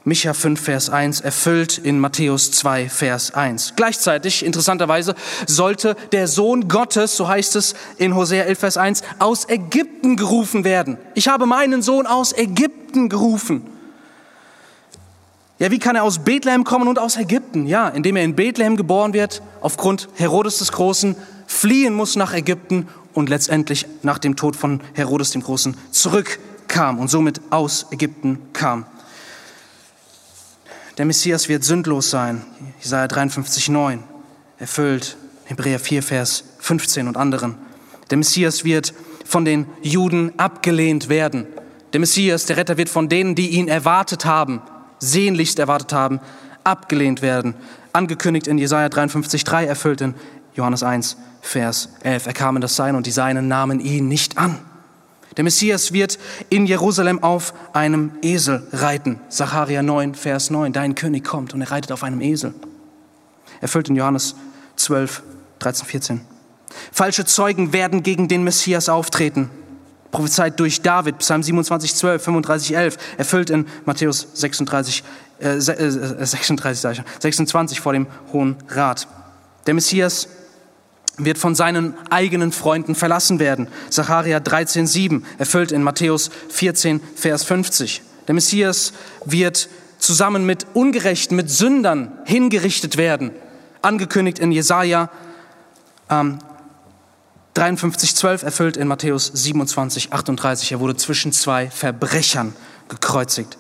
Micha 0.04 0.34
5, 0.34 0.60
Vers 0.60 0.90
1, 0.90 1.22
erfüllt 1.22 1.78
in 1.78 2.00
Matthäus 2.00 2.52
2, 2.52 2.90
Vers 2.90 3.36
1. 3.36 3.74
Gleichzeitig, 3.76 4.44
interessanterweise, 4.44 5.14
sollte 5.46 5.96
der 6.12 6.28
Sohn 6.28 6.68
Gottes, 6.68 7.16
so 7.16 7.28
heißt 7.28 7.56
es 7.56 7.76
in 7.98 8.16
Hosea 8.16 8.46
11, 8.46 8.60
Vers 8.60 8.78
1, 8.78 9.04
aus 9.20 9.48
Ägypten 9.48 10.16
gerufen 10.16 10.64
werden. 10.64 10.98
Ich 11.14 11.28
habe 11.28 11.46
meinen 11.46 11.84
Sohn 11.84 12.08
aus 12.08 12.36
Ägypten 12.36 13.10
gerufen. 13.10 13.62
Ja, 15.60 15.70
wie 15.70 15.78
kann 15.78 15.96
er 15.96 16.04
aus 16.04 16.18
Bethlehem 16.18 16.64
kommen 16.64 16.88
und 16.88 16.98
aus 16.98 17.16
Ägypten? 17.18 17.68
Ja, 17.68 17.88
indem 17.88 18.16
er 18.16 18.24
in 18.24 18.36
Bethlehem 18.36 18.78
geboren 18.78 19.14
wird, 19.14 19.44
aufgrund 19.62 20.10
Herodes 20.16 20.58
des 20.58 20.72
Großen, 20.72 21.16
fliehen 21.46 21.94
muss 21.94 22.16
nach 22.16 22.34
Ägypten 22.34 22.88
und 23.14 23.30
letztendlich 23.30 23.86
nach 24.02 24.18
dem 24.18 24.36
Tod 24.36 24.56
von 24.56 24.82
Herodes 24.94 25.30
dem 25.30 25.44
Großen 25.44 25.78
zurückkam 25.92 26.98
und 26.98 27.10
somit 27.12 27.40
aus 27.52 27.86
Ägypten 27.92 28.40
kam. 28.54 28.88
Der 31.02 31.08
Messias 31.08 31.50
wird 31.50 31.64
sündlos 31.64 32.12
sein. 32.12 32.44
Jesaja 32.80 33.08
53, 33.08 33.70
9. 33.70 34.04
Erfüllt. 34.60 35.18
Hebräer 35.46 35.80
4, 35.80 36.04
Vers 36.04 36.44
15 36.60 37.08
und 37.08 37.18
anderen. 37.18 37.56
Der 38.12 38.20
Messias 38.20 38.64
wird 38.64 38.94
von 39.26 39.44
den 39.44 39.66
Juden 39.82 40.32
abgelehnt 40.38 41.10
werden. 41.10 41.48
Der 41.94 42.02
Messias, 42.02 42.46
der 42.46 42.58
Retter, 42.58 42.78
wird 42.78 42.88
von 42.88 43.10
denen, 43.10 43.34
die 43.34 43.50
ihn 43.50 43.68
erwartet 43.68 44.26
haben, 44.26 44.62
sehnlichst 45.00 45.58
erwartet 45.58 45.92
haben, 45.92 46.20
abgelehnt 46.64 47.24
werden. 47.24 47.56
Angekündigt 47.94 48.46
in 48.46 48.60
Jesaja 48.60 48.88
53, 48.88 49.44
3, 49.44 49.66
erfüllt 49.66 50.02
in 50.02 50.14
Johannes 50.54 50.84
1, 50.84 51.18
Vers 51.42 51.90
11. 52.04 52.28
Er 52.28 52.34
kam 52.34 52.58
in 52.58 52.62
das 52.62 52.76
Sein 52.76 52.96
und 52.96 53.08
die 53.08 53.12
Seinen 53.12 53.48
nahmen 53.48 53.80
ihn 53.80 54.08
nicht 54.08 54.38
an. 54.38 54.60
Der 55.38 55.44
Messias 55.44 55.94
wird 55.94 56.20
in 56.50 56.66
Jerusalem 56.66 57.24
auf 57.24 57.54
einem 57.74 58.12
Esel 58.22 58.68
reiten. 58.74 59.20
Sacharja 59.30 59.82
9, 59.82 60.16
Vers 60.16 60.50
9. 60.50 60.74
Dein 60.74 60.96
König 60.96 61.24
kommt 61.24 61.54
und 61.54 61.62
er 61.62 61.72
reitet 61.72 61.92
auf 61.92 62.04
einem 62.04 62.22
Esel. 62.22 62.54
Erfüllt 63.62 63.90
in 63.90 63.96
Johannes 63.96 64.36
12, 64.76 65.24
13, 65.60 65.88
14. 65.88 66.22
Falsche 66.92 67.26
Zeugen 67.26 67.74
werden 67.74 68.04
gegen 68.04 68.28
den 68.28 68.44
Messias 68.44 68.90
auftreten. 68.90 69.50
Prophezeit 70.12 70.60
durch 70.60 70.82
David, 70.82 71.20
Psalm 71.20 71.42
27, 71.42 71.96
12, 71.96 72.24
35, 72.24 72.76
11. 72.76 72.98
Erfüllt 73.18 73.50
in 73.50 73.66
Matthäus 73.86 74.28
36, 74.34 75.04
äh, 75.40 75.60
36, 75.60 77.00
äh, 77.00 77.04
26 77.20 77.80
vor 77.80 77.94
dem 77.94 78.08
Hohen 78.34 78.58
Rat. 78.68 79.08
Der 79.68 79.74
Messias 79.74 80.28
wird 81.26 81.38
von 81.38 81.56
seinen 81.56 81.94
eigenen 82.10 82.52
Freunden 82.52 82.96
verlassen 82.96 83.40
werden. 83.40 83.68
Sacharja 83.90 84.40
13,7 84.40 85.24
erfüllt 85.38 85.72
in 85.72 85.84
Matthäus 85.84 86.30
14, 86.50 87.02
Vers 87.16 87.44
50. 87.44 88.02
Der 88.28 88.36
Messias 88.36 88.94
wird 89.26 89.70
zusammen 89.98 90.46
mit 90.46 90.66
Ungerechten, 90.74 91.36
mit 91.36 91.50
Sündern 91.50 92.12
hingerichtet 92.26 92.98
werden. 92.98 93.32
Angekündigt 93.82 94.40
in 94.40 94.52
Jesaja 94.52 95.10
ähm, 96.10 96.40
53, 97.54 98.16
12 98.16 98.44
erfüllt 98.44 98.78
in 98.78 98.88
Matthäus 98.88 99.32
27, 99.34 100.14
38. 100.14 100.72
Er 100.72 100.80
wurde 100.80 100.96
zwischen 100.96 101.34
zwei 101.34 101.70
Verbrechern 101.70 102.54
gekreuzigt. 102.88 103.58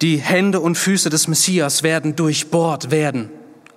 Die 0.00 0.16
Hände 0.16 0.60
und 0.60 0.76
Füße 0.76 1.10
des 1.10 1.28
Messias 1.28 1.82
werden 1.82 2.16
durchbohrt 2.16 2.90
werden 2.90 3.30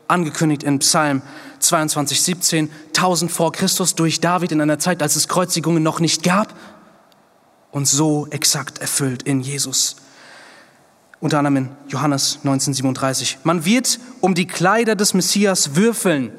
angekündigt 0.08 0.64
in 0.64 0.80
Psalm 0.80 1.22
22, 1.60 2.22
17, 2.22 2.72
1000 2.88 3.32
vor 3.32 3.52
Christus 3.52 3.96
durch 3.96 4.20
David 4.20 4.52
in 4.52 4.62
einer 4.62 4.80
Zeit, 4.80 5.02
als 5.02 5.16
es 5.16 5.28
Kreuzigungen 5.28 5.84
noch 5.84 6.00
nicht 6.00 6.24
gab 6.24 6.54
und 7.72 7.88
so 7.88 8.28
exakt 8.30 8.80
erfüllt 8.80 9.24
in 9.24 9.42
Jesus. 9.42 9.98
Unter 11.20 11.40
anderem 11.40 11.58
in 11.58 11.70
Johannes 11.88 12.40
1937. 12.44 13.40
Man 13.44 13.66
wird 13.66 14.00
um 14.22 14.36
die 14.36 14.48
Kleider 14.48 14.96
des 14.96 15.14
Messias 15.14 15.76
würfeln. 15.76 16.32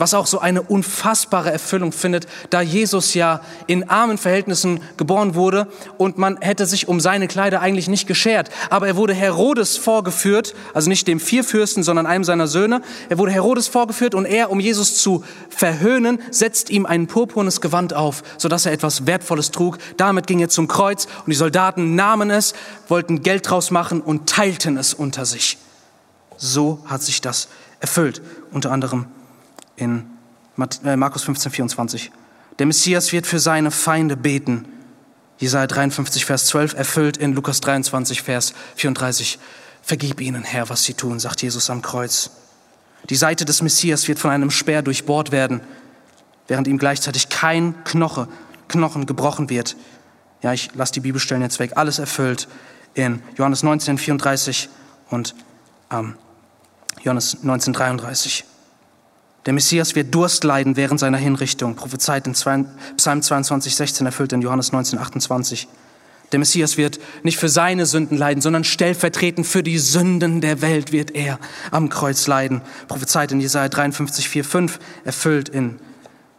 Was 0.00 0.14
auch 0.14 0.26
so 0.26 0.38
eine 0.38 0.62
unfassbare 0.62 1.52
Erfüllung 1.52 1.92
findet, 1.92 2.26
da 2.48 2.60
Jesus 2.60 3.14
ja 3.14 3.42
in 3.66 3.88
armen 3.88 4.18
Verhältnissen 4.18 4.80
geboren 4.96 5.34
wurde 5.34 5.68
und 5.98 6.18
man 6.18 6.38
hätte 6.40 6.66
sich 6.66 6.88
um 6.88 7.00
seine 7.00 7.28
Kleider 7.28 7.60
eigentlich 7.60 7.88
nicht 7.88 8.06
geschert. 8.06 8.50
Aber 8.70 8.86
er 8.86 8.96
wurde 8.96 9.14
Herodes 9.14 9.76
vorgeführt, 9.76 10.54
also 10.74 10.88
nicht 10.88 11.06
dem 11.06 11.20
Vierfürsten, 11.20 11.82
sondern 11.82 12.06
einem 12.06 12.24
seiner 12.24 12.46
Söhne. 12.46 12.82
Er 13.08 13.18
wurde 13.18 13.32
Herodes 13.32 13.68
vorgeführt 13.68 14.14
und 14.14 14.24
er, 14.24 14.50
um 14.50 14.58
Jesus 14.58 14.96
zu 14.96 15.24
verhöhnen, 15.50 16.20
setzt 16.30 16.70
ihm 16.70 16.86
ein 16.86 17.06
purpurnes 17.06 17.60
Gewand 17.60 17.94
auf, 17.94 18.22
sodass 18.38 18.66
er 18.66 18.72
etwas 18.72 19.06
Wertvolles 19.06 19.50
trug. 19.50 19.78
Damit 19.96 20.26
ging 20.26 20.40
er 20.40 20.48
zum 20.48 20.66
Kreuz 20.66 21.06
und 21.26 21.30
die 21.30 21.36
Soldaten 21.36 21.94
nahmen 21.94 22.30
es, 22.30 22.54
wollten 22.88 23.22
Geld 23.22 23.48
draus 23.48 23.70
machen 23.70 24.00
und 24.00 24.28
teilten 24.28 24.78
es 24.78 24.94
unter 24.94 25.26
sich. 25.26 25.58
So 26.38 26.82
hat 26.86 27.02
sich 27.02 27.20
das 27.20 27.48
erfüllt, 27.80 28.22
unter 28.50 28.72
anderem 28.72 29.06
in 29.80 30.06
äh, 30.84 30.96
Markus 30.96 31.24
15, 31.24 31.52
24. 31.52 32.12
Der 32.58 32.66
Messias 32.66 33.12
wird 33.12 33.26
für 33.26 33.38
seine 33.38 33.70
Feinde 33.70 34.16
beten. 34.16 34.66
Jesaja 35.38 35.66
53, 35.66 36.26
Vers 36.26 36.46
12, 36.46 36.74
erfüllt 36.74 37.16
in 37.16 37.32
Lukas 37.32 37.60
23, 37.60 38.20
Vers 38.22 38.52
34. 38.76 39.38
Vergib 39.82 40.20
ihnen, 40.20 40.44
Herr, 40.44 40.68
was 40.68 40.84
sie 40.84 40.92
tun, 40.92 41.18
sagt 41.18 41.40
Jesus 41.40 41.70
am 41.70 41.80
Kreuz. 41.80 42.30
Die 43.08 43.16
Seite 43.16 43.46
des 43.46 43.62
Messias 43.62 44.06
wird 44.06 44.18
von 44.18 44.30
einem 44.30 44.50
Speer 44.50 44.82
durchbohrt 44.82 45.32
werden, 45.32 45.62
während 46.48 46.68
ihm 46.68 46.76
gleichzeitig 46.76 47.30
kein 47.30 47.82
Knoche, 47.84 48.28
Knochen 48.68 49.06
gebrochen 49.06 49.48
wird. 49.48 49.76
Ja, 50.42 50.52
ich 50.52 50.74
lasse 50.74 50.92
die 50.92 51.00
Bibelstellen 51.00 51.42
jetzt 51.42 51.58
weg. 51.58 51.72
Alles 51.76 51.98
erfüllt 51.98 52.46
in 52.92 53.22
Johannes 53.36 53.62
19, 53.62 53.96
34 53.96 54.68
und 55.08 55.34
ähm, 55.90 56.16
Johannes 57.02 57.42
19, 57.42 57.72
33. 57.72 58.44
Der 59.46 59.54
Messias 59.54 59.94
wird 59.94 60.14
Durst 60.14 60.44
leiden 60.44 60.76
während 60.76 61.00
seiner 61.00 61.16
Hinrichtung, 61.16 61.74
prophezeit 61.74 62.26
in 62.26 62.34
Psalm 62.34 62.66
22, 62.96 63.74
16, 63.74 64.06
erfüllt 64.06 64.32
in 64.32 64.42
Johannes 64.42 64.72
19, 64.72 64.98
28. 64.98 65.66
Der 66.32 66.38
Messias 66.38 66.76
wird 66.76 67.00
nicht 67.22 67.38
für 67.38 67.48
seine 67.48 67.86
Sünden 67.86 68.16
leiden, 68.16 68.40
sondern 68.40 68.64
stellvertretend 68.64 69.46
für 69.46 69.62
die 69.62 69.78
Sünden 69.78 70.40
der 70.40 70.62
Welt 70.62 70.92
wird 70.92 71.12
er 71.12 71.40
am 71.70 71.88
Kreuz 71.88 72.26
leiden. 72.26 72.60
Prophezeit 72.86 73.32
in 73.32 73.40
Jesaja 73.40 73.68
53, 73.68 74.28
4, 74.28 74.44
5, 74.44 74.78
erfüllt 75.04 75.48
in 75.48 75.80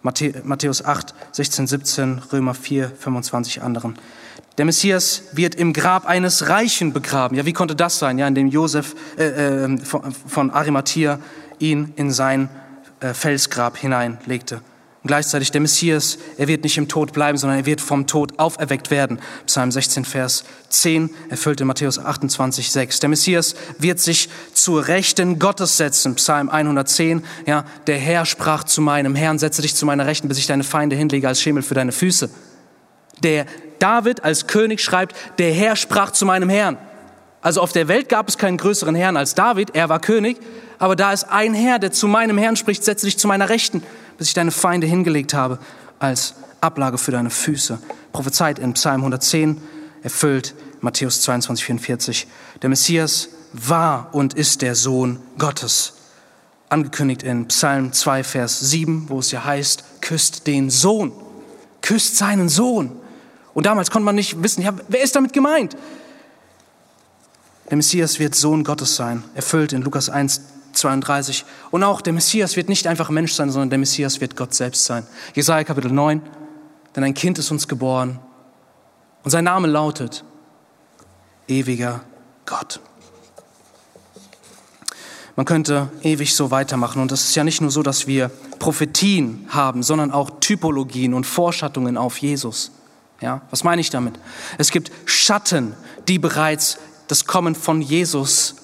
Matthäus 0.01 0.85
8, 0.85 1.13
16, 1.33 1.67
17, 1.67 2.21
Römer 2.31 2.53
4, 2.53 2.91
25 2.97 3.61
anderen. 3.63 3.95
Der 4.57 4.65
Messias 4.65 5.23
wird 5.33 5.55
im 5.55 5.73
Grab 5.73 6.05
eines 6.05 6.49
Reichen 6.49 6.93
begraben. 6.93 7.35
Ja, 7.35 7.45
wie 7.45 7.53
konnte 7.53 7.75
das 7.75 7.99
sein? 7.99 8.17
Ja, 8.17 8.27
indem 8.27 8.47
Josef 8.47 8.95
äh, 9.17 9.63
äh, 9.63 9.77
von, 9.79 10.11
von 10.13 10.51
Arimathea 10.51 11.19
ihn 11.59 11.93
in 11.95 12.11
sein 12.11 12.49
äh, 13.01 13.13
Felsgrab 13.13 13.77
hineinlegte. 13.77 14.61
Und 15.03 15.07
gleichzeitig 15.07 15.49
der 15.49 15.61
Messias, 15.61 16.19
er 16.37 16.47
wird 16.47 16.63
nicht 16.63 16.77
im 16.77 16.87
Tod 16.87 17.11
bleiben, 17.11 17.35
sondern 17.35 17.57
er 17.57 17.65
wird 17.65 17.81
vom 17.81 18.05
Tod 18.05 18.37
auferweckt 18.37 18.91
werden. 18.91 19.19
Psalm 19.47 19.71
16, 19.71 20.05
Vers 20.05 20.43
10, 20.69 21.09
erfüllt 21.29 21.59
in 21.59 21.65
Matthäus 21.65 21.97
28, 21.97 22.69
6. 22.69 22.99
Der 22.99 23.09
Messias 23.09 23.55
wird 23.79 23.99
sich 23.99 24.29
zur 24.53 24.87
Rechten 24.87 25.39
Gottes 25.39 25.77
setzen. 25.77 26.13
Psalm 26.15 26.49
110, 26.49 27.23
ja, 27.47 27.65
der 27.87 27.97
Herr 27.97 28.27
sprach 28.27 28.63
zu 28.63 28.81
meinem 28.81 29.15
Herrn, 29.15 29.39
setze 29.39 29.63
dich 29.63 29.75
zu 29.75 29.87
meiner 29.87 30.05
Rechten, 30.05 30.27
bis 30.27 30.37
ich 30.37 30.45
deine 30.45 30.63
Feinde 30.63 30.95
hinlege 30.95 31.27
als 31.27 31.41
Schemel 31.41 31.63
für 31.63 31.73
deine 31.73 31.91
Füße. 31.91 32.29
Der 33.23 33.47
David 33.79 34.23
als 34.23 34.45
König 34.45 34.81
schreibt, 34.81 35.15
der 35.39 35.51
Herr 35.51 35.75
sprach 35.75 36.11
zu 36.11 36.27
meinem 36.27 36.49
Herrn. 36.49 36.77
Also 37.41 37.61
auf 37.61 37.71
der 37.71 37.87
Welt 37.87 38.07
gab 38.07 38.29
es 38.29 38.37
keinen 38.37 38.57
größeren 38.57 38.93
Herrn 38.93 39.17
als 39.17 39.33
David, 39.33 39.71
er 39.73 39.89
war 39.89 39.99
König, 39.99 40.37
aber 40.81 40.95
da 40.95 41.13
ist 41.13 41.25
ein 41.25 41.53
Herr, 41.53 41.77
der 41.77 41.91
zu 41.91 42.07
meinem 42.07 42.39
Herrn 42.39 42.55
spricht, 42.55 42.83
setze 42.83 43.05
dich 43.05 43.15
zu 43.19 43.27
meiner 43.27 43.49
Rechten, 43.49 43.83
bis 44.17 44.29
ich 44.29 44.33
deine 44.33 44.49
Feinde 44.49 44.87
hingelegt 44.87 45.35
habe, 45.35 45.59
als 45.99 46.33
Ablage 46.59 46.97
für 46.97 47.11
deine 47.11 47.29
Füße. 47.29 47.77
Prophezeit 48.11 48.57
in 48.57 48.73
Psalm 48.73 49.01
110, 49.01 49.61
erfüllt 50.01 50.55
Matthäus 50.79 51.21
22, 51.21 51.65
44. 51.65 52.27
Der 52.63 52.69
Messias 52.69 53.29
war 53.53 54.09
und 54.11 54.33
ist 54.33 54.63
der 54.63 54.73
Sohn 54.73 55.19
Gottes. 55.37 55.93
Angekündigt 56.69 57.21
in 57.21 57.47
Psalm 57.49 57.93
2, 57.93 58.23
Vers 58.23 58.59
7, 58.61 59.07
wo 59.07 59.19
es 59.19 59.29
ja 59.29 59.45
heißt, 59.45 59.83
küsst 60.01 60.47
den 60.47 60.71
Sohn, 60.71 61.11
küsst 61.83 62.17
seinen 62.17 62.49
Sohn. 62.49 62.91
Und 63.53 63.67
damals 63.67 63.91
konnte 63.91 64.05
man 64.05 64.15
nicht 64.15 64.41
wissen, 64.41 64.63
ja, 64.63 64.73
wer 64.87 65.03
ist 65.03 65.15
damit 65.15 65.31
gemeint? 65.31 65.77
Der 67.69 67.77
Messias 67.77 68.17
wird 68.17 68.33
Sohn 68.33 68.63
Gottes 68.63 68.95
sein, 68.95 69.23
erfüllt 69.35 69.73
in 69.73 69.83
Lukas 69.83 70.09
1, 70.09 70.41
32. 70.73 71.45
Und 71.71 71.83
auch 71.83 72.01
der 72.01 72.13
Messias 72.13 72.55
wird 72.55 72.69
nicht 72.69 72.87
einfach 72.87 73.09
Mensch 73.09 73.33
sein, 73.33 73.49
sondern 73.49 73.69
der 73.69 73.79
Messias 73.79 74.21
wird 74.21 74.35
Gott 74.35 74.53
selbst 74.53 74.85
sein. 74.85 75.05
Jesaja 75.33 75.63
Kapitel 75.63 75.91
9. 75.91 76.21
Denn 76.95 77.03
ein 77.03 77.13
Kind 77.13 77.39
ist 77.39 77.51
uns 77.51 77.67
geboren 77.67 78.19
und 79.23 79.31
sein 79.31 79.45
Name 79.45 79.67
lautet 79.67 80.23
ewiger 81.47 82.01
Gott. 82.45 82.79
Man 85.35 85.45
könnte 85.45 85.89
ewig 86.03 86.35
so 86.35 86.51
weitermachen. 86.51 87.01
Und 87.01 87.11
es 87.11 87.23
ist 87.23 87.35
ja 87.35 87.43
nicht 87.43 87.61
nur 87.61 87.71
so, 87.71 87.83
dass 87.83 88.07
wir 88.07 88.29
Prophetien 88.59 89.47
haben, 89.49 89.83
sondern 89.83 90.11
auch 90.11 90.29
Typologien 90.39 91.13
und 91.13 91.25
Vorschattungen 91.25 91.97
auf 91.97 92.17
Jesus. 92.17 92.71
Ja, 93.21 93.41
was 93.49 93.63
meine 93.63 93.81
ich 93.81 93.89
damit? 93.89 94.15
Es 94.57 94.71
gibt 94.71 94.91
Schatten, 95.05 95.75
die 96.07 96.19
bereits 96.19 96.77
das 97.07 97.25
Kommen 97.25 97.55
von 97.55 97.81
Jesus 97.81 98.55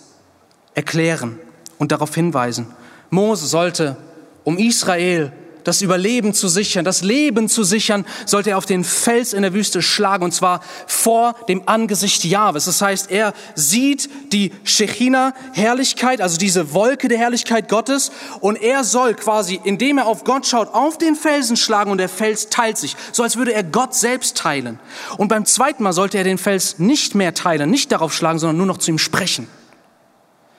erklären 0.74 1.40
und 1.78 1.92
darauf 1.92 2.14
hinweisen. 2.14 2.68
Mose 3.10 3.48
sollte, 3.48 3.98
um 4.44 4.58
Israel 4.58 5.32
das 5.68 5.82
Überleben 5.82 6.34
zu 6.34 6.48
sichern, 6.48 6.86
das 6.86 7.04
Leben 7.04 7.50
zu 7.50 7.66
sichern, 7.66 8.06
sollte 8.26 8.52
er 8.52 8.58
auf 8.58 8.66
den 8.66 8.86
Fels 8.86 9.34
in 9.34 9.42
der 9.42 9.54
Wüste 9.54 9.82
schlagen, 9.82 10.24
und 10.24 10.34
zwar 10.34 10.62
vor 10.88 11.36
dem 11.50 11.64
Angesicht 11.66 12.24
Jahwes. 12.24 12.66
Das 12.66 12.82
heißt, 12.82 13.12
er 13.12 13.34
sieht 13.54 14.10
die 14.32 14.54
Shechina-Herrlichkeit, 14.64 16.22
also 16.22 16.38
diese 16.38 16.74
Wolke 16.74 17.10
der 17.10 17.18
Herrlichkeit 17.18 17.68
Gottes, 17.68 18.12
und 18.40 18.56
er 18.62 18.86
soll 18.86 19.14
quasi, 19.14 19.60
indem 19.62 19.98
er 19.98 20.08
auf 20.08 20.24
Gott 20.24 20.48
schaut, 20.48 20.74
auf 20.74 20.98
den 20.98 21.16
Felsen 21.16 21.58
schlagen, 21.58 21.92
und 21.92 21.98
der 21.98 22.08
Fels 22.08 22.48
teilt 22.48 22.78
sich, 22.78 22.96
so 23.12 23.24
als 23.24 23.36
würde 23.36 23.54
er 23.54 23.64
Gott 23.66 23.94
selbst 23.94 24.38
teilen. 24.38 24.80
Und 25.18 25.28
beim 25.28 25.44
zweiten 25.44 25.84
Mal 25.84 25.92
sollte 25.92 26.18
er 26.18 26.24
den 26.24 26.38
Fels 26.38 26.80
nicht 26.80 27.14
mehr 27.14 27.34
teilen, 27.34 27.70
nicht 27.70 27.92
darauf 27.92 28.14
schlagen, 28.14 28.40
sondern 28.40 28.56
nur 28.56 28.68
noch 28.68 28.78
zu 28.78 28.90
ihm 28.90 29.00
sprechen. 29.00 29.50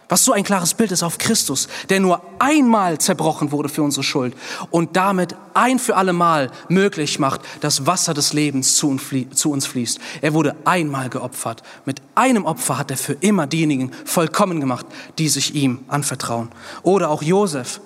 Was 0.09 0.25
so 0.25 0.33
ein 0.33 0.45
klares 0.45 0.73
Bild 0.73 0.91
ist 0.91 1.03
auf 1.03 1.19
Christus, 1.19 1.69
der 1.91 2.01
nur 2.01 2.23
einmal 2.39 2.99
zerbrochen 2.99 3.53
wurde 3.53 3.69
für 3.69 3.83
unsere 3.83 4.03
Schuld 4.03 4.35
und 4.71 4.97
damit 4.97 5.37
ein 5.53 5.79
für 5.79 5.97
alle 5.97 6.15
Mal 6.15 6.51
möglich 6.69 7.19
macht, 7.19 7.43
dass 7.61 7.87
Wasser 7.87 8.15
des 8.15 8.33
Lebens 8.33 8.77
zu 8.77 8.89
uns 8.89 9.67
fließt. 9.67 9.99
Er 10.23 10.33
wurde 10.33 10.57
einmal 10.65 11.11
geopfert. 11.11 11.63
Mit 11.85 12.01
einem 12.15 12.47
Opfer 12.47 12.79
hat 12.79 12.91
er 12.91 12.97
für 12.97 13.15
immer 13.21 13.47
diejenigen 13.47 13.93
vollkommen 14.05 14.61
gemacht, 14.61 14.87
die 15.19 15.29
sich 15.29 15.55
ihm 15.55 15.81
anvertrauen. 15.89 16.49
Oder 16.83 17.11
auch 17.11 17.23
Josef, 17.23 17.81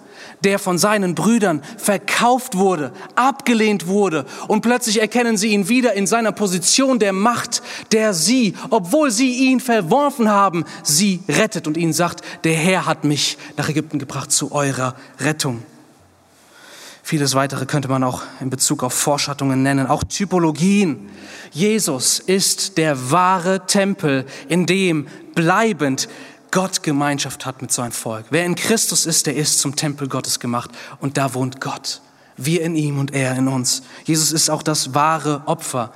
der 0.44 0.58
von 0.58 0.78
seinen 0.78 1.14
Brüdern 1.14 1.62
verkauft 1.76 2.56
wurde, 2.56 2.92
abgelehnt 3.14 3.86
wurde 3.86 4.26
und 4.48 4.60
plötzlich 4.60 5.00
erkennen 5.00 5.36
sie 5.36 5.48
ihn 5.48 5.68
wieder 5.68 5.94
in 5.94 6.06
seiner 6.06 6.32
Position 6.32 6.98
der 6.98 7.12
Macht, 7.12 7.62
der 7.92 8.14
sie, 8.14 8.54
obwohl 8.70 9.10
sie 9.10 9.48
ihn 9.48 9.60
verworfen 9.60 10.28
haben, 10.28 10.64
sie 10.82 11.20
rettet 11.28 11.66
und 11.66 11.76
ihnen 11.76 11.92
sagt, 11.92 12.22
der 12.44 12.54
Herr 12.54 12.86
hat 12.86 13.04
mich 13.04 13.38
nach 13.56 13.68
Ägypten 13.68 13.98
gebracht 13.98 14.32
zu 14.32 14.52
eurer 14.52 14.94
Rettung. 15.20 15.62
Vieles 17.04 17.34
weitere 17.34 17.66
könnte 17.66 17.88
man 17.88 18.04
auch 18.04 18.22
in 18.40 18.48
Bezug 18.48 18.84
auf 18.84 18.94
Vorschattungen 18.94 19.62
nennen, 19.62 19.88
auch 19.88 20.04
Typologien. 20.04 21.10
Jesus 21.50 22.20
ist 22.20 22.78
der 22.78 23.10
wahre 23.10 23.66
Tempel, 23.66 24.24
in 24.48 24.66
dem 24.66 25.08
bleibend 25.34 26.08
Gott 26.52 26.82
Gemeinschaft 26.82 27.46
hat 27.46 27.62
mit 27.62 27.72
seinem 27.72 27.92
Volk. 27.92 28.26
Wer 28.28 28.44
in 28.44 28.54
Christus 28.54 29.06
ist, 29.06 29.26
der 29.26 29.34
ist 29.34 29.58
zum 29.58 29.74
Tempel 29.74 30.06
Gottes 30.06 30.38
gemacht 30.38 30.70
und 31.00 31.16
da 31.16 31.32
wohnt 31.32 31.62
Gott. 31.62 32.02
Wir 32.36 32.60
in 32.62 32.76
ihm 32.76 32.98
und 32.98 33.14
er 33.14 33.34
in 33.36 33.48
uns. 33.48 33.82
Jesus 34.04 34.32
ist 34.32 34.50
auch 34.50 34.62
das 34.62 34.94
wahre 34.94 35.42
Opfer. 35.46 35.92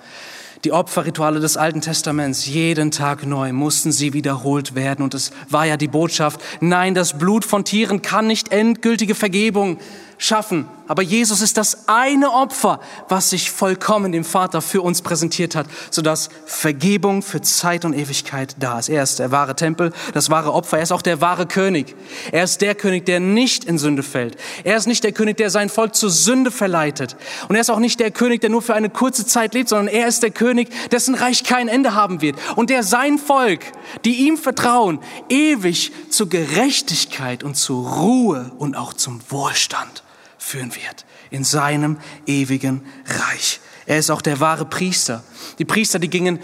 Die 0.65 0.73
Opferrituale 0.73 1.41
des 1.41 1.59
Alten 1.59 1.83
Testaments, 1.83 2.47
jeden 2.47 2.91
Tag 2.91 3.27
neu 3.27 3.53
mussten 3.53 3.93
sie 3.93 4.15
wiederholt 4.15 4.75
werden. 4.75 5.03
Und 5.03 5.13
es 5.13 5.31
war 5.51 5.67
ja 5.67 5.77
die 5.77 5.89
Botschaft, 5.89 6.41
nein, 6.61 6.95
das 6.95 7.19
Blut 7.19 7.45
von 7.45 7.65
Tieren 7.65 8.01
kann 8.01 8.27
nicht 8.27 8.51
endgültige 8.51 9.15
Vergebung 9.15 9.79
schaffen. 10.19 10.69
Aber 10.89 11.03
Jesus 11.03 11.41
ist 11.41 11.57
das 11.57 11.89
eine 11.89 12.33
Opfer, 12.33 12.81
was 13.09 13.31
sich 13.31 13.51
vollkommen 13.51 14.13
dem 14.13 14.25
Vater 14.25 14.63
für 14.63 14.83
uns 14.83 15.03
präsentiert 15.03 15.57
hat, 15.57 15.67
sodass 15.91 16.29
Vergebung 16.47 17.23
für 17.23 17.41
Zeit 17.41 17.85
und 17.85 17.93
Ewigkeit 17.93 18.55
da 18.61 18.79
ist. 18.79 18.89
Er 18.89 19.03
ist 19.03 19.19
der 19.19 19.33
wahre 19.33 19.57
Tempel, 19.57 19.93
das 20.15 20.31
wahre 20.31 20.53
Opfer. 20.53 20.77
Er 20.77 20.85
ist 20.85 20.93
auch 20.93 21.03
der 21.03 21.21
wahre 21.21 21.47
König. 21.47 21.97
Er 22.31 22.45
ist 22.45 22.61
der 22.61 22.77
König, 22.77 23.05
der 23.05 23.19
nicht 23.19 23.65
in 23.65 23.79
Sünde 23.79 24.05
fällt. 24.05 24.37
Er 24.63 24.77
ist 24.77 24.87
nicht 24.87 25.03
der 25.03 25.13
König, 25.13 25.37
der 25.39 25.51
sein 25.51 25.69
Volk 25.69 25.97
zur 25.97 26.11
Sünde 26.11 26.53
verleitet. 26.53 27.17
Und 27.49 27.57
er 27.57 27.61
ist 27.61 27.71
auch 27.71 27.81
nicht 27.81 27.99
der 27.99 28.13
König, 28.13 28.41
der 28.41 28.51
nur 28.51 28.63
für 28.63 28.75
eine 28.75 28.91
kurze 28.91 29.27
Zeit 29.27 29.55
lebt, 29.55 29.69
sondern 29.69 29.89
er 29.89 30.07
ist 30.07 30.23
der 30.23 30.31
König, 30.31 30.69
dessen 30.91 31.17
Reich 31.17 31.43
kein 31.43 31.67
Ende 31.69 31.95
haben 31.95 32.23
wird. 32.23 32.37
Und 32.55 32.71
der 32.71 32.85
sein 32.85 33.19
Volk, 33.19 33.61
die 34.05 34.27
ihm 34.27 34.37
vertrauen, 34.37 35.01
ewig 35.29 35.93
zur 36.11 36.29
Gerechtigkeit 36.29 37.43
und 37.43 37.57
zur 37.57 37.89
Ruhe 37.89 38.53
und 38.59 38.77
auch 38.77 38.93
zum 38.93 39.21
Wohlstand 39.31 40.05
führen 40.47 40.75
wird. 40.77 41.05
In 41.31 41.43
seinem 41.43 41.97
ewigen 42.27 42.83
Reich. 43.05 43.61
Er 43.85 43.99
ist 43.99 44.11
auch 44.11 44.23
der 44.23 44.39
wahre 44.39 44.65
Priester. 44.65 45.25
Die 45.59 45.65
Priester, 45.65 45.99
die 45.99 46.09
gingen 46.09 46.39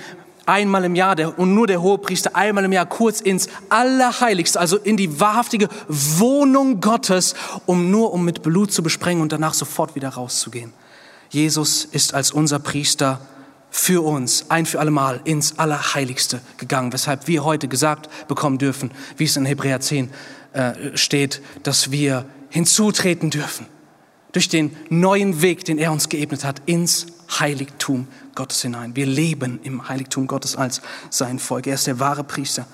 einmal 0.45 0.85
im 0.85 0.97
Jahr 0.97 1.15
der, 1.15 1.39
und 1.39 1.55
nur 1.55 1.69
der 1.69 1.83
hohe 1.83 1.99
Priester 1.99 2.35
einmal 2.35 2.65
im 2.65 2.73
Jahr 2.73 2.87
kurz 2.87 3.21
ins 3.21 3.49
Allerheiligste, 3.69 4.59
also 4.59 4.77
in 4.77 4.97
die 4.97 5.21
wahrhaftige 5.21 5.69
Wohnung 5.87 6.81
Gottes, 6.81 7.35
um 7.65 7.93
nur 7.93 8.13
um 8.13 8.25
mit 8.25 8.43
Blut 8.43 8.73
zu 8.73 8.83
besprengen 8.83 9.23
und 9.23 9.31
danach 9.31 9.55
sofort 9.55 9.95
wieder 9.95 10.09
rauszugehen. 10.09 10.73
Jesus 11.31 11.85
ist 11.85 12.13
als 12.13 12.33
unser 12.33 12.59
Priester 12.59 13.21
für 13.71 14.05
uns 14.05 14.47
ein 14.51 14.67
für 14.67 14.81
allemal 14.81 15.21
ins 15.25 15.61
Allerheiligste 15.61 16.41
gegangen, 16.59 16.93
weshalb 16.93 17.29
wir 17.29 17.45
heute 17.45 17.69
gesagt 17.69 18.11
bekommen 18.27 18.59
dürfen, 18.59 18.91
wie 19.17 19.25
es 19.25 19.37
in 19.37 19.47
Hebräer 19.47 19.81
10 19.81 20.11
äh, 20.55 20.97
steht, 20.97 21.41
dass 21.63 21.93
wir 21.93 22.27
hinzutreten 22.51 23.31
dürfen 23.31 23.67
durch 24.33 24.49
den 24.49 24.77
neuen 24.89 25.43
Weg, 25.43 25.65
den 25.65 25.79
er 25.79 25.93
uns 25.93 26.09
geebnet 26.09 26.45
hat, 26.45 26.63
ins 26.67 27.07
Heiligtum 27.39 28.09
Gottes 28.35 28.63
hinein. 28.63 28.97
Wir 28.97 29.07
leben 29.07 29.61
im 29.63 29.89
Heiligtum 29.89 30.27
Gottes 30.27 30.57
als 30.57 30.81
sein 31.11 31.39
Volk. 31.39 31.67
Er 31.67 31.75
ist 31.75 31.87
der 31.87 32.01
wahre 32.01 32.25
Priester 32.25 32.67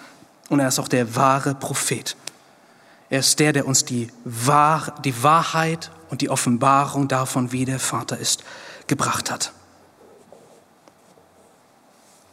und 0.49 0.61
er 0.61 0.69
ist 0.69 0.79
auch 0.79 0.89
der 0.89 1.17
wahre 1.17 1.55
Prophet. 1.55 2.17
Er 3.11 3.21
ist 3.21 3.39
der, 3.39 3.53
der 3.53 3.67
uns 3.67 3.85
die, 3.85 4.09
Wahr, 4.25 5.01
die 5.05 5.23
Wahrheit 5.23 5.91
und 6.11 6.21
die 6.21 6.31
Offenbarung 6.31 7.09
davon, 7.09 7.53
wie 7.53 7.65
der 7.65 7.79
Vater 7.79 8.19
ist, 8.19 8.45
gebracht 8.87 9.31
hat. 9.31 9.53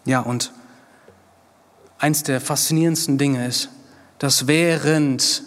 Ja, 0.06 0.20
und 0.20 0.52
eins 1.98 2.24
der 2.24 2.42
faszinierendsten 2.42 3.18
Dinge 3.18 3.48
ist, 3.48 3.70
dass 4.20 4.48
während 4.48 5.44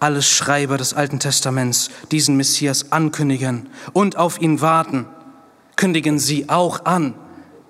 alle 0.00 0.22
Schreiber 0.22 0.78
des 0.78 0.94
Alten 0.94 1.20
Testaments 1.20 1.90
diesen 2.10 2.36
Messias 2.36 2.90
ankündigen 2.90 3.68
und 3.92 4.16
auf 4.16 4.40
ihn 4.40 4.60
warten, 4.60 5.06
kündigen 5.76 6.18
sie 6.18 6.48
auch 6.48 6.84
an, 6.86 7.14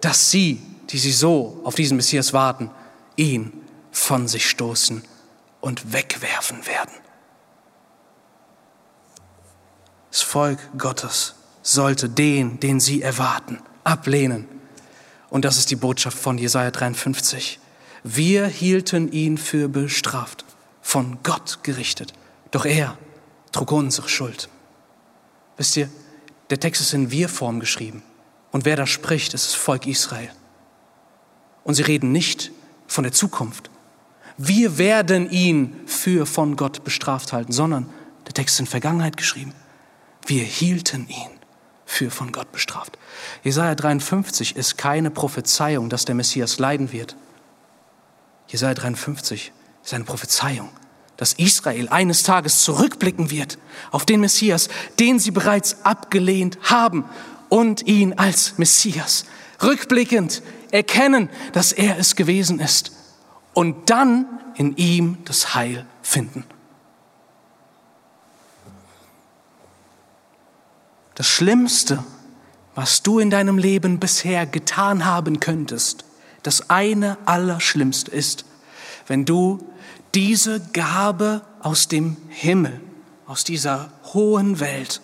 dass 0.01 0.31
sie, 0.31 0.63
die 0.91 0.99
sie 0.99 1.13
so 1.13 1.61
auf 1.65 1.75
diesen 1.75 1.97
Messias 1.97 2.33
warten, 2.33 2.71
ihn 3.17 3.53
von 3.91 4.29
sich 4.29 4.49
stoßen 4.49 5.03
und 5.61 5.93
wegwerfen 5.93 6.67
werden. 6.67 6.93
Das 10.11 10.23
Volk 10.23 10.59
Gottes 10.79 11.35
sollte 11.63 12.09
den, 12.09 12.59
den 12.61 12.81
sie 12.81 13.03
erwarten, 13.03 13.59
ablehnen. 13.85 14.49
Und 15.29 15.45
das 15.45 15.57
ist 15.57 15.71
die 15.71 15.77
Botschaft 15.77 16.19
von 16.19 16.39
Jesaja 16.39 16.71
53. 16.71 17.61
Wir 18.03 18.47
hielten 18.47 19.13
ihn 19.13 19.39
für 19.39 19.69
bestraft, 19.69 20.45
von 20.81 21.19
Gott 21.23 21.61
gerichtet. 21.63 22.13
Doch 22.51 22.65
er 22.65 22.97
trug 23.53 23.73
unsere 23.73 24.09
Schuld. 24.09 24.49
Wisst 25.57 25.77
ihr, 25.77 25.89
der 26.51 26.59
Text 26.59 26.81
ist 26.81 26.95
in 26.95 27.11
Wir-Form 27.11 27.61
geschrieben. 27.61 28.03
Und 28.51 28.65
wer 28.65 28.77
da 28.77 28.87
spricht, 28.87 29.35
ist 29.35 29.47
das 29.47 29.55
Volk 29.55 29.87
Israel. 29.87 30.31
Und 31.63 31.75
sie 31.75 31.83
reden 31.83 32.13
nicht 32.13 32.51
von 32.87 33.05
der 33.05 33.13
Zukunft. 33.13 33.71
Wir 34.37 34.79
werden 34.79 35.31
ihn 35.31 35.77
für 35.87 36.27
von 36.27 36.57
Gott 36.57 36.83
bestraft 36.83 37.33
halten, 37.33 37.53
sondern 37.53 37.89
der 38.27 38.35
Text 38.35 38.55
ist 38.55 38.61
in 38.61 38.67
Vergangenheit 38.67 39.17
geschrieben. 39.17 39.53
Wir 40.27 40.43
hielten 40.43 41.09
ihn 41.09 41.31
für 41.85 42.11
von 42.11 42.33
Gott 42.33 42.51
bestraft. 42.53 42.99
Jesaja 43.45 43.75
53 43.75 44.57
ist 44.57 44.79
keine 44.79 45.11
Prophezeiung, 45.11 45.91
dass 45.91 46.05
der 46.05 46.15
Messias 46.15 46.59
leiden 46.59 46.93
wird. 46.93 47.17
Jesaja 48.49 48.75
53 48.75 49.53
ist 49.85 49.95
eine 49.95 50.05
Prophezeiung, 50.05 50.71
dass 51.21 51.35
Israel 51.35 51.91
eines 51.91 52.23
Tages 52.23 52.65
zurückblicken 52.65 53.31
wird 53.31 53.59
auf 53.91 54.07
den 54.07 54.21
Messias, 54.21 54.71
den 54.99 55.19
sie 55.19 55.33
bereits 55.33 55.85
abgelehnt 55.85 56.57
haben 56.63 57.05
und 57.51 57.87
ihn 57.87 58.15
als 58.15 58.57
Messias 58.57 59.27
rückblickend 59.63 60.41
erkennen, 60.71 61.29
dass 61.53 61.73
er 61.73 61.99
es 61.99 62.17
gewesen 62.17 62.59
ist 62.59 62.93
und 63.53 63.91
dann 63.91 64.25
in 64.55 64.75
ihm 64.77 65.19
das 65.27 65.55
Heil 65.55 65.85
finden. 66.01 66.43
Das 71.17 71.27
Schlimmste, 71.27 72.03
was 72.75 73.03
du 73.03 73.19
in 73.19 73.29
deinem 73.29 73.59
Leben 73.59 74.01
bisher 74.01 74.47
getan 74.47 75.05
haben 75.05 75.39
könntest, 75.39 76.07
das 76.45 76.71
eine 76.71 77.19
Allerschlimmste 77.27 78.11
ist, 78.11 78.47
wenn 79.07 79.27
du 79.27 79.70
diese 80.15 80.61
Gabe 80.73 81.43
aus 81.61 81.89
dem 81.89 82.17
Himmel, 82.29 82.81
aus 83.27 83.45
dieser 83.45 83.93
hohen 84.13 84.61
Welt, 84.61 85.01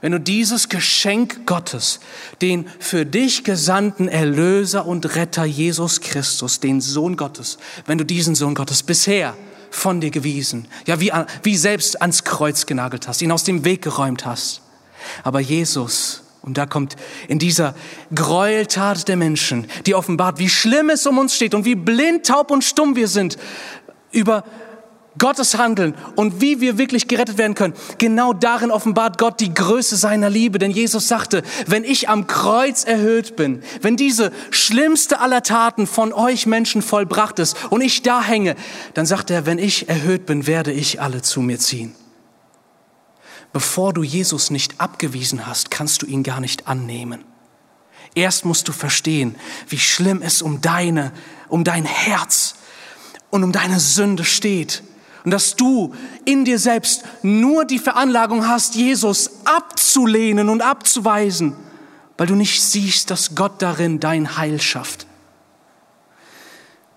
wenn 0.00 0.12
du 0.12 0.20
dieses 0.20 0.68
Geschenk 0.68 1.46
Gottes, 1.46 2.00
den 2.40 2.66
für 2.78 3.04
dich 3.04 3.42
gesandten 3.42 4.08
Erlöser 4.08 4.86
und 4.86 5.16
Retter 5.16 5.44
Jesus 5.44 6.00
Christus, 6.00 6.60
den 6.60 6.80
Sohn 6.80 7.16
Gottes, 7.16 7.58
wenn 7.86 7.98
du 7.98 8.04
diesen 8.04 8.34
Sohn 8.34 8.54
Gottes 8.54 8.82
bisher 8.82 9.34
von 9.70 10.00
dir 10.00 10.10
gewiesen, 10.10 10.68
ja 10.86 11.00
wie, 11.00 11.12
wie 11.42 11.56
selbst 11.56 12.00
ans 12.00 12.24
Kreuz 12.24 12.66
genagelt 12.66 13.08
hast, 13.08 13.22
ihn 13.22 13.32
aus 13.32 13.44
dem 13.44 13.64
Weg 13.64 13.82
geräumt 13.82 14.24
hast, 14.24 14.62
aber 15.24 15.40
Jesus, 15.40 16.22
und 16.42 16.56
da 16.56 16.64
kommt 16.64 16.96
in 17.26 17.38
dieser 17.38 17.74
Gräueltat 18.14 19.08
der 19.08 19.16
Menschen, 19.16 19.66
die 19.84 19.94
offenbart, 19.94 20.38
wie 20.38 20.48
schlimm 20.48 20.90
es 20.90 21.06
um 21.06 21.18
uns 21.18 21.34
steht 21.34 21.54
und 21.54 21.64
wie 21.64 21.74
blind, 21.74 22.24
taub 22.26 22.50
und 22.50 22.62
stumm 22.62 22.94
wir 22.94 23.08
sind 23.08 23.36
über 24.10 24.44
Gottes 25.18 25.58
Handeln 25.58 25.94
und 26.14 26.40
wie 26.40 26.60
wir 26.60 26.78
wirklich 26.78 27.08
gerettet 27.08 27.38
werden 27.38 27.54
können. 27.54 27.74
Genau 27.98 28.32
darin 28.32 28.70
offenbart 28.70 29.18
Gott 29.18 29.40
die 29.40 29.52
Größe 29.52 29.96
seiner 29.96 30.30
Liebe. 30.30 30.58
Denn 30.58 30.70
Jesus 30.70 31.08
sagte, 31.08 31.42
wenn 31.66 31.84
ich 31.84 32.08
am 32.08 32.26
Kreuz 32.26 32.84
erhöht 32.84 33.36
bin, 33.36 33.62
wenn 33.82 33.96
diese 33.96 34.32
schlimmste 34.50 35.20
aller 35.20 35.42
Taten 35.42 35.86
von 35.86 36.12
euch 36.12 36.46
Menschen 36.46 36.82
vollbracht 36.82 37.38
ist 37.40 37.56
und 37.70 37.80
ich 37.80 38.02
da 38.02 38.22
hänge, 38.22 38.54
dann 38.94 39.06
sagt 39.06 39.30
er, 39.30 39.44
wenn 39.44 39.58
ich 39.58 39.88
erhöht 39.88 40.26
bin, 40.26 40.46
werde 40.46 40.72
ich 40.72 41.00
alle 41.00 41.22
zu 41.22 41.40
mir 41.40 41.58
ziehen. 41.58 41.94
Bevor 43.52 43.92
du 43.92 44.02
Jesus 44.02 44.50
nicht 44.50 44.80
abgewiesen 44.80 45.46
hast, 45.46 45.70
kannst 45.70 46.02
du 46.02 46.06
ihn 46.06 46.22
gar 46.22 46.40
nicht 46.40 46.68
annehmen. 46.68 47.24
Erst 48.14 48.44
musst 48.44 48.68
du 48.68 48.72
verstehen, 48.72 49.36
wie 49.68 49.78
schlimm 49.78 50.22
es 50.22 50.42
um 50.42 50.60
deine, 50.60 51.12
um 51.48 51.64
dein 51.64 51.84
Herz 51.84 52.57
und 53.30 53.44
um 53.44 53.52
deine 53.52 53.80
Sünde 53.80 54.24
steht. 54.24 54.82
Und 55.24 55.30
dass 55.32 55.56
du 55.56 55.94
in 56.24 56.44
dir 56.44 56.58
selbst 56.58 57.04
nur 57.22 57.64
die 57.64 57.78
Veranlagung 57.78 58.46
hast, 58.46 58.74
Jesus 58.74 59.30
abzulehnen 59.44 60.48
und 60.48 60.62
abzuweisen, 60.62 61.54
weil 62.16 62.26
du 62.26 62.34
nicht 62.34 62.62
siehst, 62.62 63.10
dass 63.10 63.34
Gott 63.34 63.60
darin 63.60 64.00
dein 64.00 64.36
Heil 64.36 64.60
schafft. 64.60 65.06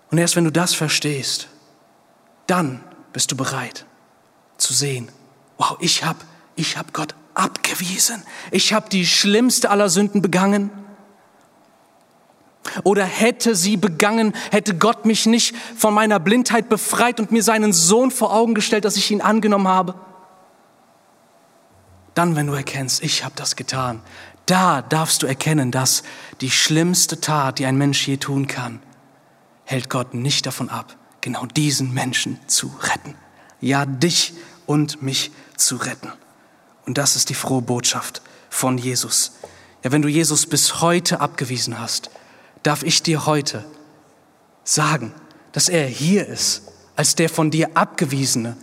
Und 0.10 0.18
erst 0.18 0.36
wenn 0.36 0.46
du 0.46 0.52
das 0.52 0.74
verstehst, 0.74 1.48
dann 2.48 2.84
bist 3.14 3.32
du 3.32 3.38
bereit 3.38 3.86
zu 4.58 4.74
sehen, 4.74 5.10
wow, 5.58 5.78
ich 5.80 6.04
habe 6.04 6.20
ich 6.56 6.78
habe 6.78 6.92
Gott 6.92 7.16
abgewiesen. 7.34 8.24
Ich 8.52 8.74
habe 8.74 8.90
die 8.90 9.06
schlimmste 9.06 9.70
aller 9.70 9.90
Sünden 9.90 10.22
begangen. 10.22 10.70
Oder 12.84 13.06
hätte 13.06 13.56
sie 13.56 13.76
begangen, 13.76 14.34
hätte 14.52 14.78
Gott 14.78 15.06
mich 15.06 15.26
nicht 15.26 15.56
von 15.76 15.94
meiner 15.94 16.20
Blindheit 16.20 16.70
befreit 16.70 17.20
und 17.20 17.32
mir 17.32 17.44
seinen 17.44 17.74
Sohn 17.74 18.12
vor 18.12 18.34
Augen 18.34 18.54
gestellt, 18.54 18.86
dass 18.86 18.98
ich 18.98 19.12
ihn 19.12 19.22
angenommen 19.22 19.68
habe? 19.68 19.96
Dann, 22.14 22.36
wenn 22.36 22.48
du 22.48 22.54
erkennst, 22.54 23.04
ich 23.04 23.24
habe 23.24 23.34
das 23.36 23.56
getan, 23.56 24.02
da 24.46 24.82
darfst 24.82 25.24
du 25.24 25.28
erkennen, 25.28 25.72
dass 25.72 26.04
die 26.42 26.52
schlimmste 26.52 27.22
Tat, 27.22 27.60
die 27.60 27.66
ein 27.66 27.78
Mensch 27.78 28.08
je 28.08 28.18
tun 28.18 28.48
kann, 28.48 28.82
hält 29.64 29.90
Gott 29.90 30.14
nicht 30.14 30.46
davon 30.46 30.70
ab, 30.70 30.96
genau 31.22 31.46
diesen 31.46 31.94
Menschen 31.94 32.40
zu 32.48 32.72
retten. 32.82 33.16
Ja, 33.60 33.86
dich 33.86 34.34
und 34.66 35.02
mich 35.02 35.32
zu 35.56 35.78
retten. 35.78 36.12
Und 36.86 36.98
das 36.98 37.16
ist 37.16 37.30
die 37.30 37.34
frohe 37.36 37.62
Botschaft 37.62 38.22
von 38.50 38.78
Jesus. 38.78 39.34
Ja, 39.84 39.92
wenn 39.92 40.02
du 40.02 40.10
Jesus 40.10 40.46
bis 40.46 40.82
heute 40.82 41.22
abgewiesen 41.22 41.80
hast, 41.80 42.10
darf 42.64 42.84
ich 42.84 43.04
dir 43.04 43.26
heute 43.26 43.66
sagen, 44.64 45.14
dass 45.52 45.70
er 45.70 45.86
hier 45.88 46.28
ist, 46.28 46.64
als 46.96 47.16
der 47.16 47.30
von 47.30 47.52
dir 47.52 47.72
abgewiesene, 47.76 48.56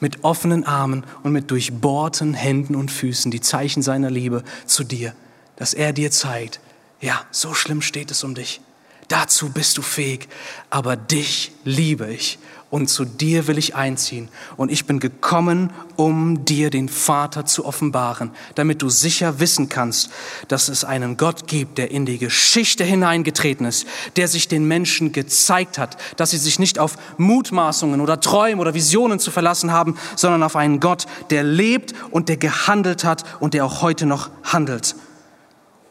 mit 0.00 0.24
offenen 0.24 0.64
Armen 0.64 1.04
und 1.22 1.32
mit 1.32 1.50
durchbohrten 1.50 2.34
Händen 2.34 2.74
und 2.74 2.90
Füßen 2.90 3.30
die 3.30 3.40
Zeichen 3.40 3.82
seiner 3.82 4.10
Liebe 4.10 4.42
zu 4.66 4.84
dir, 4.84 5.14
dass 5.56 5.72
er 5.72 5.92
dir 5.92 6.10
zeigt, 6.10 6.60
ja, 7.00 7.24
so 7.30 7.54
schlimm 7.54 7.80
steht 7.80 8.10
es 8.10 8.24
um 8.24 8.34
dich. 8.34 8.60
Dazu 9.08 9.50
bist 9.50 9.78
du 9.78 9.82
fähig, 9.82 10.28
aber 10.70 10.96
dich 10.96 11.52
liebe 11.64 12.12
ich 12.12 12.38
und 12.74 12.88
zu 12.88 13.04
dir 13.04 13.46
will 13.46 13.56
ich 13.56 13.76
einziehen. 13.76 14.28
Und 14.56 14.68
ich 14.68 14.84
bin 14.84 14.98
gekommen, 14.98 15.70
um 15.94 16.44
dir 16.44 16.70
den 16.70 16.88
Vater 16.88 17.46
zu 17.46 17.64
offenbaren, 17.64 18.32
damit 18.56 18.82
du 18.82 18.88
sicher 18.88 19.38
wissen 19.38 19.68
kannst, 19.68 20.10
dass 20.48 20.68
es 20.68 20.82
einen 20.82 21.16
Gott 21.16 21.46
gibt, 21.46 21.78
der 21.78 21.92
in 21.92 22.04
die 22.04 22.18
Geschichte 22.18 22.82
hineingetreten 22.82 23.64
ist, 23.64 23.86
der 24.16 24.26
sich 24.26 24.48
den 24.48 24.66
Menschen 24.66 25.12
gezeigt 25.12 25.78
hat, 25.78 25.98
dass 26.16 26.32
sie 26.32 26.36
sich 26.36 26.58
nicht 26.58 26.80
auf 26.80 26.96
Mutmaßungen 27.16 28.00
oder 28.00 28.18
Träume 28.18 28.60
oder 28.60 28.74
Visionen 28.74 29.20
zu 29.20 29.30
verlassen 29.30 29.70
haben, 29.70 29.96
sondern 30.16 30.42
auf 30.42 30.56
einen 30.56 30.80
Gott, 30.80 31.06
der 31.30 31.44
lebt 31.44 31.94
und 32.10 32.28
der 32.28 32.38
gehandelt 32.38 33.04
hat 33.04 33.22
und 33.38 33.54
der 33.54 33.66
auch 33.66 33.82
heute 33.82 34.04
noch 34.04 34.30
handelt. 34.42 34.96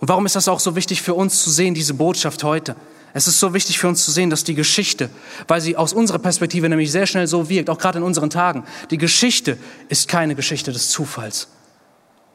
Und 0.02 0.10
warum 0.10 0.26
ist 0.26 0.36
das 0.36 0.50
auch 0.50 0.60
so 0.60 0.76
wichtig 0.76 1.02
für 1.02 1.14
uns 1.14 1.44
zu 1.44 1.50
sehen, 1.50 1.76
diese 1.76 1.94
Botschaft 1.94 2.44
heute? 2.44 2.76
Es 3.14 3.28
ist 3.28 3.40
so 3.40 3.54
wichtig 3.54 3.78
für 3.78 3.88
uns 3.88 4.04
zu 4.04 4.12
sehen, 4.12 4.32
dass 4.32 4.44
die 4.44 4.56
Geschichte, 4.56 5.10
weil 5.48 5.62
sie 5.62 5.78
aus 5.78 5.94
unserer 5.94 6.18
Perspektive 6.18 6.68
nämlich 6.68 6.92
sehr 6.92 7.06
schnell 7.06 7.28
so 7.28 7.48
wirkt, 7.48 7.70
auch 7.70 7.78
gerade 7.78 8.00
in 8.00 8.04
unseren 8.04 8.32
Tagen, 8.32 8.64
die 8.90 8.98
Geschichte 8.98 9.58
ist 9.88 10.08
keine 10.08 10.34
Geschichte 10.34 10.72
des 10.72 10.90
Zufalls, 10.90 11.48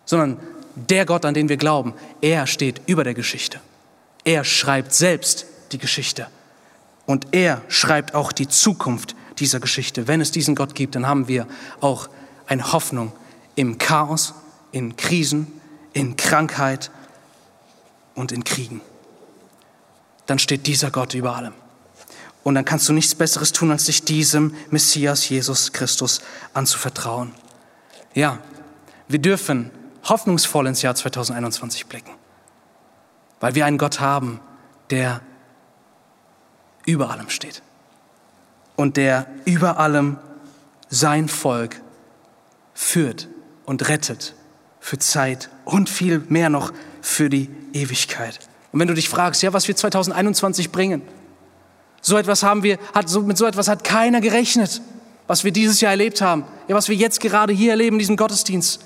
sondern 0.05 0.39
der 0.77 1.05
Gott, 1.05 1.25
an 1.25 1.35
den 1.35 1.49
wir 1.49 1.57
glauben, 1.57 1.95
er 2.21 2.47
steht 2.47 2.81
über 2.87 3.03
der 3.03 3.15
Geschichte. 3.15 3.61
Er 4.25 4.45
schreibt 4.45 4.95
selbst 4.95 5.47
die 5.73 5.79
Geschichte. 5.79 6.29
Und 7.07 7.29
er 7.33 7.63
schreibt 7.69 8.15
auch 8.15 8.31
die 8.31 8.47
Zukunft 8.47 9.17
dieser 9.39 9.59
Geschichte. 9.59 10.07
Wenn 10.07 10.21
es 10.21 10.31
diesen 10.31 10.55
Gott 10.55 10.77
gibt, 10.77 10.95
dann 10.95 11.07
haben 11.07 11.27
wir 11.27 11.49
auch 11.81 12.09
eine 12.47 12.73
Hoffnung 12.73 13.13
im 13.57 13.79
Chaos, 13.79 14.35
in 14.71 14.95
Krisen, 14.97 15.49
in 15.93 16.17
Krankheit 16.17 16.93
und 18.15 18.31
in 18.31 18.45
Kriegen 18.45 18.81
dann 20.29 20.39
steht 20.39 20.67
dieser 20.67 20.91
Gott 20.91 21.15
über 21.15 21.35
allem. 21.35 21.55
Und 22.45 22.55
dann 22.55 22.65
kannst 22.65 22.89
du 22.89 22.93
nichts 22.93 23.15
Besseres 23.15 23.53
tun, 23.53 23.71
als 23.71 23.85
dich 23.85 24.05
diesem 24.05 24.55
Messias 24.71 25.29
Jesus 25.29 25.73
Christus 25.73 26.21
anzuvertrauen. 26.53 27.35
Ja, 28.15 28.39
wir 29.09 29.19
dürfen 29.19 29.71
hoffnungsvoll 30.05 30.67
ins 30.67 30.83
Jahr 30.83 30.95
2021 30.95 31.87
blicken, 31.87 32.13
weil 33.41 33.55
wir 33.55 33.65
einen 33.65 33.79
Gott 33.79 34.01
haben, 34.01 34.41
der 34.91 35.23
über 36.85 37.11
allem 37.11 37.31
steht 37.31 37.63
und 38.77 38.99
der 38.99 39.27
über 39.47 39.79
allem 39.79 40.19
sein 40.91 41.29
Volk 41.29 41.81
führt 42.75 43.29
und 43.65 43.89
rettet 43.89 44.35
für 44.79 44.99
Zeit 44.99 45.49
und 45.65 45.89
viel 45.89 46.21
mehr 46.29 46.51
noch 46.51 46.73
für 47.01 47.31
die 47.31 47.51
Ewigkeit. 47.73 48.48
Und 48.73 48.81
wenn 48.81 48.89
du 48.89 48.95
dich 48.95 49.09
fragst, 49.09 49.43
ja, 49.43 49.53
was 49.53 49.67
wir 49.69 49.77
2021 49.77 50.71
bringen, 50.71 51.03
so 52.01 52.17
etwas 52.17 52.43
haben 52.43 52.63
wir, 52.63 52.79
hat, 52.95 53.09
so, 53.09 53.23
mit 53.23 53.39
so 53.39 53.47
etwas 53.47 53.69
hat 53.69 53.85
keiner 53.85 54.21
gerechnet, 54.21 54.81
was 55.27 55.45
wir 55.45 55.53
dieses 55.53 55.81
Jahr 55.81 55.93
erlebt 55.93 56.21
haben, 56.21 56.45
ja, 56.69 56.75
was 56.75 56.89
wir 56.89 56.97
jetzt 56.97 57.21
gerade 57.21 57.53
hier 57.53 57.73
erleben 57.73 57.97
in 57.97 58.01
diesem 58.01 58.17
Gottesdienst. 58.17 58.81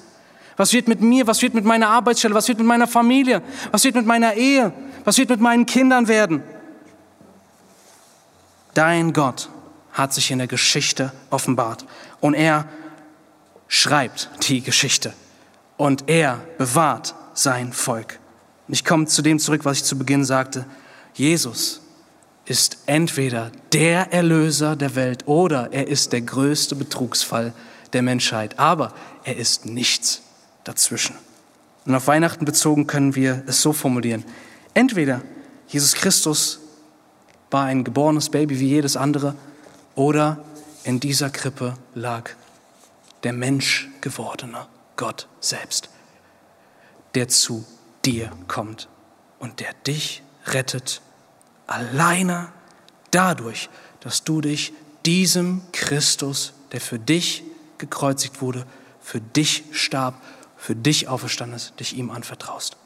Was 0.57 0.73
wird 0.73 0.89
mit 0.89 1.01
mir, 1.01 1.27
was 1.27 1.41
wird 1.41 1.55
mit 1.55 1.65
meiner 1.65 1.89
Arbeitsstelle, 1.89 2.35
was 2.35 2.49
wird 2.49 2.59
mit 2.59 2.67
meiner 2.67 2.87
Familie, 2.87 3.43
was 3.71 3.85
wird 3.85 3.95
mit 3.95 4.07
meiner 4.07 4.35
Ehe, 4.35 4.73
was 5.05 5.19
wird 5.19 5.31
mit 5.31 5.41
meinen 5.41 5.67
Kindern 5.67 6.09
werden? 6.09 6.43
Dein 8.75 9.13
Gott 9.13 9.49
hat 9.93 10.13
sich 10.13 10.31
in 10.31 10.39
der 10.39 10.47
Geschichte 10.47 11.13
offenbart 11.31 11.85
und 12.21 12.35
er 12.35 12.67
schreibt 13.69 14.31
die 14.49 14.63
Geschichte 14.63 15.13
und 15.77 16.09
er 16.09 16.41
bewahrt 16.59 17.15
sein 17.35 17.73
Volk. 17.73 18.19
Und 18.69 18.75
ich 18.75 18.85
komme 18.85 19.07
zu 19.07 19.23
dem 19.23 19.39
zurück, 19.39 19.65
was 19.65 19.79
ich 19.79 19.85
zu 19.85 19.99
Beginn 19.99 20.25
sagte. 20.25 20.67
Jesus 21.15 21.81
ist 22.45 22.79
entweder 22.87 23.53
der 23.73 24.13
Erlöser 24.13 24.77
der 24.77 24.95
Welt 24.95 25.27
oder 25.27 25.73
er 25.73 25.89
ist 25.89 26.13
der 26.13 26.23
größte 26.23 26.75
Betrugsfall 26.75 27.53
der 27.93 28.03
Menschheit. 28.03 28.59
Aber 28.59 28.93
er 29.25 29.37
ist 29.37 29.67
nichts 29.67 30.23
dazwischen. 30.65 31.17
Und 31.85 31.95
auf 31.95 32.07
Weihnachten 32.07 32.45
bezogen 32.45 32.87
können 32.87 33.15
wir 33.15 33.43
es 33.47 33.63
so 33.63 33.73
formulieren. 33.73 34.25
Entweder 34.75 35.23
Jesus 35.69 35.95
Christus 35.95 36.61
war 37.51 37.65
ein 37.65 37.85
geborenes 37.85 38.31
Baby 38.31 38.61
wie 38.61 38.69
jedes 38.69 38.97
andere 38.97 39.35
oder 39.95 40.43
in 40.85 41.01
dieser 41.01 41.31
Krippe 41.31 41.77
lag 41.95 42.31
der 43.23 43.33
Mensch 43.33 43.89
gewordene 44.01 44.67
Gott 44.97 45.29
selbst, 45.41 45.91
der 47.15 47.29
zu 47.29 47.65
dir 48.05 48.31
kommt 48.49 48.89
und 49.39 49.61
der 49.61 49.73
dich 49.87 50.23
rettet, 50.47 51.03
alleine 51.67 52.53
dadurch, 53.11 53.69
dass 54.01 54.25
du 54.25 54.41
dich 54.41 54.73
diesem 55.07 55.63
Christus, 55.73 56.53
der 56.73 56.81
für 56.81 56.99
dich 56.99 57.45
gekreuzigt 57.79 58.41
wurde, 58.41 58.67
für 59.01 59.21
dich 59.21 59.65
starb, 59.73 60.21
für 60.57 60.77
dich 60.77 61.09
auferstanden 61.09 61.57
ist, 61.57 61.79
dich 61.81 61.97
ihm 61.97 62.11
anvertraust. 62.11 62.77